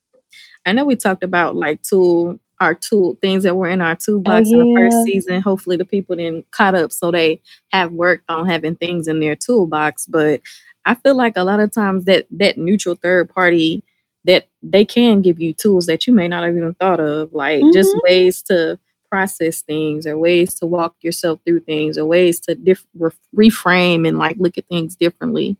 I 0.65 0.73
know 0.73 0.85
we 0.85 0.97
talked 0.97 1.25
about 1.25 1.57
like 1.57 1.83
tool 1.83 2.39
our 2.61 2.75
tool 2.75 3.19
things 3.21 3.43
that 3.43 3.57
were 3.57 3.69
in 3.69 3.81
our 3.81 3.97
toolbox 3.97 4.49
oh, 4.49 4.51
yeah. 4.51 4.63
in 4.63 4.75
the 4.75 4.81
first 4.81 5.05
season. 5.05 5.41
Hopefully 5.41 5.77
the 5.77 5.85
people 5.85 6.15
then 6.15 6.45
caught 6.53 6.77
up 6.77 6.93
so 6.93 7.11
they 7.11 7.41
have 7.73 7.91
worked 7.91 8.25
on 8.29 8.49
having 8.49 8.77
things 8.77 9.09
in 9.09 9.19
their 9.19 9.35
toolbox. 9.35 10.07
But 10.07 10.43
I 10.85 10.95
feel 10.95 11.17
like 11.17 11.37
a 11.37 11.43
lot 11.43 11.59
of 11.59 11.73
times 11.73 12.05
that 12.05 12.27
that 12.31 12.59
neutral 12.59 12.95
third 12.95 13.29
party 13.29 13.83
that 14.25 14.47
they 14.63 14.85
can 14.85 15.23
give 15.23 15.41
you 15.41 15.53
tools 15.53 15.87
that 15.87 16.07
you 16.07 16.13
may 16.13 16.29
not 16.29 16.45
have 16.45 16.57
even 16.57 16.75
thought 16.75 17.01
of, 17.01 17.33
like 17.33 17.61
mm-hmm. 17.61 17.73
just 17.73 17.97
ways 18.05 18.43
to 18.43 18.79
process 19.13 19.61
things 19.61 20.07
or 20.07 20.17
ways 20.17 20.55
to 20.55 20.65
walk 20.65 20.97
yourself 21.03 21.39
through 21.45 21.61
things 21.61 21.99
or 21.99 22.07
ways 22.07 22.41
to 22.41 22.55
diff- 22.55 22.87
re- 22.95 23.11
reframe 23.51 24.09
and 24.09 24.17
like 24.17 24.37
look 24.39 24.57
at 24.57 24.67
things 24.69 24.97
differently. 24.97 25.55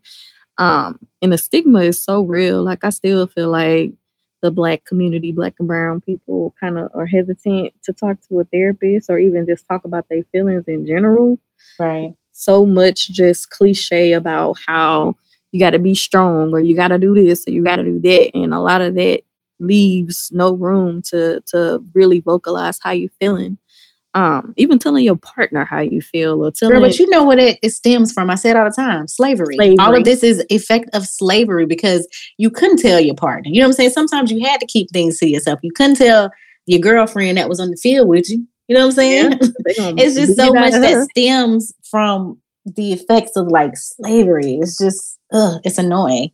Um, 0.57 0.97
and 1.21 1.31
the 1.31 1.37
stigma 1.37 1.81
is 1.81 2.03
so 2.03 2.23
real. 2.23 2.63
Like 2.63 2.83
I 2.83 2.89
still 2.89 3.27
feel 3.27 3.51
like 3.51 3.91
the 4.41 4.49
black 4.49 4.85
community, 4.85 5.31
black 5.31 5.53
and 5.59 5.67
brown 5.67 6.01
people 6.01 6.55
kind 6.59 6.79
of 6.79 6.89
are 6.95 7.05
hesitant 7.05 7.73
to 7.83 7.93
talk 7.93 8.17
to 8.27 8.39
a 8.39 8.43
therapist 8.45 9.07
or 9.07 9.19
even 9.19 9.45
just 9.45 9.67
talk 9.67 9.85
about 9.85 10.09
their 10.09 10.23
feelings 10.31 10.63
in 10.67 10.87
general. 10.87 11.37
Right. 11.77 12.15
So 12.31 12.65
much 12.65 13.11
just 13.11 13.51
cliche 13.51 14.13
about 14.13 14.57
how 14.65 15.15
you 15.51 15.59
got 15.59 15.71
to 15.71 15.79
be 15.79 15.93
strong 15.93 16.53
or 16.53 16.59
you 16.59 16.75
got 16.75 16.87
to 16.87 16.97
do 16.97 17.13
this 17.13 17.47
or 17.47 17.51
you 17.51 17.63
got 17.63 17.75
to 17.75 17.83
do 17.83 17.99
that 17.99 18.31
and 18.33 18.51
a 18.51 18.59
lot 18.59 18.81
of 18.81 18.95
that 18.95 19.21
leaves 19.63 20.29
no 20.33 20.53
room 20.53 21.01
to 21.03 21.41
to 21.47 21.83
really 21.93 22.19
vocalize 22.19 22.79
how 22.81 22.91
you 22.91 23.09
feeling. 23.19 23.57
Um 24.13 24.53
even 24.57 24.77
telling 24.77 25.03
your 25.03 25.15
partner 25.15 25.65
how 25.65 25.79
you 25.79 26.01
feel 26.01 26.45
or 26.45 26.51
telling 26.51 26.75
Girl, 26.75 26.81
but 26.81 26.99
you 26.99 27.09
know 27.09 27.23
what 27.23 27.39
it, 27.39 27.57
it 27.63 27.71
stems 27.71 28.13
from. 28.13 28.29
I 28.29 28.35
say 28.35 28.51
it 28.51 28.57
all 28.57 28.65
the 28.65 28.71
time 28.71 29.07
slavery. 29.07 29.55
slavery 29.55 29.77
all 29.79 29.95
of 29.95 30.03
this 30.03 30.23
is 30.23 30.45
effect 30.49 30.89
of 30.93 31.05
slavery 31.05 31.65
because 31.65 32.07
you 32.37 32.49
couldn't 32.49 32.77
tell 32.77 32.99
your 32.99 33.15
partner. 33.15 33.49
You 33.49 33.61
know 33.61 33.67
what 33.67 33.71
i'm 33.71 33.73
saying? 33.73 33.89
Sometimes 33.91 34.31
you 34.31 34.45
had 34.45 34.59
to 34.59 34.67
keep 34.67 34.89
things 34.91 35.17
to 35.19 35.27
yourself. 35.27 35.59
You 35.63 35.71
couldn't 35.71 35.95
tell 35.95 36.31
your 36.65 36.79
girlfriend 36.79 37.37
that 37.37 37.49
was 37.49 37.59
on 37.59 37.71
the 37.71 37.77
field 37.77 38.07
with 38.07 38.29
you. 38.29 38.47
You 38.67 38.75
know 38.75 38.81
what 38.81 38.91
i'm 38.91 38.95
saying? 38.95 39.31
yeah, 39.31 39.37
it's 39.97 40.15
just 40.15 40.37
so 40.37 40.53
much 40.53 40.73
that 40.73 41.07
stems 41.11 41.73
from 41.89 42.39
the 42.65 42.93
effects 42.93 43.35
of 43.35 43.47
like 43.47 43.75
slavery. 43.75 44.55
It's 44.55 44.77
just 44.77 45.17
ugh, 45.31 45.59
it's 45.63 45.77
annoying. 45.77 46.31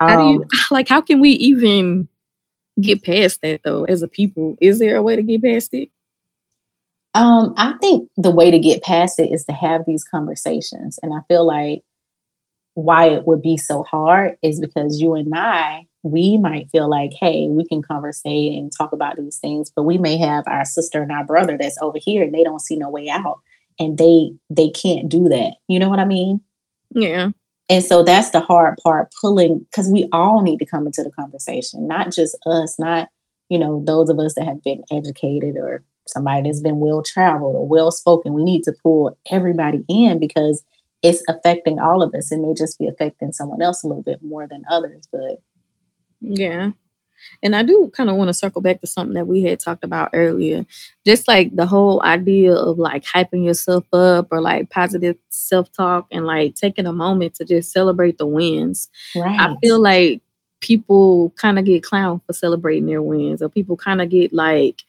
How 0.00 0.20
um, 0.20 0.26
do 0.26 0.32
you 0.34 0.42
um, 0.42 0.48
like? 0.70 0.88
How 0.88 1.00
can 1.00 1.20
we 1.20 1.30
even 1.30 2.08
get 2.80 3.02
past 3.02 3.40
that 3.42 3.60
though? 3.64 3.84
As 3.84 4.02
a 4.02 4.08
people, 4.08 4.56
is 4.60 4.78
there 4.78 4.96
a 4.96 5.02
way 5.02 5.16
to 5.16 5.22
get 5.22 5.42
past 5.42 5.74
it? 5.74 5.90
Um, 7.14 7.54
I 7.56 7.72
think 7.80 8.10
the 8.16 8.30
way 8.30 8.50
to 8.50 8.58
get 8.58 8.82
past 8.82 9.18
it 9.18 9.32
is 9.32 9.44
to 9.46 9.52
have 9.52 9.84
these 9.86 10.04
conversations, 10.04 10.98
and 11.02 11.14
I 11.14 11.20
feel 11.28 11.46
like 11.46 11.82
why 12.74 13.08
it 13.08 13.26
would 13.26 13.40
be 13.40 13.56
so 13.56 13.82
hard 13.84 14.36
is 14.42 14.60
because 14.60 15.00
you 15.00 15.14
and 15.14 15.32
I, 15.34 15.86
we 16.02 16.36
might 16.36 16.70
feel 16.70 16.90
like, 16.90 17.12
hey, 17.18 17.48
we 17.48 17.66
can 17.66 17.80
conversate 17.80 18.52
and 18.52 18.70
talk 18.70 18.92
about 18.92 19.16
these 19.16 19.38
things, 19.38 19.72
but 19.74 19.84
we 19.84 19.96
may 19.96 20.18
have 20.18 20.44
our 20.46 20.66
sister 20.66 21.02
and 21.02 21.10
our 21.10 21.24
brother 21.24 21.56
that's 21.58 21.78
over 21.80 21.98
here 21.98 22.22
and 22.22 22.34
they 22.34 22.44
don't 22.44 22.60
see 22.60 22.76
no 22.76 22.90
way 22.90 23.08
out 23.08 23.40
and 23.78 23.98
they 23.98 24.32
they 24.50 24.68
can't 24.68 25.08
do 25.08 25.28
that. 25.28 25.54
You 25.68 25.78
know 25.78 25.88
what 25.88 25.98
I 25.98 26.04
mean? 26.04 26.40
Yeah. 26.90 27.30
And 27.68 27.84
so 27.84 28.02
that's 28.02 28.30
the 28.30 28.40
hard 28.40 28.78
part 28.82 29.12
pulling 29.20 29.60
because 29.70 29.88
we 29.88 30.08
all 30.12 30.42
need 30.42 30.58
to 30.58 30.66
come 30.66 30.86
into 30.86 31.02
the 31.02 31.10
conversation, 31.10 31.86
not 31.88 32.12
just 32.12 32.36
us, 32.46 32.78
not, 32.78 33.08
you 33.48 33.58
know, 33.58 33.82
those 33.84 34.08
of 34.08 34.18
us 34.18 34.34
that 34.34 34.44
have 34.44 34.62
been 34.62 34.82
educated 34.92 35.56
or 35.56 35.82
somebody 36.06 36.48
that's 36.48 36.60
been 36.60 36.78
well 36.78 37.02
traveled 37.02 37.56
or 37.56 37.66
well 37.66 37.90
spoken. 37.90 38.34
We 38.34 38.44
need 38.44 38.62
to 38.64 38.74
pull 38.82 39.18
everybody 39.30 39.84
in 39.88 40.20
because 40.20 40.62
it's 41.02 41.22
affecting 41.28 41.80
all 41.80 42.02
of 42.02 42.14
us. 42.14 42.30
It 42.30 42.38
may 42.38 42.54
just 42.54 42.78
be 42.78 42.86
affecting 42.86 43.32
someone 43.32 43.62
else 43.62 43.82
a 43.82 43.88
little 43.88 44.02
bit 44.02 44.22
more 44.22 44.46
than 44.46 44.62
others, 44.70 45.08
but 45.10 45.42
yeah. 46.20 46.70
And 47.42 47.54
I 47.54 47.62
do 47.62 47.90
kind 47.94 48.10
of 48.10 48.16
want 48.16 48.28
to 48.28 48.34
circle 48.34 48.62
back 48.62 48.80
to 48.80 48.86
something 48.86 49.14
that 49.14 49.26
we 49.26 49.42
had 49.42 49.60
talked 49.60 49.84
about 49.84 50.10
earlier. 50.12 50.64
Just 51.04 51.28
like 51.28 51.54
the 51.54 51.66
whole 51.66 52.02
idea 52.02 52.54
of 52.54 52.78
like 52.78 53.04
hyping 53.04 53.44
yourself 53.44 53.84
up 53.92 54.28
or 54.30 54.40
like 54.40 54.70
positive 54.70 55.16
self 55.28 55.70
talk 55.72 56.06
and 56.10 56.26
like 56.26 56.54
taking 56.54 56.86
a 56.86 56.92
moment 56.92 57.34
to 57.36 57.44
just 57.44 57.72
celebrate 57.72 58.18
the 58.18 58.26
wins. 58.26 58.88
Right. 59.14 59.38
I 59.38 59.54
feel 59.62 59.80
like 59.80 60.22
people 60.60 61.30
kind 61.36 61.58
of 61.58 61.64
get 61.64 61.82
clowned 61.84 62.22
for 62.26 62.32
celebrating 62.32 62.86
their 62.86 63.02
wins, 63.02 63.42
or 63.42 63.48
people 63.48 63.76
kind 63.76 64.00
of 64.00 64.08
get 64.08 64.32
like 64.32 64.82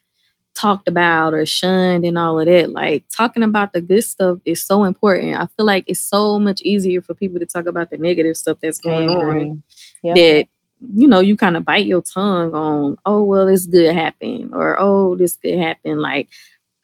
talked 0.56 0.88
about 0.88 1.34
or 1.36 1.46
shunned 1.46 2.04
and 2.04 2.18
all 2.18 2.40
of 2.40 2.48
that. 2.48 2.72
Like 2.72 3.04
talking 3.16 3.44
about 3.44 3.74
the 3.74 3.82
good 3.82 4.04
stuff 4.04 4.40
is 4.44 4.62
so 4.62 4.86
important. 4.86 5.36
I 5.36 5.46
feel 5.56 5.66
like 5.66 5.84
it's 5.88 6.00
so 6.00 6.40
much 6.40 6.62
easier 6.62 7.02
for 7.02 7.14
people 7.14 7.40
to 7.40 7.46
talk 7.46 7.68
about 7.68 7.92
the 7.92 7.98
negative 7.98 8.36
stuff 8.38 8.58
that's 8.62 8.80
going 8.80 9.10
on 9.10 9.62
Yep. 10.04 10.16
that 10.16 10.48
you 10.94 11.08
know 11.08 11.20
you 11.20 11.36
kind 11.36 11.58
of 11.58 11.66
bite 11.66 11.86
your 11.86 12.02
tongue 12.02 12.54
on 12.54 12.98
oh 13.06 13.24
well 13.24 13.46
this 13.48 13.66
good 13.66 13.94
happen 13.96 14.50
or 14.54 14.76
oh 14.80 15.16
this 15.16 15.36
could 15.38 15.58
happen. 15.58 16.00
Like 16.02 16.30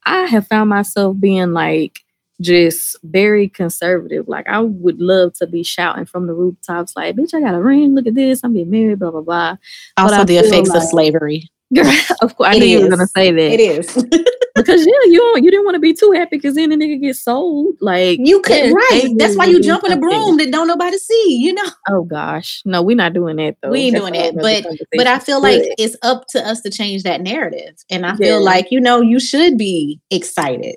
i 0.06 0.24
have 0.24 0.48
found 0.48 0.70
myself 0.70 1.18
being 1.20 1.54
like 1.54 2.00
just 2.42 2.98
very 3.04 3.48
conservative. 3.48 4.28
Like 4.28 4.48
i 4.48 4.60
would 4.60 5.00
love 5.00 5.34
to 5.36 5.48
be 5.48 5.64
shouting 5.64 6.06
from 6.06 6.28
the 6.28 6.34
rooftops 6.34 6.96
like 6.96 7.16
bitch 7.16 7.34
i 7.34 7.40
got 7.40 7.56
a 7.56 7.62
ring. 7.62 7.96
Look 7.96 8.08
at 8.08 8.16
this. 8.16 8.42
I'm 8.44 8.54
getting 8.54 8.72
married 8.72 9.00
blah 9.00 9.12
blah 9.12 9.22
blah. 9.22 9.58
Also, 9.98 10.24
the 10.26 10.38
effects 10.38 10.70
of 10.70 10.76
like- 10.76 10.90
slavery. 11.76 11.96
of 12.22 12.36
course 12.38 12.50
i 12.50 12.54
It 12.56 12.60
knew 12.60 12.66
you 12.66 12.82
were 12.82 12.90
gonna 12.90 13.08
say 13.08 13.32
that 13.32 13.52
It 13.54 13.60
is. 13.60 13.88
because 14.56 14.86
yeah 14.86 15.04
you 15.06 15.20
don't, 15.20 15.44
you 15.44 15.50
didn't 15.52 15.66
want 15.66 15.76
to 15.76 15.80
be 15.80 15.94
too 15.94 16.12
happy 16.12 16.38
because 16.38 16.56
then 16.56 16.70
the 16.70 16.76
nigga 16.76 17.02
gets 17.02 17.24
sold 17.24 17.76
like 17.82 18.20
you 18.22 18.42
could 18.42 18.72
right. 18.74 19.14
That's 19.18 19.36
why 19.36 19.46
you 19.46 19.62
jump 19.62 19.84
in 19.84 19.92
a 19.92 19.98
broom 19.98 20.38
that 20.38 20.52
don't 20.52 20.68
nobody 20.68 20.98
see. 20.98 21.38
You 21.42 21.54
know. 21.54 21.64
oh 21.90 22.04
gosh 22.04 22.62
no 22.66 22.82
we're 22.82 22.96
not 22.96 23.14
doing 23.14 23.36
that 23.38 23.56
though 23.62 23.70
We 23.72 23.80
ain't 23.80 23.96
That's 23.96 24.10
doing 24.10 24.14
that, 24.14 24.36
but 24.42 24.66
but 24.96 25.08
I 25.08 25.20
feel 25.20 25.42
like 25.42 25.62
it's 25.78 25.96
up 26.04 26.26
to 26.30 26.48
us 26.48 26.62
to 26.62 26.70
change 26.70 27.04
that 27.04 27.22
narrative. 27.22 27.76
And 27.90 28.06
I 28.06 28.10
Yeah. 28.12 28.16
feel 28.18 28.44
like, 28.44 28.72
you 28.72 28.80
know, 28.80 29.02
you 29.02 29.20
should 29.20 29.58
be 29.58 30.00
excited. 30.12 30.76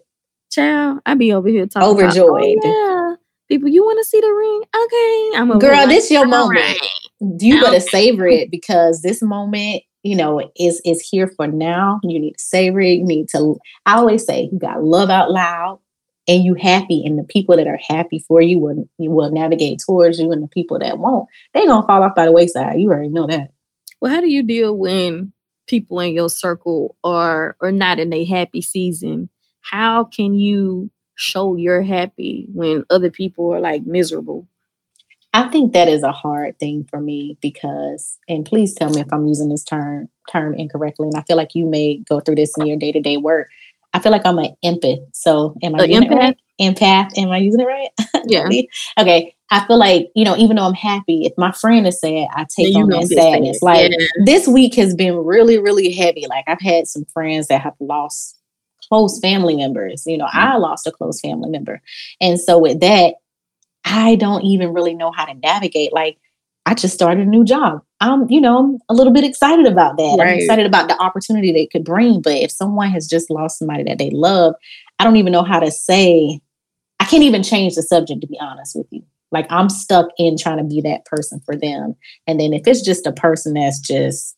Child, 0.50 1.00
I 1.04 1.14
be 1.14 1.32
over 1.34 1.48
here 1.48 1.66
talking 1.66 1.98
about, 1.98 2.16
Overjoyed. 2.16 2.58
oh, 2.64 3.10
yeah. 3.10 3.16
People, 3.48 3.68
you 3.68 3.84
want 3.84 3.98
to 3.98 4.04
see 4.04 4.20
the 4.20 4.32
ring? 4.32 4.62
Okay. 4.84 5.38
I'm 5.38 5.50
a 5.50 5.58
Girl, 5.58 5.86
this 5.86 6.10
your 6.10 6.24
moment. 6.26 6.58
right. 6.60 6.78
You 7.40 7.60
better 7.60 7.76
Okay. 7.76 7.86
savor 7.86 8.26
it 8.26 8.50
because 8.50 9.02
this 9.02 9.22
moment, 9.22 9.82
you 10.06 10.16
know, 10.16 10.50
is 10.58 10.80
is 10.84 11.00
here 11.00 11.28
for 11.36 11.46
now. 11.46 12.00
You 12.02 12.18
need 12.18 12.32
to 12.32 12.38
savor 12.38 12.80
it. 12.80 12.98
You 12.98 13.04
need 13.04 13.28
to 13.30 13.56
I 13.84 13.96
always 13.96 14.24
say 14.24 14.48
you 14.52 14.58
gotta 14.58 14.80
love 14.80 15.10
out 15.10 15.30
loud 15.30 15.80
and 16.28 16.44
you 16.44 16.54
happy 16.54 17.04
and 17.04 17.18
the 17.18 17.24
people 17.24 17.56
that 17.56 17.66
are 17.66 17.78
happy 17.86 18.24
for 18.26 18.40
you 18.40 18.58
will 18.58 18.88
you 18.98 19.10
will 19.10 19.30
navigate 19.30 19.80
towards 19.84 20.18
you 20.18 20.32
and 20.32 20.42
the 20.42 20.48
people 20.48 20.78
that 20.78 20.98
won't, 20.98 21.28
they 21.54 21.66
gonna 21.66 21.86
fall 21.86 22.02
off 22.02 22.14
by 22.14 22.24
the 22.24 22.32
wayside. 22.32 22.80
You 22.80 22.90
already 22.90 23.08
know 23.08 23.26
that. 23.26 23.50
Well, 24.00 24.12
how 24.12 24.20
do 24.20 24.28
you 24.28 24.42
deal 24.42 24.76
when 24.76 25.32
people 25.66 26.00
in 26.00 26.12
your 26.12 26.30
circle 26.30 26.96
are 27.04 27.56
are 27.60 27.72
not 27.72 27.98
in 27.98 28.12
a 28.12 28.24
happy 28.24 28.62
season? 28.62 29.28
How 29.60 30.04
can 30.04 30.34
you 30.34 30.90
show 31.16 31.56
you're 31.56 31.82
happy 31.82 32.46
when 32.52 32.84
other 32.90 33.10
people 33.10 33.52
are 33.52 33.60
like 33.60 33.84
miserable? 33.84 34.46
I 35.36 35.48
think 35.48 35.74
that 35.74 35.86
is 35.86 36.02
a 36.02 36.12
hard 36.12 36.58
thing 36.58 36.86
for 36.88 36.98
me 36.98 37.36
because, 37.42 38.16
and 38.26 38.46
please 38.46 38.72
tell 38.72 38.88
me 38.88 39.02
if 39.02 39.12
I'm 39.12 39.26
using 39.26 39.50
this 39.50 39.64
term 39.64 40.08
term 40.32 40.54
incorrectly. 40.54 41.08
And 41.08 41.16
I 41.16 41.22
feel 41.24 41.36
like 41.36 41.54
you 41.54 41.66
may 41.66 41.98
go 42.08 42.20
through 42.20 42.36
this 42.36 42.54
in 42.56 42.66
your 42.66 42.78
day 42.78 42.90
to 42.90 43.00
day 43.00 43.18
work. 43.18 43.50
I 43.92 43.98
feel 43.98 44.12
like 44.12 44.24
I'm 44.24 44.38
an 44.38 44.56
empath. 44.64 45.04
So 45.12 45.54
am 45.62 45.74
I 45.74 45.84
using 45.84 46.04
it 46.04 46.10
empath? 46.10 46.18
right? 46.18 46.38
Empath. 46.58 47.18
Am 47.18 47.30
I 47.30 47.36
using 47.36 47.60
it 47.60 47.64
right? 47.64 47.90
Yeah. 48.28 48.48
okay. 48.98 49.36
I 49.50 49.66
feel 49.66 49.78
like 49.78 50.08
you 50.14 50.24
know, 50.24 50.38
even 50.38 50.56
though 50.56 50.64
I'm 50.64 50.72
happy, 50.72 51.26
if 51.26 51.34
my 51.36 51.52
friend 51.52 51.86
is 51.86 52.00
sad, 52.00 52.28
I 52.34 52.46
take 52.48 52.74
you 52.74 52.84
on 52.84 52.88
that 52.88 53.06
sad. 53.06 53.18
sadness. 53.18 53.60
Like 53.60 53.90
Yeah. 53.90 54.06
this 54.24 54.48
week 54.48 54.74
has 54.76 54.94
been 54.94 55.16
really, 55.16 55.58
really 55.58 55.92
heavy. 55.92 56.24
Like 56.30 56.44
I've 56.46 56.62
had 56.62 56.88
some 56.88 57.04
friends 57.12 57.48
that 57.48 57.60
have 57.60 57.74
lost 57.78 58.38
close 58.88 59.20
family 59.20 59.54
members. 59.54 60.04
You 60.06 60.16
know, 60.16 60.28
I 60.32 60.56
lost 60.56 60.86
a 60.86 60.92
close 60.92 61.20
family 61.20 61.50
member. 61.50 61.82
And 62.22 62.40
so 62.40 62.58
with 62.58 62.80
that, 62.80 63.16
I 63.86 64.16
don't 64.16 64.42
even 64.42 64.74
really 64.74 64.94
know 64.94 65.12
how 65.12 65.24
to 65.24 65.34
navigate. 65.34 65.92
Like 65.92 66.18
I 66.66 66.74
just 66.74 66.94
started 66.94 67.26
a 67.26 67.30
new 67.30 67.44
job. 67.44 67.82
I'm, 68.00 68.28
you 68.28 68.40
know, 68.40 68.78
a 68.88 68.94
little 68.94 69.12
bit 69.12 69.24
excited 69.24 69.66
about 69.66 69.96
that. 69.96 70.18
I'm 70.20 70.36
excited 70.36 70.66
about 70.66 70.88
the 70.88 71.00
opportunity 71.00 71.52
that 71.52 71.60
it 71.60 71.70
could 71.70 71.84
bring. 71.84 72.20
But 72.20 72.34
if 72.34 72.50
someone 72.50 72.90
has 72.90 73.06
just 73.06 73.30
lost 73.30 73.58
somebody 73.58 73.84
that 73.84 73.98
they 73.98 74.10
love, 74.10 74.54
I 74.98 75.04
don't 75.04 75.16
even 75.16 75.32
know 75.32 75.44
how 75.44 75.60
to 75.60 75.70
say, 75.70 76.40
I 76.98 77.04
can't 77.04 77.22
even 77.22 77.44
change 77.44 77.76
the 77.76 77.82
subject 77.82 78.20
to 78.20 78.26
be 78.26 78.38
honest 78.40 78.74
with 78.74 78.88
you. 78.90 79.04
Like 79.30 79.46
I'm 79.50 79.68
stuck 79.68 80.08
in 80.18 80.36
trying 80.36 80.58
to 80.58 80.64
be 80.64 80.80
that 80.82 81.04
person 81.04 81.40
for 81.46 81.56
them. 81.56 81.94
And 82.26 82.40
then 82.40 82.52
if 82.52 82.66
it's 82.66 82.82
just 82.82 83.06
a 83.06 83.12
person 83.12 83.54
that's 83.54 83.80
just 83.80 84.36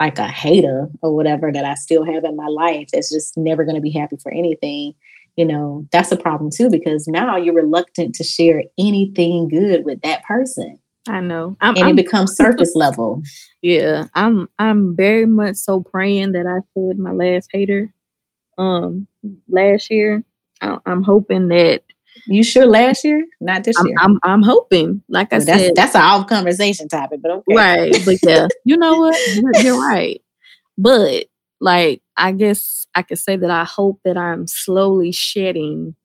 like 0.00 0.18
a 0.18 0.28
hater 0.28 0.88
or 1.02 1.14
whatever 1.14 1.52
that 1.52 1.64
I 1.64 1.74
still 1.74 2.04
have 2.04 2.24
in 2.24 2.36
my 2.36 2.46
life 2.46 2.88
that's 2.92 3.12
just 3.12 3.36
never 3.36 3.64
going 3.64 3.76
to 3.76 3.80
be 3.80 3.90
happy 3.90 4.16
for 4.22 4.32
anything, 4.32 4.94
you 5.36 5.44
know, 5.44 5.86
that's 5.92 6.12
a 6.12 6.16
problem 6.16 6.50
too 6.54 6.70
because 6.70 7.08
now 7.08 7.36
you're 7.36 7.54
reluctant 7.54 8.14
to 8.16 8.24
share 8.24 8.62
anything 8.78 9.48
good 9.48 9.84
with 9.84 10.00
that 10.02 10.22
person 10.24 10.78
I 11.08 11.20
know. 11.20 11.56
I'm, 11.60 11.76
and 11.76 11.84
I'm 11.84 11.90
it 11.90 11.96
becomes 11.96 12.36
surface 12.36 12.72
level. 12.74 13.22
Yeah, 13.62 14.06
I'm 14.14 14.48
I'm 14.58 14.96
very 14.96 15.26
much 15.26 15.56
so 15.56 15.82
praying 15.82 16.32
that 16.32 16.46
I 16.46 16.60
shed 16.74 16.98
my 16.98 17.12
last 17.12 17.48
hater 17.52 17.92
um 18.58 19.06
last 19.48 19.90
year. 19.90 20.24
I, 20.60 20.78
I'm 20.86 21.02
hoping 21.02 21.48
that 21.48 21.82
You 22.26 22.42
sure 22.42 22.66
last 22.66 23.04
year? 23.04 23.24
Not 23.40 23.64
this 23.64 23.78
I'm, 23.78 23.86
year. 23.86 23.96
I'm 23.98 24.18
I'm 24.22 24.42
hoping, 24.42 25.02
like 25.08 25.32
I 25.32 25.38
Well, 25.38 25.46
that's 25.46 25.62
said, 25.62 25.74
that's 25.74 25.94
an 25.94 26.00
off 26.02 26.26
conversation 26.26 26.88
topic, 26.88 27.20
but 27.22 27.30
okay. 27.30 27.54
right. 27.54 27.94
But 28.04 28.16
yeah, 28.22 28.48
you 28.64 28.76
know 28.76 28.98
what? 28.98 29.20
You're, 29.34 29.62
you're 29.62 29.80
right. 29.80 30.22
But 30.78 31.26
like, 31.60 32.02
I 32.16 32.32
guess 32.32 32.86
I 32.94 33.02
could 33.02 33.18
say 33.18 33.36
that 33.36 33.50
I 33.50 33.64
hope 33.64 34.00
that 34.04 34.16
I'm 34.16 34.46
slowly 34.46 35.12
shedding 35.12 35.96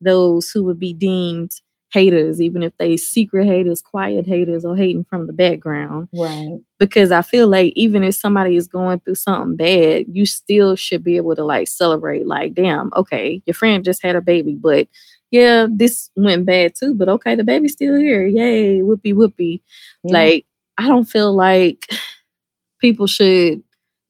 those 0.00 0.50
who 0.50 0.64
would 0.64 0.78
be 0.78 0.92
deemed 0.92 1.52
haters, 1.92 2.40
even 2.40 2.62
if 2.62 2.72
they 2.78 2.96
secret 2.96 3.46
haters, 3.46 3.82
quiet 3.82 4.26
haters, 4.26 4.64
or 4.64 4.74
hating 4.76 5.04
from 5.04 5.26
the 5.26 5.32
background. 5.32 6.08
Right. 6.14 6.58
because 6.78 7.12
I 7.12 7.22
feel 7.22 7.48
like 7.48 7.72
even 7.76 8.02
if 8.02 8.14
somebody 8.14 8.56
is 8.56 8.66
going 8.66 9.00
through 9.00 9.16
something 9.16 9.56
bad, 9.56 10.06
you 10.10 10.26
still 10.26 10.74
should 10.74 11.04
be 11.04 11.16
able 11.16 11.36
to 11.36 11.44
like 11.44 11.68
celebrate. 11.68 12.26
Like, 12.26 12.54
damn, 12.54 12.90
okay, 12.96 13.42
your 13.46 13.54
friend 13.54 13.84
just 13.84 14.02
had 14.02 14.16
a 14.16 14.20
baby, 14.22 14.54
but 14.54 14.88
yeah, 15.30 15.66
this 15.70 16.10
went 16.16 16.46
bad 16.46 16.74
too. 16.74 16.94
But 16.94 17.08
okay, 17.10 17.34
the 17.34 17.44
baby's 17.44 17.72
still 17.72 17.96
here. 17.96 18.26
Yay, 18.26 18.82
whoopee 18.82 19.12
whoopee. 19.12 19.62
Yeah. 20.04 20.12
Like, 20.12 20.46
I 20.78 20.88
don't 20.88 21.04
feel 21.04 21.34
like 21.34 21.86
people 22.80 23.06
should 23.06 23.62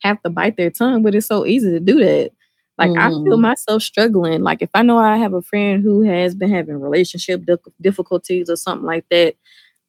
have 0.03 0.23
to 0.23 0.31
bite 0.31 0.57
their 0.57 0.71
tongue, 0.71 1.03
but 1.03 1.15
it's 1.15 1.27
so 1.27 1.47
easy 1.47 1.71
to 1.71 1.81
do 1.81 1.99
that. 2.05 2.33
Like 2.79 2.91
I 2.99 3.09
feel 3.11 3.37
Mhm. 3.39 3.43
myself 3.43 3.83
struggling. 3.83 4.43
Like 4.43 4.63
if 4.63 4.71
I 4.75 4.83
know 4.83 4.99
I 4.99 5.17
have 5.19 5.35
a 5.35 5.43
friend 5.43 5.83
who 5.83 6.03
has 6.03 6.35
been 6.35 6.51
having 6.51 6.81
relationship 6.81 7.43
difficulties 7.81 8.51
or 8.51 8.57
something 8.57 8.87
like 8.87 9.05
that, 9.11 9.35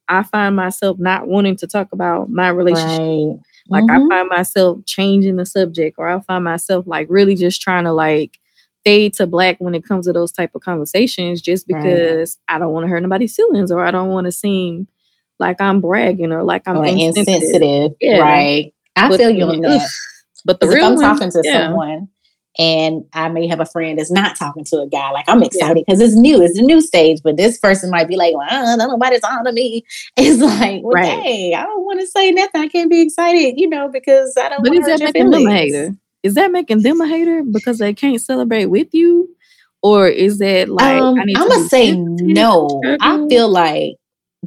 I 0.08 0.22
find 0.24 0.56
myself 0.56 0.98
not 0.98 1.26
wanting 1.28 1.56
to 1.56 1.66
talk 1.66 1.88
about 1.92 2.30
my 2.30 2.48
relationship. 2.50 3.00
right. 3.00 3.38
Like 3.70 3.84
Mhm. 3.84 4.06
I 4.06 4.08
find 4.16 4.28
myself 4.28 4.84
changing 4.86 5.36
the 5.36 5.46
subject, 5.46 5.96
or 5.98 6.08
I 6.08 6.20
find 6.20 6.44
myself 6.44 6.86
like 6.86 7.06
really 7.10 7.34
just 7.36 7.62
trying 7.62 7.84
to 7.84 7.92
like 7.92 8.38
fade 8.84 9.14
to 9.14 9.26
black 9.26 9.56
when 9.60 9.74
it 9.74 9.84
comes 9.84 10.06
to 10.06 10.12
those 10.12 10.30
type 10.32 10.50
of 10.54 10.60
conversations, 10.60 11.40
just 11.40 11.66
Right. 11.70 11.82
because 11.82 12.38
I 12.48 12.58
don't 12.58 12.72
want 12.74 12.84
to 12.84 12.88
hurt 12.90 12.98
anybody's 12.98 13.34
feelings, 13.34 13.72
or 13.72 13.82
I 13.84 13.90
don't 13.90 14.10
want 14.10 14.26
to 14.26 14.32
seem 14.32 14.88
like 15.40 15.60
I'm 15.62 15.80
bragging 15.80 16.32
or 16.32 16.42
like 16.44 16.64
I'm 16.68 16.76
or 16.78 16.84
insensitive. 16.84 17.28
insensitive. 17.28 17.92
Yeah. 18.02 18.18
Right. 18.20 18.73
I 18.96 19.08
But 19.08 19.18
feel 19.18 19.30
you 19.30 19.44
on 19.44 19.60
that. 19.62 19.90
But 20.44 20.60
the 20.60 20.66
Because 20.66 20.76
if 20.76 20.84
I'm 20.84 20.94
one, 20.96 21.16
talking 21.16 21.30
to 21.30 21.42
yeah. 21.44 21.66
someone 21.66 22.08
and 22.58 23.04
I 23.12 23.28
may 23.28 23.46
have 23.48 23.60
a 23.60 23.66
friend 23.66 23.98
that's 23.98 24.10
not 24.10 24.36
talking 24.36 24.64
to 24.66 24.80
a 24.82 24.86
guy, 24.86 25.10
like 25.10 25.28
I'm 25.28 25.42
excited 25.42 25.84
because 25.86 26.00
it's 26.00 26.14
new, 26.14 26.42
it's 26.42 26.58
a 26.58 26.62
new 26.62 26.80
stage, 26.80 27.20
but 27.24 27.36
this 27.36 27.58
person 27.58 27.90
might 27.90 28.08
be 28.08 28.16
like, 28.16 28.34
well, 28.36 28.48
uh, 28.50 28.76
nobody's 28.76 29.24
on 29.24 29.44
to 29.44 29.52
me. 29.52 29.84
It's 30.16 30.40
like, 30.40 30.82
well, 30.82 30.94
Right. 30.94 31.06
hey, 31.22 31.54
I 31.54 31.62
don't 31.64 31.84
want 31.84 32.00
to 32.00 32.06
say 32.06 32.30
nothing. 32.30 32.60
I 32.60 32.68
can't 32.68 32.90
be 32.90 33.00
excited, 33.00 33.54
you 33.58 33.68
know, 33.68 33.88
because 33.88 34.34
I 34.36 34.48
don't 34.50 34.62
But 34.62 34.68
want 34.68 34.80
is 34.80 34.86
that 34.86 35.00
making 35.00 35.30
them 35.30 35.46
a 35.46 35.50
hater? 35.52 35.94
Is 36.22 36.34
that 36.34 36.52
making 36.52 36.82
them 36.82 37.00
a 37.00 37.06
hater 37.08 37.42
because 37.42 37.78
they 37.78 37.92
can't 37.94 38.20
celebrate 38.20 38.66
with 38.66 38.88
you? 38.92 39.28
Or 39.82 40.08
is 40.08 40.38
that 40.38 40.68
like 40.68 41.02
um, 41.02 41.18
I 41.18 41.22
I'm 41.36 41.48
gonna 41.48 41.68
say 41.68 41.96
no. 41.96 42.80
I 43.00 43.26
feel 43.28 43.48
like 43.48 43.96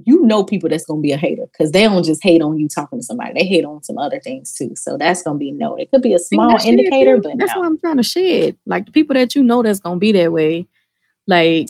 you 0.05 0.25
know 0.25 0.43
people 0.43 0.69
that's 0.69 0.85
gonna 0.85 1.01
be 1.01 1.11
a 1.11 1.17
hater 1.17 1.45
because 1.51 1.71
they 1.71 1.83
don't 1.83 2.03
just 2.03 2.23
hate 2.23 2.41
on 2.41 2.57
you 2.57 2.67
talking 2.67 2.99
to 2.99 3.03
somebody. 3.03 3.33
They 3.33 3.45
hate 3.45 3.65
on 3.65 3.83
some 3.83 3.97
other 3.97 4.19
things 4.19 4.53
too. 4.53 4.75
So 4.75 4.97
that's 4.97 5.23
gonna 5.23 5.39
be 5.39 5.51
no. 5.51 5.75
It 5.75 5.91
could 5.91 6.01
be 6.01 6.13
a 6.13 6.19
small 6.19 6.57
indicator, 6.65 7.17
too. 7.17 7.23
but 7.23 7.37
that's 7.37 7.53
no. 7.53 7.61
what 7.61 7.67
I'm 7.67 7.79
trying 7.79 7.97
to 7.97 8.03
shed. 8.03 8.57
Like 8.65 8.85
the 8.85 8.91
people 8.91 9.13
that 9.15 9.35
you 9.35 9.43
know 9.43 9.63
that's 9.63 9.79
gonna 9.79 9.99
be 9.99 10.11
that 10.13 10.31
way, 10.31 10.67
like 11.27 11.69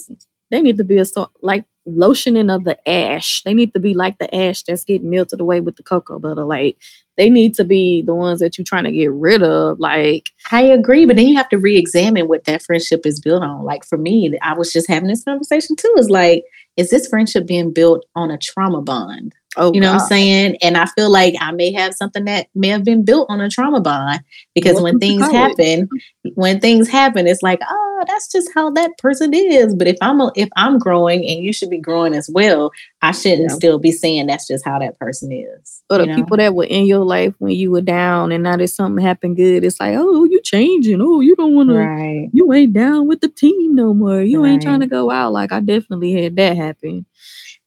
they 0.51 0.61
need 0.61 0.77
to 0.77 0.83
be 0.83 0.97
a 0.97 1.05
sort 1.05 1.31
like 1.41 1.65
lotioning 1.87 2.53
of 2.53 2.63
the 2.63 2.77
ash. 2.89 3.43
They 3.43 3.53
need 3.53 3.73
to 3.73 3.79
be 3.79 3.93
like 3.93 4.17
the 4.17 4.33
ash 4.33 4.63
that's 4.63 4.83
getting 4.83 5.09
melted 5.09 5.39
away 5.39 5.61
with 5.61 5.77
the 5.77 5.83
cocoa 5.83 6.19
butter. 6.19 6.43
Like 6.43 6.77
they 7.15 7.29
need 7.29 7.55
to 7.55 7.63
be 7.63 8.01
the 8.01 8.13
ones 8.13 8.39
that 8.39 8.57
you're 8.57 8.65
trying 8.65 8.83
to 8.83 8.91
get 8.91 9.11
rid 9.11 9.41
of. 9.41 9.79
Like 9.79 10.29
I 10.51 10.61
agree, 10.61 11.05
but 11.05 11.15
then 11.15 11.27
you 11.27 11.35
have 11.37 11.49
to 11.49 11.57
re-examine 11.57 12.27
what 12.27 12.45
that 12.45 12.61
friendship 12.61 13.05
is 13.05 13.19
built 13.19 13.43
on. 13.43 13.63
Like 13.63 13.85
for 13.85 13.97
me, 13.97 14.37
I 14.41 14.53
was 14.53 14.71
just 14.71 14.89
having 14.89 15.09
this 15.09 15.23
conversation 15.23 15.75
too. 15.75 15.93
Is 15.97 16.09
like, 16.09 16.43
is 16.77 16.89
this 16.89 17.07
friendship 17.07 17.45
being 17.47 17.73
built 17.73 18.05
on 18.15 18.31
a 18.31 18.37
trauma 18.37 18.81
bond? 18.81 19.33
Oh, 19.57 19.73
you 19.73 19.81
know 19.81 19.87
God. 19.87 19.93
what 19.95 20.01
I'm 20.03 20.07
saying? 20.07 20.57
And 20.61 20.77
I 20.77 20.85
feel 20.85 21.09
like 21.09 21.33
I 21.39 21.51
may 21.51 21.71
have 21.73 21.95
something 21.95 22.25
that 22.25 22.47
may 22.53 22.67
have 22.67 22.83
been 22.83 23.03
built 23.03 23.27
on 23.29 23.41
a 23.41 23.49
trauma 23.49 23.81
bond 23.81 24.21
because 24.53 24.75
Welcome 24.75 24.83
when 24.83 24.99
things 24.99 25.23
happen, 25.31 25.89
when 26.35 26.59
things 26.59 26.87
happen, 26.87 27.25
it's 27.25 27.41
like, 27.41 27.59
oh, 27.67 28.03
that's 28.07 28.31
just 28.31 28.51
how 28.53 28.69
that 28.71 28.97
person 28.99 29.33
is. 29.33 29.73
But 29.73 29.87
if 29.87 29.97
I'm 30.01 30.21
a, 30.21 30.31
if 30.35 30.49
I'm 30.55 30.77
growing 30.77 31.25
and 31.25 31.43
you 31.43 31.51
should 31.51 31.71
be 31.71 31.79
growing 31.79 32.13
as 32.13 32.29
well, 32.31 32.71
I 33.01 33.11
shouldn't 33.11 33.49
yeah. 33.49 33.55
still 33.55 33.79
be 33.79 33.91
saying 33.91 34.27
that's 34.27 34.47
just 34.47 34.63
how 34.63 34.77
that 34.77 34.99
person 34.99 35.31
is. 35.31 35.81
But 35.89 35.99
the 35.99 36.05
know? 36.05 36.15
people 36.15 36.37
that 36.37 36.53
were 36.53 36.65
in 36.65 36.85
your 36.85 37.03
life 37.03 37.33
when 37.39 37.53
you 37.53 37.71
were 37.71 37.81
down 37.81 38.31
and 38.31 38.43
now 38.43 38.57
that 38.57 38.67
something 38.67 39.03
happened 39.03 39.37
good, 39.37 39.63
it's 39.63 39.79
like, 39.79 39.95
oh, 39.97 40.25
changing. 40.49 41.01
Oh, 41.01 41.21
you 41.21 41.35
don't 41.35 41.55
want 41.55 41.69
right. 41.69 42.29
to. 42.31 42.37
You 42.37 42.53
ain't 42.53 42.73
down 42.73 43.07
with 43.07 43.21
the 43.21 43.29
team 43.29 43.75
no 43.75 43.93
more. 43.93 44.21
You 44.21 44.43
right. 44.43 44.51
ain't 44.51 44.61
trying 44.61 44.79
to 44.81 44.87
go 44.87 45.11
out. 45.11 45.33
Like 45.33 45.51
I 45.51 45.59
definitely 45.59 46.13
had 46.13 46.35
that 46.37 46.57
happen. 46.57 47.05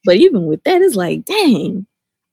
But 0.04 0.16
even 0.16 0.46
with 0.46 0.62
that, 0.64 0.80
it's 0.80 0.96
like, 0.96 1.24
dang, 1.24 1.86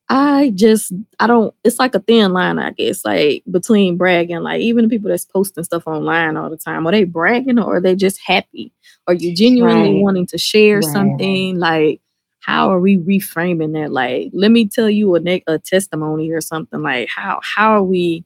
I 0.08 0.52
just 0.54 0.92
I 1.20 1.26
don't 1.26 1.54
it's 1.64 1.78
like 1.78 1.94
a 1.94 2.00
thin 2.00 2.32
line, 2.32 2.58
I 2.58 2.70
guess, 2.70 3.04
like 3.04 3.42
between 3.50 3.98
bragging, 3.98 4.40
like 4.40 4.60
even 4.60 4.84
the 4.84 4.88
people 4.88 5.10
that's 5.10 5.26
posting 5.26 5.64
stuff 5.64 5.86
online 5.86 6.36
all 6.36 6.48
the 6.48 6.56
time, 6.56 6.86
are 6.86 6.92
they 6.92 7.04
bragging 7.04 7.58
or 7.58 7.76
are 7.76 7.80
they 7.80 7.94
just 7.94 8.18
happy? 8.24 8.72
Are 9.06 9.14
you 9.14 9.34
genuinely 9.34 9.94
right. 9.94 10.02
wanting 10.02 10.26
to 10.28 10.38
share 10.38 10.80
something? 10.80 11.58
Like, 11.58 12.00
how 12.40 12.70
are 12.70 12.80
we 12.80 12.96
reframing 12.96 13.74
that? 13.74 13.92
Like, 13.92 14.30
let 14.32 14.50
me 14.50 14.66
tell 14.66 14.88
you 14.88 15.14
a, 15.14 15.42
a 15.46 15.58
testimony 15.58 16.30
or 16.30 16.40
something. 16.40 16.80
Like, 16.80 17.10
how 17.10 17.40
how 17.42 17.72
are 17.72 17.82
we 17.82 18.24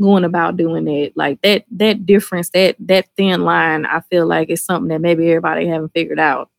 going 0.00 0.24
about 0.24 0.56
doing 0.56 0.88
it? 0.88 1.12
Like 1.16 1.40
that 1.42 1.64
that 1.72 2.06
difference, 2.06 2.50
that 2.50 2.76
that 2.80 3.08
thin 3.16 3.42
line, 3.42 3.86
I 3.86 4.00
feel 4.10 4.26
like 4.26 4.50
is 4.50 4.64
something 4.64 4.88
that 4.88 5.00
maybe 5.00 5.28
everybody 5.28 5.66
haven't 5.66 5.92
figured 5.94 6.20
out. 6.20 6.50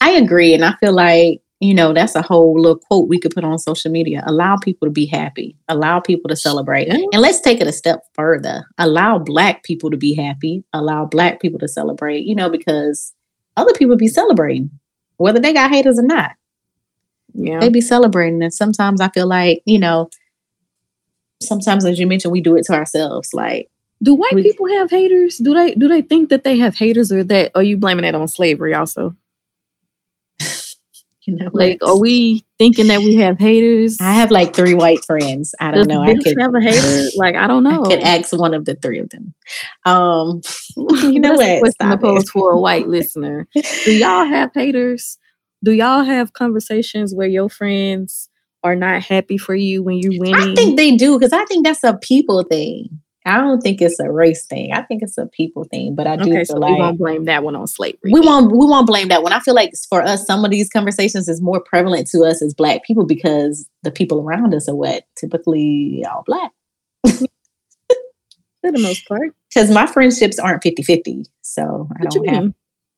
I 0.00 0.12
agree, 0.12 0.54
and 0.54 0.64
I 0.64 0.74
feel 0.80 0.92
like 0.92 1.40
you 1.60 1.72
know, 1.72 1.94
that's 1.94 2.14
a 2.14 2.22
whole 2.22 2.60
little 2.60 2.78
quote 2.78 3.08
we 3.08 3.18
could 3.18 3.34
put 3.34 3.44
on 3.44 3.58
social 3.58 3.90
media. 3.90 4.22
Allow 4.26 4.58
people 4.58 4.86
to 4.86 4.92
be 4.92 5.06
happy, 5.06 5.56
allow 5.68 6.00
people 6.00 6.28
to 6.28 6.36
celebrate. 6.36 6.88
And 6.88 7.02
let's 7.14 7.40
take 7.40 7.60
it 7.60 7.66
a 7.66 7.72
step 7.72 8.00
further. 8.12 8.66
Allow 8.76 9.18
Black 9.18 9.62
people 9.62 9.90
to 9.90 9.96
be 9.96 10.14
happy, 10.14 10.64
allow 10.74 11.06
Black 11.06 11.40
people 11.40 11.58
to 11.60 11.68
celebrate, 11.68 12.26
you 12.26 12.34
know, 12.34 12.50
because 12.50 13.14
other 13.56 13.72
people 13.72 13.96
be 13.96 14.08
celebrating, 14.08 14.70
whether 15.16 15.40
they 15.40 15.54
got 15.54 15.70
haters 15.70 15.98
or 15.98 16.02
not. 16.02 16.32
Yeah. 17.32 17.60
They 17.60 17.70
be 17.70 17.80
celebrating. 17.80 18.42
And 18.42 18.52
sometimes 18.52 19.00
I 19.00 19.08
feel 19.08 19.26
like, 19.26 19.62
you 19.64 19.78
know, 19.78 20.10
sometimes 21.42 21.84
as 21.84 21.98
you 21.98 22.06
mentioned, 22.06 22.32
we 22.32 22.40
do 22.40 22.56
it 22.56 22.64
to 22.66 22.72
ourselves. 22.72 23.32
Like, 23.34 23.70
do 24.02 24.14
white 24.14 24.34
we, 24.34 24.42
people 24.42 24.66
have 24.68 24.90
haters? 24.90 25.38
Do 25.38 25.54
they 25.54 25.74
do 25.74 25.88
they 25.88 26.02
think 26.02 26.28
that 26.30 26.44
they 26.44 26.58
have 26.58 26.76
haters 26.76 27.10
or 27.10 27.24
that 27.24 27.52
are 27.54 27.62
you 27.62 27.76
blaming 27.76 28.02
that 28.02 28.14
on 28.14 28.28
slavery 28.28 28.74
also? 28.74 29.14
You 31.28 31.34
know, 31.34 31.50
like, 31.52 31.82
are 31.82 31.98
we 31.98 32.44
thinking 32.56 32.86
that 32.86 33.00
we 33.00 33.16
have 33.16 33.36
haters? 33.36 33.98
I 34.00 34.12
have 34.12 34.30
like 34.30 34.54
three 34.54 34.74
white 34.74 35.04
friends. 35.04 35.56
I 35.58 35.72
don't 35.72 35.80
Does 35.80 35.86
know. 35.88 36.00
I 36.00 36.14
could 36.14 36.38
have 36.38 36.54
a 36.54 36.60
hater. 36.60 37.08
Like, 37.16 37.34
I 37.34 37.48
don't 37.48 37.64
know. 37.64 37.84
I 37.84 37.88
could 37.88 38.04
ask 38.04 38.32
one 38.32 38.54
of 38.54 38.64
the 38.64 38.76
three 38.76 39.00
of 39.00 39.10
them. 39.10 39.34
Um, 39.84 40.40
you 40.76 41.18
know 41.18 41.32
what? 41.32 41.58
Question 41.58 41.90
to 41.90 41.98
pose 41.98 42.30
for 42.30 42.52
a 42.52 42.60
white 42.60 42.86
listener. 42.86 43.48
Do 43.84 43.92
y'all 43.92 44.24
have 44.24 44.52
haters? 44.54 45.18
Do 45.64 45.72
y'all 45.72 46.04
have 46.04 46.32
conversations 46.32 47.12
where 47.12 47.26
your 47.26 47.48
friends 47.48 48.28
are 48.66 48.76
not 48.76 49.02
happy 49.02 49.38
for 49.38 49.54
you 49.54 49.82
when 49.82 49.96
you 49.96 50.18
win? 50.20 50.34
I 50.34 50.54
think 50.54 50.76
they 50.76 50.96
do 50.96 51.18
because 51.18 51.32
I 51.32 51.44
think 51.46 51.64
that's 51.64 51.84
a 51.84 51.96
people 51.98 52.42
thing. 52.42 53.00
I 53.24 53.38
don't 53.38 53.60
think 53.60 53.82
it's 53.82 53.98
a 53.98 54.08
race 54.10 54.46
thing. 54.46 54.72
I 54.72 54.82
think 54.82 55.02
it's 55.02 55.18
a 55.18 55.26
people 55.26 55.64
thing. 55.64 55.96
But 55.96 56.06
I 56.06 56.14
do 56.14 56.22
okay, 56.22 56.36
feel 56.36 56.44
so 56.44 56.58
like 56.58 56.74
we 56.74 56.78
won't 56.78 56.98
blame 56.98 57.24
that 57.24 57.42
one 57.42 57.56
on 57.56 57.66
slavery. 57.66 58.12
We 58.12 58.20
won't 58.20 58.52
we 58.52 58.58
won't 58.58 58.86
blame 58.86 59.08
that 59.08 59.22
one. 59.22 59.32
I 59.32 59.40
feel 59.40 59.54
like 59.54 59.72
for 59.88 60.00
us, 60.00 60.24
some 60.24 60.44
of 60.44 60.50
these 60.52 60.68
conversations 60.68 61.28
is 61.28 61.40
more 61.40 61.60
prevalent 61.60 62.08
to 62.08 62.22
us 62.22 62.40
as 62.40 62.54
black 62.54 62.84
people 62.84 63.04
because 63.04 63.68
the 63.82 63.90
people 63.90 64.20
around 64.20 64.54
us 64.54 64.68
are 64.68 64.76
what 64.76 65.04
typically 65.16 66.04
all 66.08 66.22
black. 66.24 66.52
For 68.62 68.72
the 68.72 68.80
most 68.80 69.06
part. 69.08 69.34
Because 69.54 69.70
my 69.70 69.86
friendships 69.86 70.38
aren't 70.38 70.62
50-50. 70.62 71.24
So 71.40 71.88
I 71.98 72.04
don't 72.04 72.28
have 72.28 72.42
mean? 72.42 72.54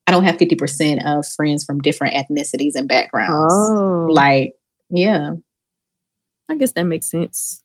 I 0.08 0.10
don't 0.10 0.24
have 0.24 0.38
50% 0.38 1.04
of 1.04 1.24
friends 1.24 1.64
from 1.64 1.80
different 1.80 2.14
ethnicities 2.14 2.74
and 2.74 2.88
backgrounds. 2.88 3.54
Oh. 3.54 4.08
Like, 4.10 4.54
yeah. 4.88 5.34
I 6.48 6.56
guess 6.56 6.72
that 6.72 6.84
makes 6.84 7.10
sense. 7.10 7.62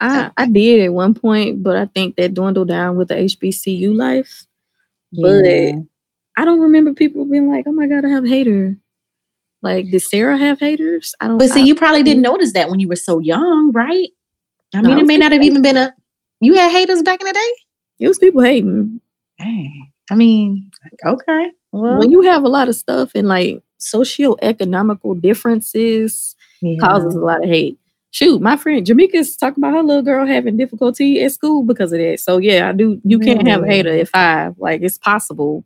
I, 0.00 0.18
uh, 0.18 0.30
I 0.36 0.46
did 0.46 0.84
at 0.84 0.92
one 0.92 1.14
point, 1.14 1.62
but 1.62 1.76
I 1.76 1.86
think 1.86 2.16
that 2.16 2.34
dwindled 2.34 2.68
down 2.68 2.96
with 2.96 3.08
the 3.08 3.14
HBCU 3.14 3.96
life. 3.96 4.46
But 5.12 5.44
yeah. 5.44 5.72
I 6.36 6.44
don't 6.44 6.60
remember 6.60 6.92
people 6.92 7.24
being 7.24 7.48
like, 7.48 7.64
"Oh 7.66 7.72
my 7.72 7.86
god, 7.86 8.04
I 8.04 8.08
have 8.10 8.26
hater." 8.26 8.76
Like, 9.62 9.90
did 9.90 10.00
Sarah 10.00 10.36
have 10.36 10.60
haters? 10.60 11.14
I 11.20 11.28
don't. 11.28 11.38
But 11.38 11.50
see, 11.50 11.64
you 11.64 11.74
probably 11.74 12.02
didn't 12.02 12.22
notice 12.22 12.52
that 12.52 12.68
when 12.68 12.78
you 12.78 12.88
were 12.88 12.96
so 12.96 13.18
young, 13.20 13.72
right? 13.72 14.10
I 14.74 14.82
mean, 14.82 14.96
no, 14.96 14.98
it 14.98 15.06
may 15.06 15.16
not 15.16 15.32
have 15.32 15.42
even 15.42 15.62
been 15.62 15.76
a. 15.76 15.94
You 16.40 16.54
had 16.54 16.70
haters 16.70 17.02
back 17.02 17.20
in 17.20 17.26
the 17.26 17.32
day. 17.32 17.52
It 17.98 18.08
was 18.08 18.18
people 18.18 18.42
hating. 18.42 19.00
Dang. 19.38 19.92
I 20.10 20.14
mean, 20.14 20.70
okay. 21.04 21.50
Well, 21.72 21.98
when 21.98 22.10
you 22.10 22.22
have 22.22 22.44
a 22.44 22.48
lot 22.48 22.68
of 22.68 22.76
stuff 22.76 23.12
and 23.14 23.28
like 23.28 23.62
socio-economical 23.78 25.14
differences 25.14 26.36
yeah. 26.60 26.78
causes 26.78 27.14
a 27.14 27.20
lot 27.20 27.42
of 27.42 27.48
hate 27.48 27.78
shoot, 28.16 28.40
my 28.40 28.56
friend 28.56 28.86
Jamaica's 28.86 29.36
talking 29.36 29.62
about 29.62 29.74
her 29.74 29.82
little 29.82 30.02
girl 30.02 30.26
having 30.26 30.56
difficulty 30.56 31.22
at 31.22 31.32
school 31.32 31.62
because 31.62 31.92
of 31.92 31.98
that. 31.98 32.18
So 32.20 32.38
yeah, 32.38 32.68
I 32.68 32.72
do. 32.72 33.00
You 33.04 33.18
can't 33.18 33.40
mm. 33.40 33.48
have 33.48 33.62
a 33.62 33.66
hater 33.66 33.96
at 33.96 34.08
five. 34.08 34.54
Like 34.58 34.80
it's 34.82 34.98
possible. 34.98 35.64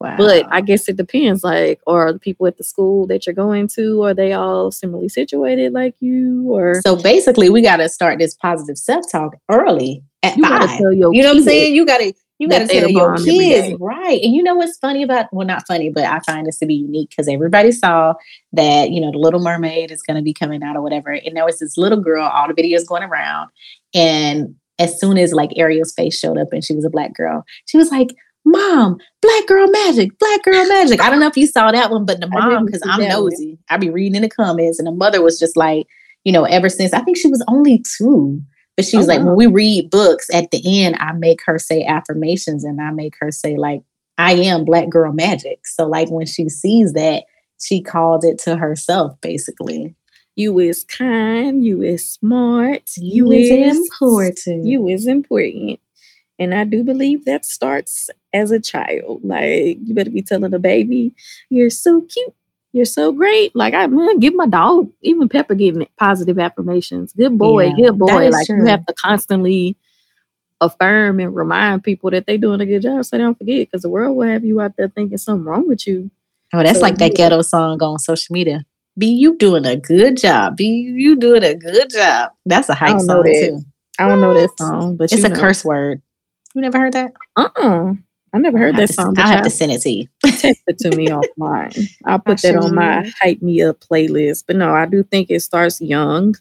Wow. 0.00 0.16
But 0.16 0.46
I 0.50 0.62
guess 0.62 0.88
it 0.88 0.96
depends. 0.96 1.44
Like, 1.44 1.80
are 1.86 2.12
the 2.12 2.18
people 2.18 2.48
at 2.48 2.56
the 2.56 2.64
school 2.64 3.06
that 3.06 3.24
you're 3.24 3.34
going 3.34 3.68
to, 3.76 4.02
are 4.02 4.14
they 4.14 4.32
all 4.32 4.72
similarly 4.72 5.08
situated 5.08 5.72
like 5.72 5.94
you? 6.00 6.50
Or 6.50 6.80
so 6.80 6.96
basically, 6.96 7.50
we 7.50 7.62
got 7.62 7.76
to 7.76 7.88
start 7.88 8.18
this 8.18 8.34
positive 8.34 8.78
self 8.78 9.08
talk 9.12 9.36
early 9.48 10.02
at 10.24 10.36
you 10.36 10.42
five. 10.42 10.80
you 10.80 10.96
know 10.96 11.10
what 11.10 11.36
I'm 11.36 11.42
saying? 11.44 11.76
You 11.76 11.86
got 11.86 11.98
to 11.98 12.12
you 12.42 12.48
got 12.48 12.58
to 12.58 12.66
tell 12.66 12.90
your 12.90 13.16
kids, 13.16 13.76
right? 13.78 14.20
And 14.20 14.34
you 14.34 14.42
know 14.42 14.56
what's 14.56 14.76
funny 14.78 15.04
about, 15.04 15.26
well, 15.32 15.46
not 15.46 15.64
funny, 15.66 15.90
but 15.90 16.02
I 16.04 16.18
find 16.26 16.44
this 16.44 16.58
to 16.58 16.66
be 16.66 16.74
unique 16.74 17.10
because 17.10 17.28
everybody 17.28 17.70
saw 17.70 18.14
that, 18.52 18.90
you 18.90 19.00
know, 19.00 19.12
the 19.12 19.18
Little 19.18 19.38
Mermaid 19.38 19.92
is 19.92 20.02
going 20.02 20.16
to 20.16 20.22
be 20.22 20.34
coming 20.34 20.60
out 20.64 20.74
or 20.74 20.82
whatever. 20.82 21.10
And 21.10 21.36
there 21.36 21.44
was 21.44 21.60
this 21.60 21.78
little 21.78 22.00
girl, 22.00 22.26
all 22.26 22.48
the 22.48 22.54
videos 22.60 22.84
going 22.84 23.04
around. 23.04 23.50
And 23.94 24.56
as 24.80 24.98
soon 24.98 25.18
as 25.18 25.32
like 25.32 25.50
Ariel's 25.56 25.92
face 25.92 26.18
showed 26.18 26.36
up 26.36 26.52
and 26.52 26.64
she 26.64 26.74
was 26.74 26.84
a 26.84 26.90
black 26.90 27.14
girl, 27.14 27.44
she 27.66 27.78
was 27.78 27.92
like, 27.92 28.08
Mom, 28.44 28.98
black 29.20 29.46
girl 29.46 29.68
magic, 29.70 30.18
black 30.18 30.42
girl 30.42 30.66
magic. 30.66 31.00
I 31.00 31.10
don't 31.10 31.20
know 31.20 31.28
if 31.28 31.36
you 31.36 31.46
saw 31.46 31.70
that 31.70 31.92
one, 31.92 32.04
but 32.04 32.20
the 32.20 32.26
mom, 32.26 32.66
because 32.66 32.82
I'm 32.84 33.08
nosy, 33.08 33.56
I 33.70 33.76
be 33.76 33.88
reading 33.88 34.16
in 34.16 34.22
the 34.22 34.28
comments, 34.28 34.80
and 34.80 34.88
the 34.88 34.92
mother 34.92 35.22
was 35.22 35.38
just 35.38 35.56
like, 35.56 35.86
you 36.24 36.32
know, 36.32 36.42
ever 36.42 36.68
since 36.68 36.92
I 36.92 37.02
think 37.02 37.16
she 37.16 37.28
was 37.28 37.44
only 37.46 37.84
two 37.96 38.42
but 38.76 38.84
she 38.86 38.96
was 38.96 39.06
oh, 39.06 39.12
like, 39.12 39.20
wow. 39.20 39.26
when 39.26 39.36
we 39.36 39.46
read 39.46 39.90
books 39.90 40.28
at 40.32 40.50
the 40.50 40.84
end, 40.84 40.96
I 40.98 41.12
make 41.12 41.40
her 41.44 41.58
say 41.58 41.84
affirmations 41.84 42.64
and 42.64 42.80
I 42.80 42.90
make 42.90 43.14
her 43.20 43.30
say, 43.30 43.56
like, 43.56 43.82
I 44.18 44.32
am 44.32 44.64
black 44.64 44.88
girl 44.88 45.12
magic. 45.12 45.66
So, 45.66 45.86
like, 45.86 46.10
when 46.10 46.26
she 46.26 46.48
sees 46.48 46.92
that, 46.94 47.24
she 47.60 47.82
called 47.82 48.24
it 48.24 48.38
to 48.40 48.56
herself, 48.56 49.20
basically. 49.20 49.94
You 50.36 50.58
is 50.58 50.84
kind, 50.84 51.64
you 51.64 51.82
is 51.82 52.10
smart, 52.10 52.90
you, 52.96 53.30
you 53.30 53.32
is, 53.32 53.76
is 53.76 53.76
important. 53.76 54.66
You 54.66 54.88
is 54.88 55.06
important. 55.06 55.78
And 56.38 56.54
I 56.54 56.64
do 56.64 56.82
believe 56.82 57.26
that 57.26 57.44
starts 57.44 58.08
as 58.32 58.50
a 58.50 58.60
child. 58.60 59.20
Like, 59.22 59.78
you 59.84 59.94
better 59.94 60.10
be 60.10 60.22
telling 60.22 60.54
a 60.54 60.58
baby, 60.58 61.14
you're 61.50 61.70
so 61.70 62.00
cute 62.00 62.34
you're 62.72 62.84
so 62.84 63.12
great. 63.12 63.54
Like 63.54 63.74
I 63.74 63.86
man, 63.86 64.18
give 64.18 64.34
my 64.34 64.46
dog, 64.46 64.90
even 65.02 65.28
Pepper 65.28 65.54
giving 65.54 65.82
it 65.82 65.90
positive 65.96 66.38
affirmations. 66.38 67.12
Good 67.12 67.38
boy, 67.38 67.66
yeah, 67.66 67.76
good 67.76 67.98
boy. 67.98 68.28
Like 68.30 68.46
true. 68.46 68.58
you 68.58 68.66
have 68.66 68.84
to 68.86 68.94
constantly 68.94 69.76
affirm 70.60 71.20
and 71.20 71.34
remind 71.34 71.84
people 71.84 72.10
that 72.10 72.26
they're 72.26 72.38
doing 72.38 72.60
a 72.60 72.66
good 72.66 72.82
job 72.82 73.04
so 73.04 73.16
they 73.16 73.22
don't 73.22 73.36
forget 73.36 73.68
because 73.68 73.82
the 73.82 73.88
world 73.88 74.16
will 74.16 74.28
have 74.28 74.44
you 74.44 74.60
out 74.60 74.76
there 74.76 74.88
thinking 74.88 75.18
something 75.18 75.44
wrong 75.44 75.68
with 75.68 75.86
you. 75.86 76.10
Oh, 76.54 76.62
that's 76.62 76.78
so, 76.78 76.82
like 76.82 76.98
that 76.98 77.12
yeah. 77.12 77.28
ghetto 77.28 77.42
song 77.42 77.82
on 77.82 77.98
social 77.98 78.32
media. 78.32 78.64
Be 78.96 79.06
you 79.06 79.36
doing 79.36 79.64
a 79.66 79.76
good 79.76 80.18
job. 80.18 80.56
Be 80.56 80.66
you 80.66 81.16
doing 81.16 81.42
a 81.42 81.54
good 81.54 81.90
job. 81.90 82.32
That's 82.46 82.68
a 82.68 82.74
hype 82.74 83.00
song 83.00 83.24
too. 83.24 83.62
I 83.98 84.08
don't 84.08 84.20
know 84.20 84.34
that 84.34 84.50
song, 84.58 84.96
but 84.96 85.12
it's 85.12 85.24
a 85.24 85.28
know. 85.28 85.36
curse 85.36 85.64
word. 85.64 86.02
You 86.54 86.60
never 86.60 86.78
heard 86.78 86.92
that? 86.92 87.12
Uh 87.36 87.48
uh-uh. 87.56 87.94
I 88.32 88.38
never 88.38 88.58
heard 88.58 88.76
that 88.76 88.88
song. 88.88 89.18
I 89.18 89.28
have 89.28 89.44
to 89.44 89.50
send 89.50 89.72
it 89.72 89.82
to 89.82 89.90
you. 89.90 90.08
text 90.24 90.62
it 90.66 90.78
to 90.78 90.96
me 90.96 91.08
offline. 91.08 91.90
I'll 92.04 92.18
put 92.18 92.40
that 92.42 92.56
on 92.56 92.74
my 92.74 93.10
hype 93.20 93.42
me 93.42 93.62
up 93.62 93.80
playlist. 93.80 94.44
But 94.46 94.56
no, 94.56 94.74
I 94.74 94.86
do 94.86 95.02
think 95.02 95.30
it 95.30 95.40
starts 95.40 95.80
young, 95.80 96.34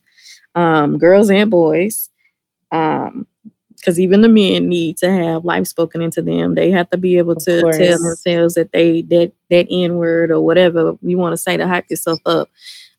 um, 0.55 0.97
girls 0.97 1.29
and 1.29 1.51
boys. 1.51 2.09
Um, 2.71 3.27
because 3.75 3.99
even 3.99 4.21
the 4.21 4.29
men 4.29 4.69
need 4.69 4.97
to 4.97 5.11
have 5.11 5.43
life 5.43 5.65
spoken 5.65 6.03
into 6.03 6.21
them. 6.21 6.53
They 6.53 6.69
have 6.69 6.89
to 6.91 6.97
be 6.97 7.17
able 7.17 7.35
to 7.37 7.61
tell 7.61 7.97
themselves 7.97 8.53
that 8.53 8.71
they 8.71 9.01
that 9.03 9.31
that 9.49 9.67
N 9.71 9.95
word 9.95 10.29
or 10.29 10.39
whatever 10.39 10.93
you 11.01 11.17
want 11.17 11.33
to 11.33 11.37
say 11.37 11.57
to 11.57 11.67
hype 11.67 11.89
yourself 11.89 12.19
up. 12.27 12.49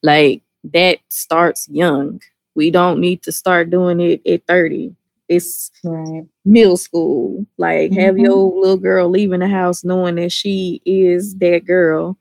Like 0.02 0.42
that 0.64 0.98
starts 1.08 1.68
young. 1.68 2.20
We 2.56 2.72
don't 2.72 3.00
need 3.00 3.22
to 3.22 3.32
start 3.32 3.70
doing 3.70 4.00
it 4.00 4.26
at 4.26 4.46
30 4.48 4.96
it's 5.32 5.70
right. 5.84 6.24
middle 6.44 6.76
school. 6.76 7.46
Like 7.58 7.90
mm-hmm. 7.90 8.00
have 8.00 8.18
your 8.18 8.52
little 8.60 8.76
girl 8.76 9.08
leaving 9.08 9.40
the 9.40 9.48
house 9.48 9.84
knowing 9.84 10.16
that 10.16 10.32
she 10.32 10.80
is 10.84 11.36
that 11.36 11.64
girl. 11.64 12.18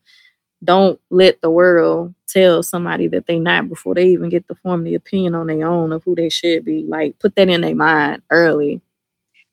Don't 0.63 0.99
let 1.09 1.41
the 1.41 1.49
world 1.49 2.13
tell 2.27 2.61
somebody 2.61 3.07
that 3.07 3.25
they 3.25 3.39
not 3.39 3.67
before 3.67 3.95
they 3.95 4.07
even 4.09 4.29
get 4.29 4.47
to 4.47 4.55
form 4.55 4.83
the 4.83 4.95
opinion 4.95 5.33
on 5.33 5.47
their 5.47 5.67
own 5.67 5.91
of 5.91 6.03
who 6.03 6.15
they 6.15 6.29
should 6.29 6.63
be. 6.63 6.83
Like 6.87 7.17
put 7.19 7.35
that 7.35 7.49
in 7.49 7.61
their 7.61 7.75
mind 7.75 8.21
early. 8.29 8.81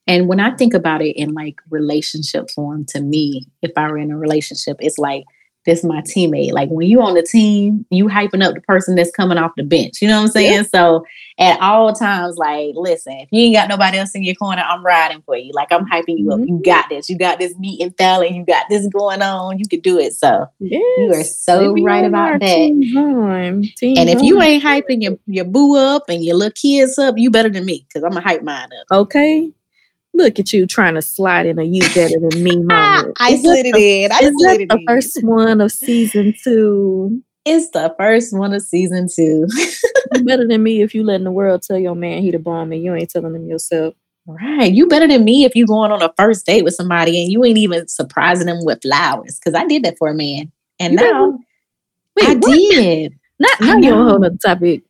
And 0.06 0.28
when 0.28 0.40
I 0.40 0.54
think 0.56 0.72
about 0.74 1.02
it 1.02 1.16
in 1.16 1.34
like 1.34 1.60
relationship 1.70 2.50
form, 2.50 2.84
to 2.86 3.00
me, 3.00 3.46
if 3.62 3.72
I 3.76 3.90
were 3.90 3.98
in 3.98 4.10
a 4.10 4.18
relationship, 4.18 4.78
it's 4.80 4.98
like 4.98 5.24
this 5.68 5.84
my 5.84 6.00
teammate. 6.00 6.52
Like 6.52 6.70
when 6.70 6.88
you 6.88 7.00
on 7.02 7.14
the 7.14 7.22
team, 7.22 7.84
you 7.90 8.06
hyping 8.06 8.42
up 8.42 8.54
the 8.54 8.60
person 8.62 8.94
that's 8.94 9.10
coming 9.10 9.38
off 9.38 9.52
the 9.56 9.62
bench. 9.62 10.00
You 10.00 10.08
know 10.08 10.16
what 10.16 10.22
I'm 10.22 10.28
saying? 10.28 10.52
Yeah. 10.52 10.62
So 10.62 11.04
at 11.38 11.60
all 11.60 11.92
times, 11.92 12.36
like, 12.36 12.70
listen, 12.74 13.12
if 13.12 13.28
you 13.30 13.42
ain't 13.42 13.54
got 13.54 13.68
nobody 13.68 13.98
else 13.98 14.14
in 14.14 14.24
your 14.24 14.34
corner, 14.34 14.62
I'm 14.62 14.84
riding 14.84 15.22
for 15.22 15.36
you. 15.36 15.52
Like 15.52 15.70
I'm 15.70 15.86
hyping 15.86 16.18
you 16.18 16.26
mm-hmm. 16.26 16.42
up. 16.42 16.48
You 16.48 16.60
got 16.64 16.88
this. 16.88 17.08
You 17.10 17.18
got 17.18 17.38
this 17.38 17.56
meat 17.58 17.82
and 17.82 17.94
failing. 17.96 18.34
You 18.34 18.44
got 18.44 18.64
this 18.70 18.86
going 18.88 19.22
on. 19.22 19.58
You 19.58 19.68
could 19.68 19.82
do 19.82 19.98
it. 19.98 20.14
So 20.14 20.46
yes. 20.58 20.80
you 20.98 21.12
are 21.14 21.22
so 21.22 21.74
right 21.82 22.04
about 22.04 22.40
that. 22.40 22.46
Team 22.46 22.80
team 23.76 23.98
and 23.98 24.08
if 24.08 24.22
you 24.22 24.40
ain't 24.40 24.64
hyping 24.64 25.02
your, 25.02 25.18
your 25.26 25.44
boo 25.44 25.76
up 25.76 26.08
and 26.08 26.24
your 26.24 26.36
little 26.36 26.52
kids 26.52 26.98
up, 26.98 27.18
you 27.18 27.30
better 27.30 27.50
than 27.50 27.66
me 27.66 27.84
because 27.86 28.02
I'm 28.02 28.10
gonna 28.10 28.26
hype 28.26 28.42
mine 28.42 28.70
up. 28.80 29.00
Okay. 29.00 29.52
Look 30.18 30.40
at 30.40 30.52
you 30.52 30.66
trying 30.66 30.94
to 30.94 31.02
slide 31.02 31.46
in 31.46 31.60
a 31.60 31.62
you 31.62 31.80
better 31.94 32.18
than 32.18 32.42
me 32.42 32.56
moment. 32.62 33.16
I 33.20 33.36
slid 33.36 33.66
it 33.66 33.76
in. 33.76 34.10
I 34.10 34.18
is 34.18 34.34
slid 34.36 34.62
it 34.62 34.68
the 34.68 34.78
in. 34.78 34.86
first 34.86 35.22
one 35.22 35.60
of 35.60 35.70
season 35.70 36.34
two? 36.42 37.22
It's 37.44 37.70
the 37.70 37.94
first 37.96 38.36
one 38.36 38.52
of 38.52 38.60
season 38.62 39.06
two. 39.14 39.46
better 40.24 40.46
than 40.46 40.64
me 40.64 40.82
if 40.82 40.92
you 40.92 41.04
letting 41.04 41.24
the 41.24 41.30
world 41.30 41.62
tell 41.62 41.78
your 41.78 41.94
man 41.94 42.20
he 42.22 42.32
the 42.32 42.38
bomb 42.40 42.72
and 42.72 42.82
you 42.82 42.92
ain't 42.94 43.10
telling 43.10 43.34
him 43.34 43.46
yourself. 43.46 43.94
Right. 44.26 44.72
You 44.72 44.88
better 44.88 45.06
than 45.06 45.24
me 45.24 45.44
if 45.44 45.54
you 45.54 45.66
going 45.66 45.92
on 45.92 46.02
a 46.02 46.12
first 46.18 46.44
date 46.44 46.64
with 46.64 46.74
somebody 46.74 47.22
and 47.22 47.30
you 47.30 47.44
ain't 47.44 47.56
even 47.56 47.86
surprising 47.86 48.46
them 48.46 48.64
with 48.64 48.82
flowers. 48.82 49.38
Cause 49.38 49.54
I 49.54 49.64
did 49.66 49.84
that 49.84 49.96
for 49.98 50.08
a 50.08 50.14
man. 50.14 50.50
And 50.80 50.94
you 50.94 50.98
now 50.98 51.38
wait, 52.16 52.28
I 52.28 52.34
what? 52.34 52.58
did. 52.58 53.18
Not 53.38 53.60
now 53.60 53.76
you're 53.76 53.94
on 53.94 54.20
the 54.22 54.36
topic. 54.44 54.82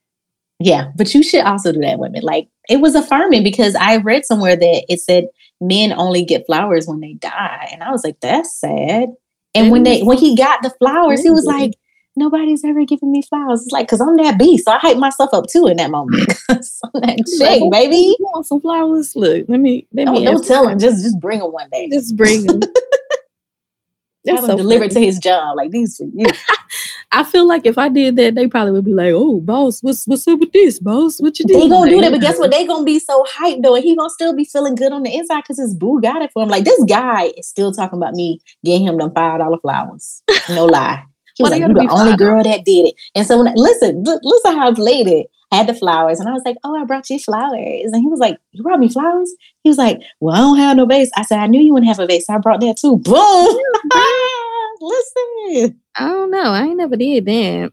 Yeah, 0.58 0.90
but 0.96 1.14
you 1.14 1.22
should 1.22 1.44
also 1.44 1.72
do 1.72 1.80
that, 1.82 1.98
women. 1.98 2.22
Like 2.22 2.48
it 2.68 2.80
was 2.80 2.94
affirming 2.94 3.42
because 3.42 3.74
I 3.74 3.96
read 3.96 4.24
somewhere 4.24 4.56
that 4.56 4.84
it 4.88 5.00
said 5.00 5.28
men 5.60 5.92
only 5.92 6.24
get 6.24 6.46
flowers 6.46 6.86
when 6.86 7.00
they 7.00 7.14
die. 7.14 7.68
And 7.72 7.82
I 7.82 7.90
was 7.90 8.04
like, 8.04 8.20
that's 8.20 8.54
sad. 8.58 9.08
And 9.54 9.70
when 9.72 9.82
they 9.82 10.02
when 10.02 10.18
he 10.18 10.36
got 10.36 10.62
the 10.62 10.70
flowers, 10.70 11.22
he 11.22 11.30
was 11.30 11.44
like, 11.44 11.72
nobody's 12.16 12.64
ever 12.64 12.84
given 12.84 13.10
me 13.10 13.22
flowers. 13.22 13.62
It's 13.62 13.72
like, 13.72 13.86
because 13.86 14.00
I'm 14.00 14.16
that 14.18 14.38
beast. 14.38 14.66
So 14.66 14.72
I 14.72 14.78
hype 14.78 14.98
myself 14.98 15.30
up 15.32 15.46
too 15.46 15.66
in 15.66 15.78
that 15.78 15.90
moment. 15.90 16.30
I'm 16.48 16.60
that 17.00 17.24
chick, 17.26 17.62
like, 17.62 17.70
baby. 17.70 17.96
You 17.96 18.16
want 18.20 18.46
some 18.46 18.60
flowers? 18.60 19.16
Look, 19.16 19.46
let 19.48 19.60
me 19.60 19.86
let 19.92 20.08
me 20.08 20.24
don't 20.24 20.46
tell 20.46 20.68
him. 20.68 20.78
Just 20.78 21.02
just 21.02 21.18
bring 21.18 21.40
them 21.40 21.52
one 21.52 21.68
day. 21.70 21.88
Just 21.88 22.16
bring 22.16 22.46
them. 22.46 22.60
Have 24.26 24.40
so 24.40 24.50
him 24.50 24.56
delivered 24.58 24.90
to 24.90 25.00
his 25.00 25.18
job. 25.18 25.56
Like 25.56 25.70
these 25.70 25.96
for 25.96 26.04
you. 26.04 26.26
I 27.10 27.24
feel 27.24 27.46
like 27.46 27.64
if 27.64 27.78
I 27.78 27.88
did 27.88 28.16
that, 28.16 28.34
they 28.34 28.48
probably 28.48 28.72
would 28.72 28.84
be 28.84 28.92
like, 28.92 29.12
"Oh, 29.14 29.40
boss, 29.40 29.82
what's 29.82 30.06
what's 30.06 30.28
up 30.28 30.40
with 30.40 30.52
this, 30.52 30.78
boss? 30.78 31.18
What 31.20 31.38
you 31.38 31.46
doing?" 31.46 31.60
They 31.60 31.68
gonna 31.68 31.90
do 31.90 32.00
that, 32.02 32.12
but 32.12 32.20
guess 32.20 32.38
what? 32.38 32.50
They 32.50 32.66
gonna 32.66 32.84
be 32.84 32.98
so 32.98 33.24
hyped 33.24 33.62
though, 33.62 33.74
and 33.74 33.84
he 33.84 33.96
gonna 33.96 34.10
still 34.10 34.34
be 34.34 34.44
feeling 34.44 34.74
good 34.74 34.92
on 34.92 35.02
the 35.02 35.14
inside 35.14 35.42
because 35.42 35.58
his 35.58 35.74
boo 35.74 36.00
got 36.02 36.20
it 36.20 36.30
for 36.32 36.42
him. 36.42 36.50
Like 36.50 36.64
this 36.64 36.82
guy 36.84 37.32
is 37.38 37.48
still 37.48 37.72
talking 37.72 37.96
about 37.96 38.14
me 38.14 38.40
getting 38.62 38.86
him 38.86 38.98
them 38.98 39.12
five 39.12 39.38
dollar 39.38 39.58
flowers. 39.58 40.22
No 40.50 40.64
lie. 40.66 41.02
He 41.36 41.42
was 41.42 41.52
like, 41.52 41.62
"You 41.62 41.68
the 41.68 41.88
only 41.90 42.16
girl 42.16 42.42
that 42.42 42.64
did 42.64 42.88
it." 42.88 42.94
And 43.14 43.26
so 43.26 43.38
when 43.38 43.48
I, 43.48 43.52
listen, 43.54 44.04
listen 44.04 44.56
how 44.56 44.70
I 44.70 44.74
played 44.74 45.08
it. 45.08 45.30
I 45.50 45.56
had 45.56 45.66
the 45.66 45.72
flowers, 45.72 46.20
and 46.20 46.28
I 46.28 46.32
was 46.32 46.42
like, 46.44 46.58
"Oh, 46.62 46.78
I 46.78 46.84
brought 46.84 47.08
you 47.08 47.18
flowers," 47.18 47.90
and 47.90 48.02
he 48.02 48.08
was 48.08 48.20
like, 48.20 48.36
"You 48.52 48.62
brought 48.62 48.80
me 48.80 48.90
flowers?" 48.90 49.32
He 49.62 49.70
was 49.70 49.78
like, 49.78 50.02
"Well, 50.20 50.34
I 50.34 50.38
don't 50.40 50.58
have 50.58 50.76
no 50.76 50.84
vase." 50.84 51.10
I 51.16 51.22
said, 51.22 51.38
"I 51.38 51.46
knew 51.46 51.62
you 51.62 51.72
wouldn't 51.72 51.88
have 51.88 52.00
a 52.00 52.06
vase. 52.06 52.26
So 52.26 52.34
I 52.34 52.38
brought 52.38 52.60
that 52.60 52.76
too." 52.76 52.98
Boom. 52.98 53.56
listen. 54.80 55.80
I 55.98 56.08
don't 56.08 56.30
know. 56.30 56.52
I 56.52 56.64
ain't 56.64 56.76
never 56.76 56.96
did 56.96 57.24
that. 57.26 57.72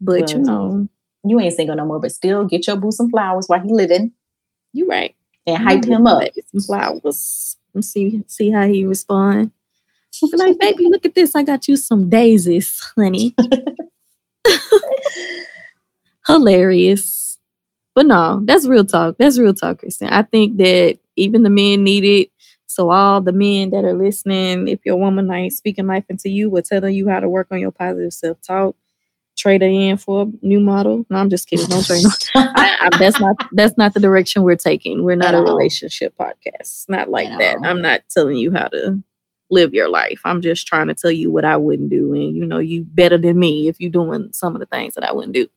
But 0.00 0.20
well, 0.20 0.30
you 0.30 0.38
know. 0.38 0.88
You 1.24 1.40
ain't 1.40 1.54
single 1.54 1.76
no 1.76 1.84
more, 1.84 2.00
but 2.00 2.12
still 2.12 2.44
get 2.44 2.66
your 2.66 2.76
boo 2.76 2.92
some 2.92 3.10
flowers 3.10 3.46
while 3.48 3.60
he 3.60 3.72
living. 3.72 4.12
You 4.72 4.88
right. 4.88 5.14
And 5.46 5.62
hype 5.62 5.84
him 5.84 6.06
up. 6.06 6.22
Some 6.52 6.60
flowers. 6.60 7.56
And 7.74 7.84
see 7.84 8.22
see 8.26 8.50
how 8.50 8.66
he 8.66 8.84
respond. 8.84 9.52
like, 10.32 10.58
baby, 10.58 10.86
look 10.88 11.04
at 11.04 11.14
this. 11.14 11.34
I 11.34 11.42
got 11.42 11.68
you 11.68 11.76
some 11.76 12.08
daisies, 12.08 12.80
honey. 12.96 13.34
Hilarious. 16.26 17.38
But 17.94 18.06
no, 18.06 18.40
that's 18.44 18.66
real 18.66 18.84
talk. 18.84 19.16
That's 19.18 19.38
real 19.38 19.54
talk, 19.54 19.82
Kristin. 19.82 20.10
I 20.10 20.22
think 20.22 20.56
that 20.58 20.98
even 21.16 21.42
the 21.42 21.50
men 21.50 21.82
need 21.84 22.04
it. 22.04 22.30
So 22.68 22.90
all 22.90 23.22
the 23.22 23.32
men 23.32 23.70
that 23.70 23.84
are 23.84 23.94
listening, 23.94 24.68
if 24.68 24.84
your 24.84 24.96
woman 24.96 25.30
ain't 25.30 25.54
speaking 25.54 25.86
life 25.86 26.04
into 26.08 26.28
you 26.28 26.50
we're 26.50 26.62
telling 26.62 26.94
you 26.94 27.08
how 27.08 27.18
to 27.18 27.28
work 27.28 27.48
on 27.50 27.60
your 27.60 27.70
positive 27.70 28.12
self-talk, 28.12 28.76
trade 29.38 29.62
her 29.62 29.68
in 29.68 29.96
for 29.96 30.22
a 30.22 30.46
new 30.46 30.60
model. 30.60 31.06
No, 31.08 31.16
I'm 31.16 31.30
just 31.30 31.48
kidding. 31.48 31.66
Don't 31.66 31.84
trade. 31.84 32.04
I, 32.34 32.76
I, 32.82 32.98
that's 32.98 33.18
not 33.18 33.36
that's 33.52 33.78
not 33.78 33.94
the 33.94 34.00
direction 34.00 34.42
we're 34.42 34.56
taking. 34.56 35.02
We're 35.02 35.16
not 35.16 35.34
a 35.34 35.40
relationship 35.40 36.14
podcast. 36.18 36.60
It's 36.60 36.88
not 36.88 37.08
like 37.08 37.30
that. 37.38 37.56
I'm 37.62 37.80
not 37.80 38.02
telling 38.10 38.36
you 38.36 38.52
how 38.52 38.68
to 38.68 39.02
live 39.50 39.72
your 39.72 39.88
life. 39.88 40.20
I'm 40.24 40.42
just 40.42 40.66
trying 40.66 40.88
to 40.88 40.94
tell 40.94 41.10
you 41.10 41.30
what 41.30 41.46
I 41.46 41.56
wouldn't 41.56 41.88
do, 41.88 42.12
and 42.12 42.36
you 42.36 42.44
know 42.44 42.58
you 42.58 42.84
better 42.84 43.16
than 43.16 43.38
me 43.38 43.68
if 43.68 43.80
you're 43.80 43.90
doing 43.90 44.30
some 44.34 44.54
of 44.54 44.60
the 44.60 44.66
things 44.66 44.94
that 44.94 45.04
I 45.04 45.12
wouldn't 45.12 45.34
do. 45.34 45.48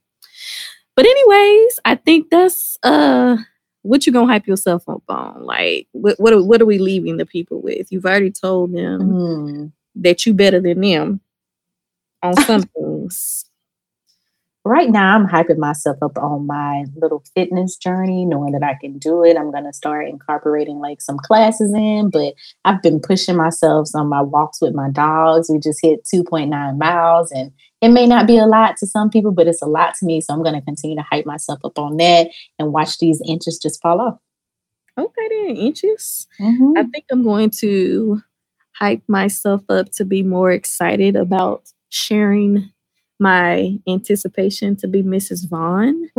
But 0.95 1.05
anyways, 1.05 1.79
I 1.83 1.95
think 1.95 2.29
that's 2.29 2.77
uh 2.83 3.37
what 3.83 4.05
you 4.05 4.13
gonna 4.13 4.31
hype 4.31 4.47
yourself 4.47 4.87
up 4.87 5.03
on? 5.07 5.43
Like, 5.43 5.87
what 5.91 6.19
what 6.19 6.33
are, 6.33 6.43
what 6.43 6.61
are 6.61 6.65
we 6.65 6.77
leaving 6.77 7.17
the 7.17 7.25
people 7.25 7.61
with? 7.61 7.91
You've 7.91 8.05
already 8.05 8.31
told 8.31 8.73
them 8.73 9.01
mm. 9.01 9.71
that 9.95 10.25
you 10.25 10.33
better 10.33 10.59
than 10.59 10.81
them 10.81 11.21
on 12.21 12.35
some 12.45 12.63
things. 12.63 13.45
Right 14.63 14.91
now, 14.91 15.15
I'm 15.15 15.27
hyping 15.27 15.57
myself 15.57 15.97
up 16.03 16.19
on 16.19 16.45
my 16.45 16.85
little 16.95 17.23
fitness 17.33 17.75
journey, 17.75 18.25
knowing 18.25 18.51
that 18.51 18.61
I 18.61 18.75
can 18.79 18.99
do 18.99 19.23
it. 19.23 19.35
I'm 19.35 19.51
gonna 19.51 19.73
start 19.73 20.07
incorporating 20.07 20.77
like 20.79 21.01
some 21.01 21.17
classes 21.17 21.73
in, 21.73 22.11
but 22.11 22.35
I've 22.63 22.83
been 22.83 22.99
pushing 22.99 23.35
myself 23.35 23.89
on 23.95 24.07
my 24.07 24.21
walks 24.21 24.61
with 24.61 24.75
my 24.75 24.91
dogs. 24.91 25.49
We 25.49 25.57
just 25.59 25.79
hit 25.81 26.05
2.9 26.13 26.77
miles, 26.77 27.31
and 27.31 27.51
it 27.81 27.89
may 27.89 28.05
not 28.05 28.27
be 28.27 28.37
a 28.37 28.45
lot 28.45 28.77
to 28.77 28.87
some 28.87 29.09
people, 29.09 29.31
but 29.31 29.47
it's 29.47 29.61
a 29.61 29.67
lot 29.67 29.95
to 29.95 30.05
me. 30.05 30.21
So 30.21 30.33
I'm 30.33 30.43
going 30.43 30.55
to 30.55 30.61
continue 30.61 30.95
to 30.95 31.01
hype 31.09 31.25
myself 31.25 31.59
up 31.63 31.79
on 31.79 31.97
that 31.97 32.29
and 32.59 32.71
watch 32.71 32.99
these 32.99 33.21
inches 33.27 33.57
just 33.57 33.81
fall 33.81 33.99
off. 33.99 34.19
Okay, 34.97 35.27
then 35.29 35.55
inches. 35.55 36.27
Mm-hmm. 36.39 36.77
I 36.77 36.83
think 36.83 37.05
I'm 37.11 37.23
going 37.23 37.49
to 37.61 38.21
hype 38.73 39.01
myself 39.07 39.63
up 39.69 39.91
to 39.93 40.05
be 40.05 40.21
more 40.21 40.51
excited 40.51 41.15
about 41.15 41.71
sharing 41.89 42.71
my 43.19 43.77
anticipation 43.87 44.75
to 44.75 44.87
be 44.87 45.03
Mrs. 45.03 45.49
Vaughn. 45.49 46.09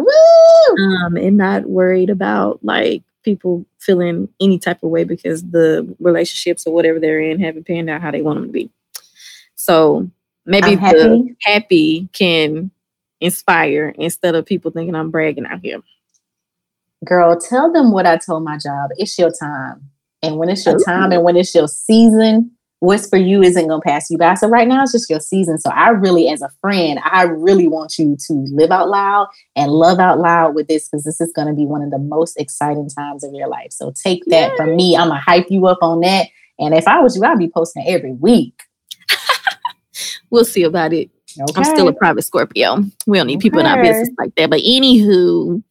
Um, 1.05 1.17
and 1.17 1.37
not 1.37 1.67
worried 1.67 2.11
about 2.11 2.61
like 2.63 3.03
people 3.25 3.67
feeling 3.79 4.29
any 4.41 4.59
type 4.59 4.83
of 4.83 4.91
way 4.91 5.05
because 5.05 5.43
the 5.43 5.95
relationships 6.01 6.67
or 6.67 6.73
whatever 6.73 6.99
they're 6.99 7.21
in 7.21 7.41
haven't 7.41 7.67
panned 7.67 7.91
out 7.91 8.03
how 8.03 8.11
they 8.11 8.23
want 8.23 8.39
them 8.39 8.47
to 8.49 8.53
be. 8.53 8.71
So 9.55 10.11
maybe 10.47 10.75
happy. 10.77 10.99
the 10.99 11.37
happy 11.43 12.09
can 12.13 12.71
inspire 13.21 13.95
instead 13.97 14.35
of 14.35 14.47
people 14.47 14.71
thinking 14.71 14.95
I'm 14.95 15.11
bragging 15.11 15.47
out 15.47 15.61
here. 15.63 15.81
Girl, 17.05 17.39
tell 17.41 17.73
them 17.73 17.93
what 17.93 18.07
I 18.07 18.17
told 18.17 18.45
my 18.45 18.59
job. 18.59 18.91
It's 18.97 19.19
your 19.19 19.33
time. 19.33 19.91
And 20.23 20.37
when 20.37 20.49
it's 20.49 20.65
your 20.65 20.79
time 20.79 21.11
and 21.11 21.25
when 21.25 21.37
it's 21.37 21.53
your 21.55 21.67
season, 21.67 22.53
what's 22.79 23.09
for 23.09 23.17
you 23.17 23.43
isn't 23.43 23.69
going 23.69 23.81
to 23.81 23.85
pass 23.85 24.11
you 24.11 24.19
by. 24.19 24.35
So 24.35 24.49
right 24.49 24.67
now 24.67 24.83
it's 24.83 24.93
just 24.93 25.11
your 25.11 25.21
season. 25.21 25.59
So 25.59 25.71
I 25.71 25.91
really, 25.91 26.29
as 26.29 26.43
a 26.43 26.51
friend, 26.61 27.01
I 27.05 27.23
really 27.23 27.67
want 27.67 27.99
you 27.99 28.17
to 28.29 28.33
live 28.53 28.71
out 28.71 28.89
loud 28.89 29.29
and 29.57 29.71
love 29.71 29.99
out 29.99 30.19
loud 30.19 30.55
with 30.55 30.69
this 30.69 30.89
because 30.89 31.05
this 31.05 31.21
is 31.21 31.33
going 31.33 31.49
to 31.49 31.55
be 31.55 31.65
one 31.65 31.83
of 31.83 31.91
the 31.91 31.99
most 31.99 32.37
exciting 32.41 32.89
times 32.89 33.25
of 33.25 33.33
your 33.35 33.49
life. 33.49 33.73
So 33.73 33.93
take 33.93 34.25
that 34.27 34.51
Yay. 34.51 34.57
from 34.57 34.77
me. 34.77 34.97
I'm 34.97 35.09
going 35.09 35.19
to 35.21 35.25
hype 35.25 35.47
you 35.49 35.67
up 35.67 35.79
on 35.81 36.01
that. 36.01 36.27
And 36.59 36.75
if 36.75 36.87
I 36.87 37.01
was 37.01 37.17
you, 37.17 37.25
I'd 37.25 37.39
be 37.39 37.49
posting 37.49 37.87
every 37.87 38.13
week 38.13 38.63
we'll 40.33 40.45
see 40.45 40.65
about 40.65 40.93
it. 40.93 41.11
Okay. 41.39 41.53
I'm 41.57 41.65
still 41.65 41.87
a 41.87 41.93
private 41.93 42.23
Scorpio. 42.23 42.83
We 43.07 43.19
don't 43.19 43.29
need 43.29 43.37
okay. 43.37 43.43
people 43.43 43.61
in 43.61 43.67
our 43.67 43.81
business 43.81 44.11
like 44.19 44.35
that. 44.35 44.51
But 44.51 44.61
anywho, 44.61 45.63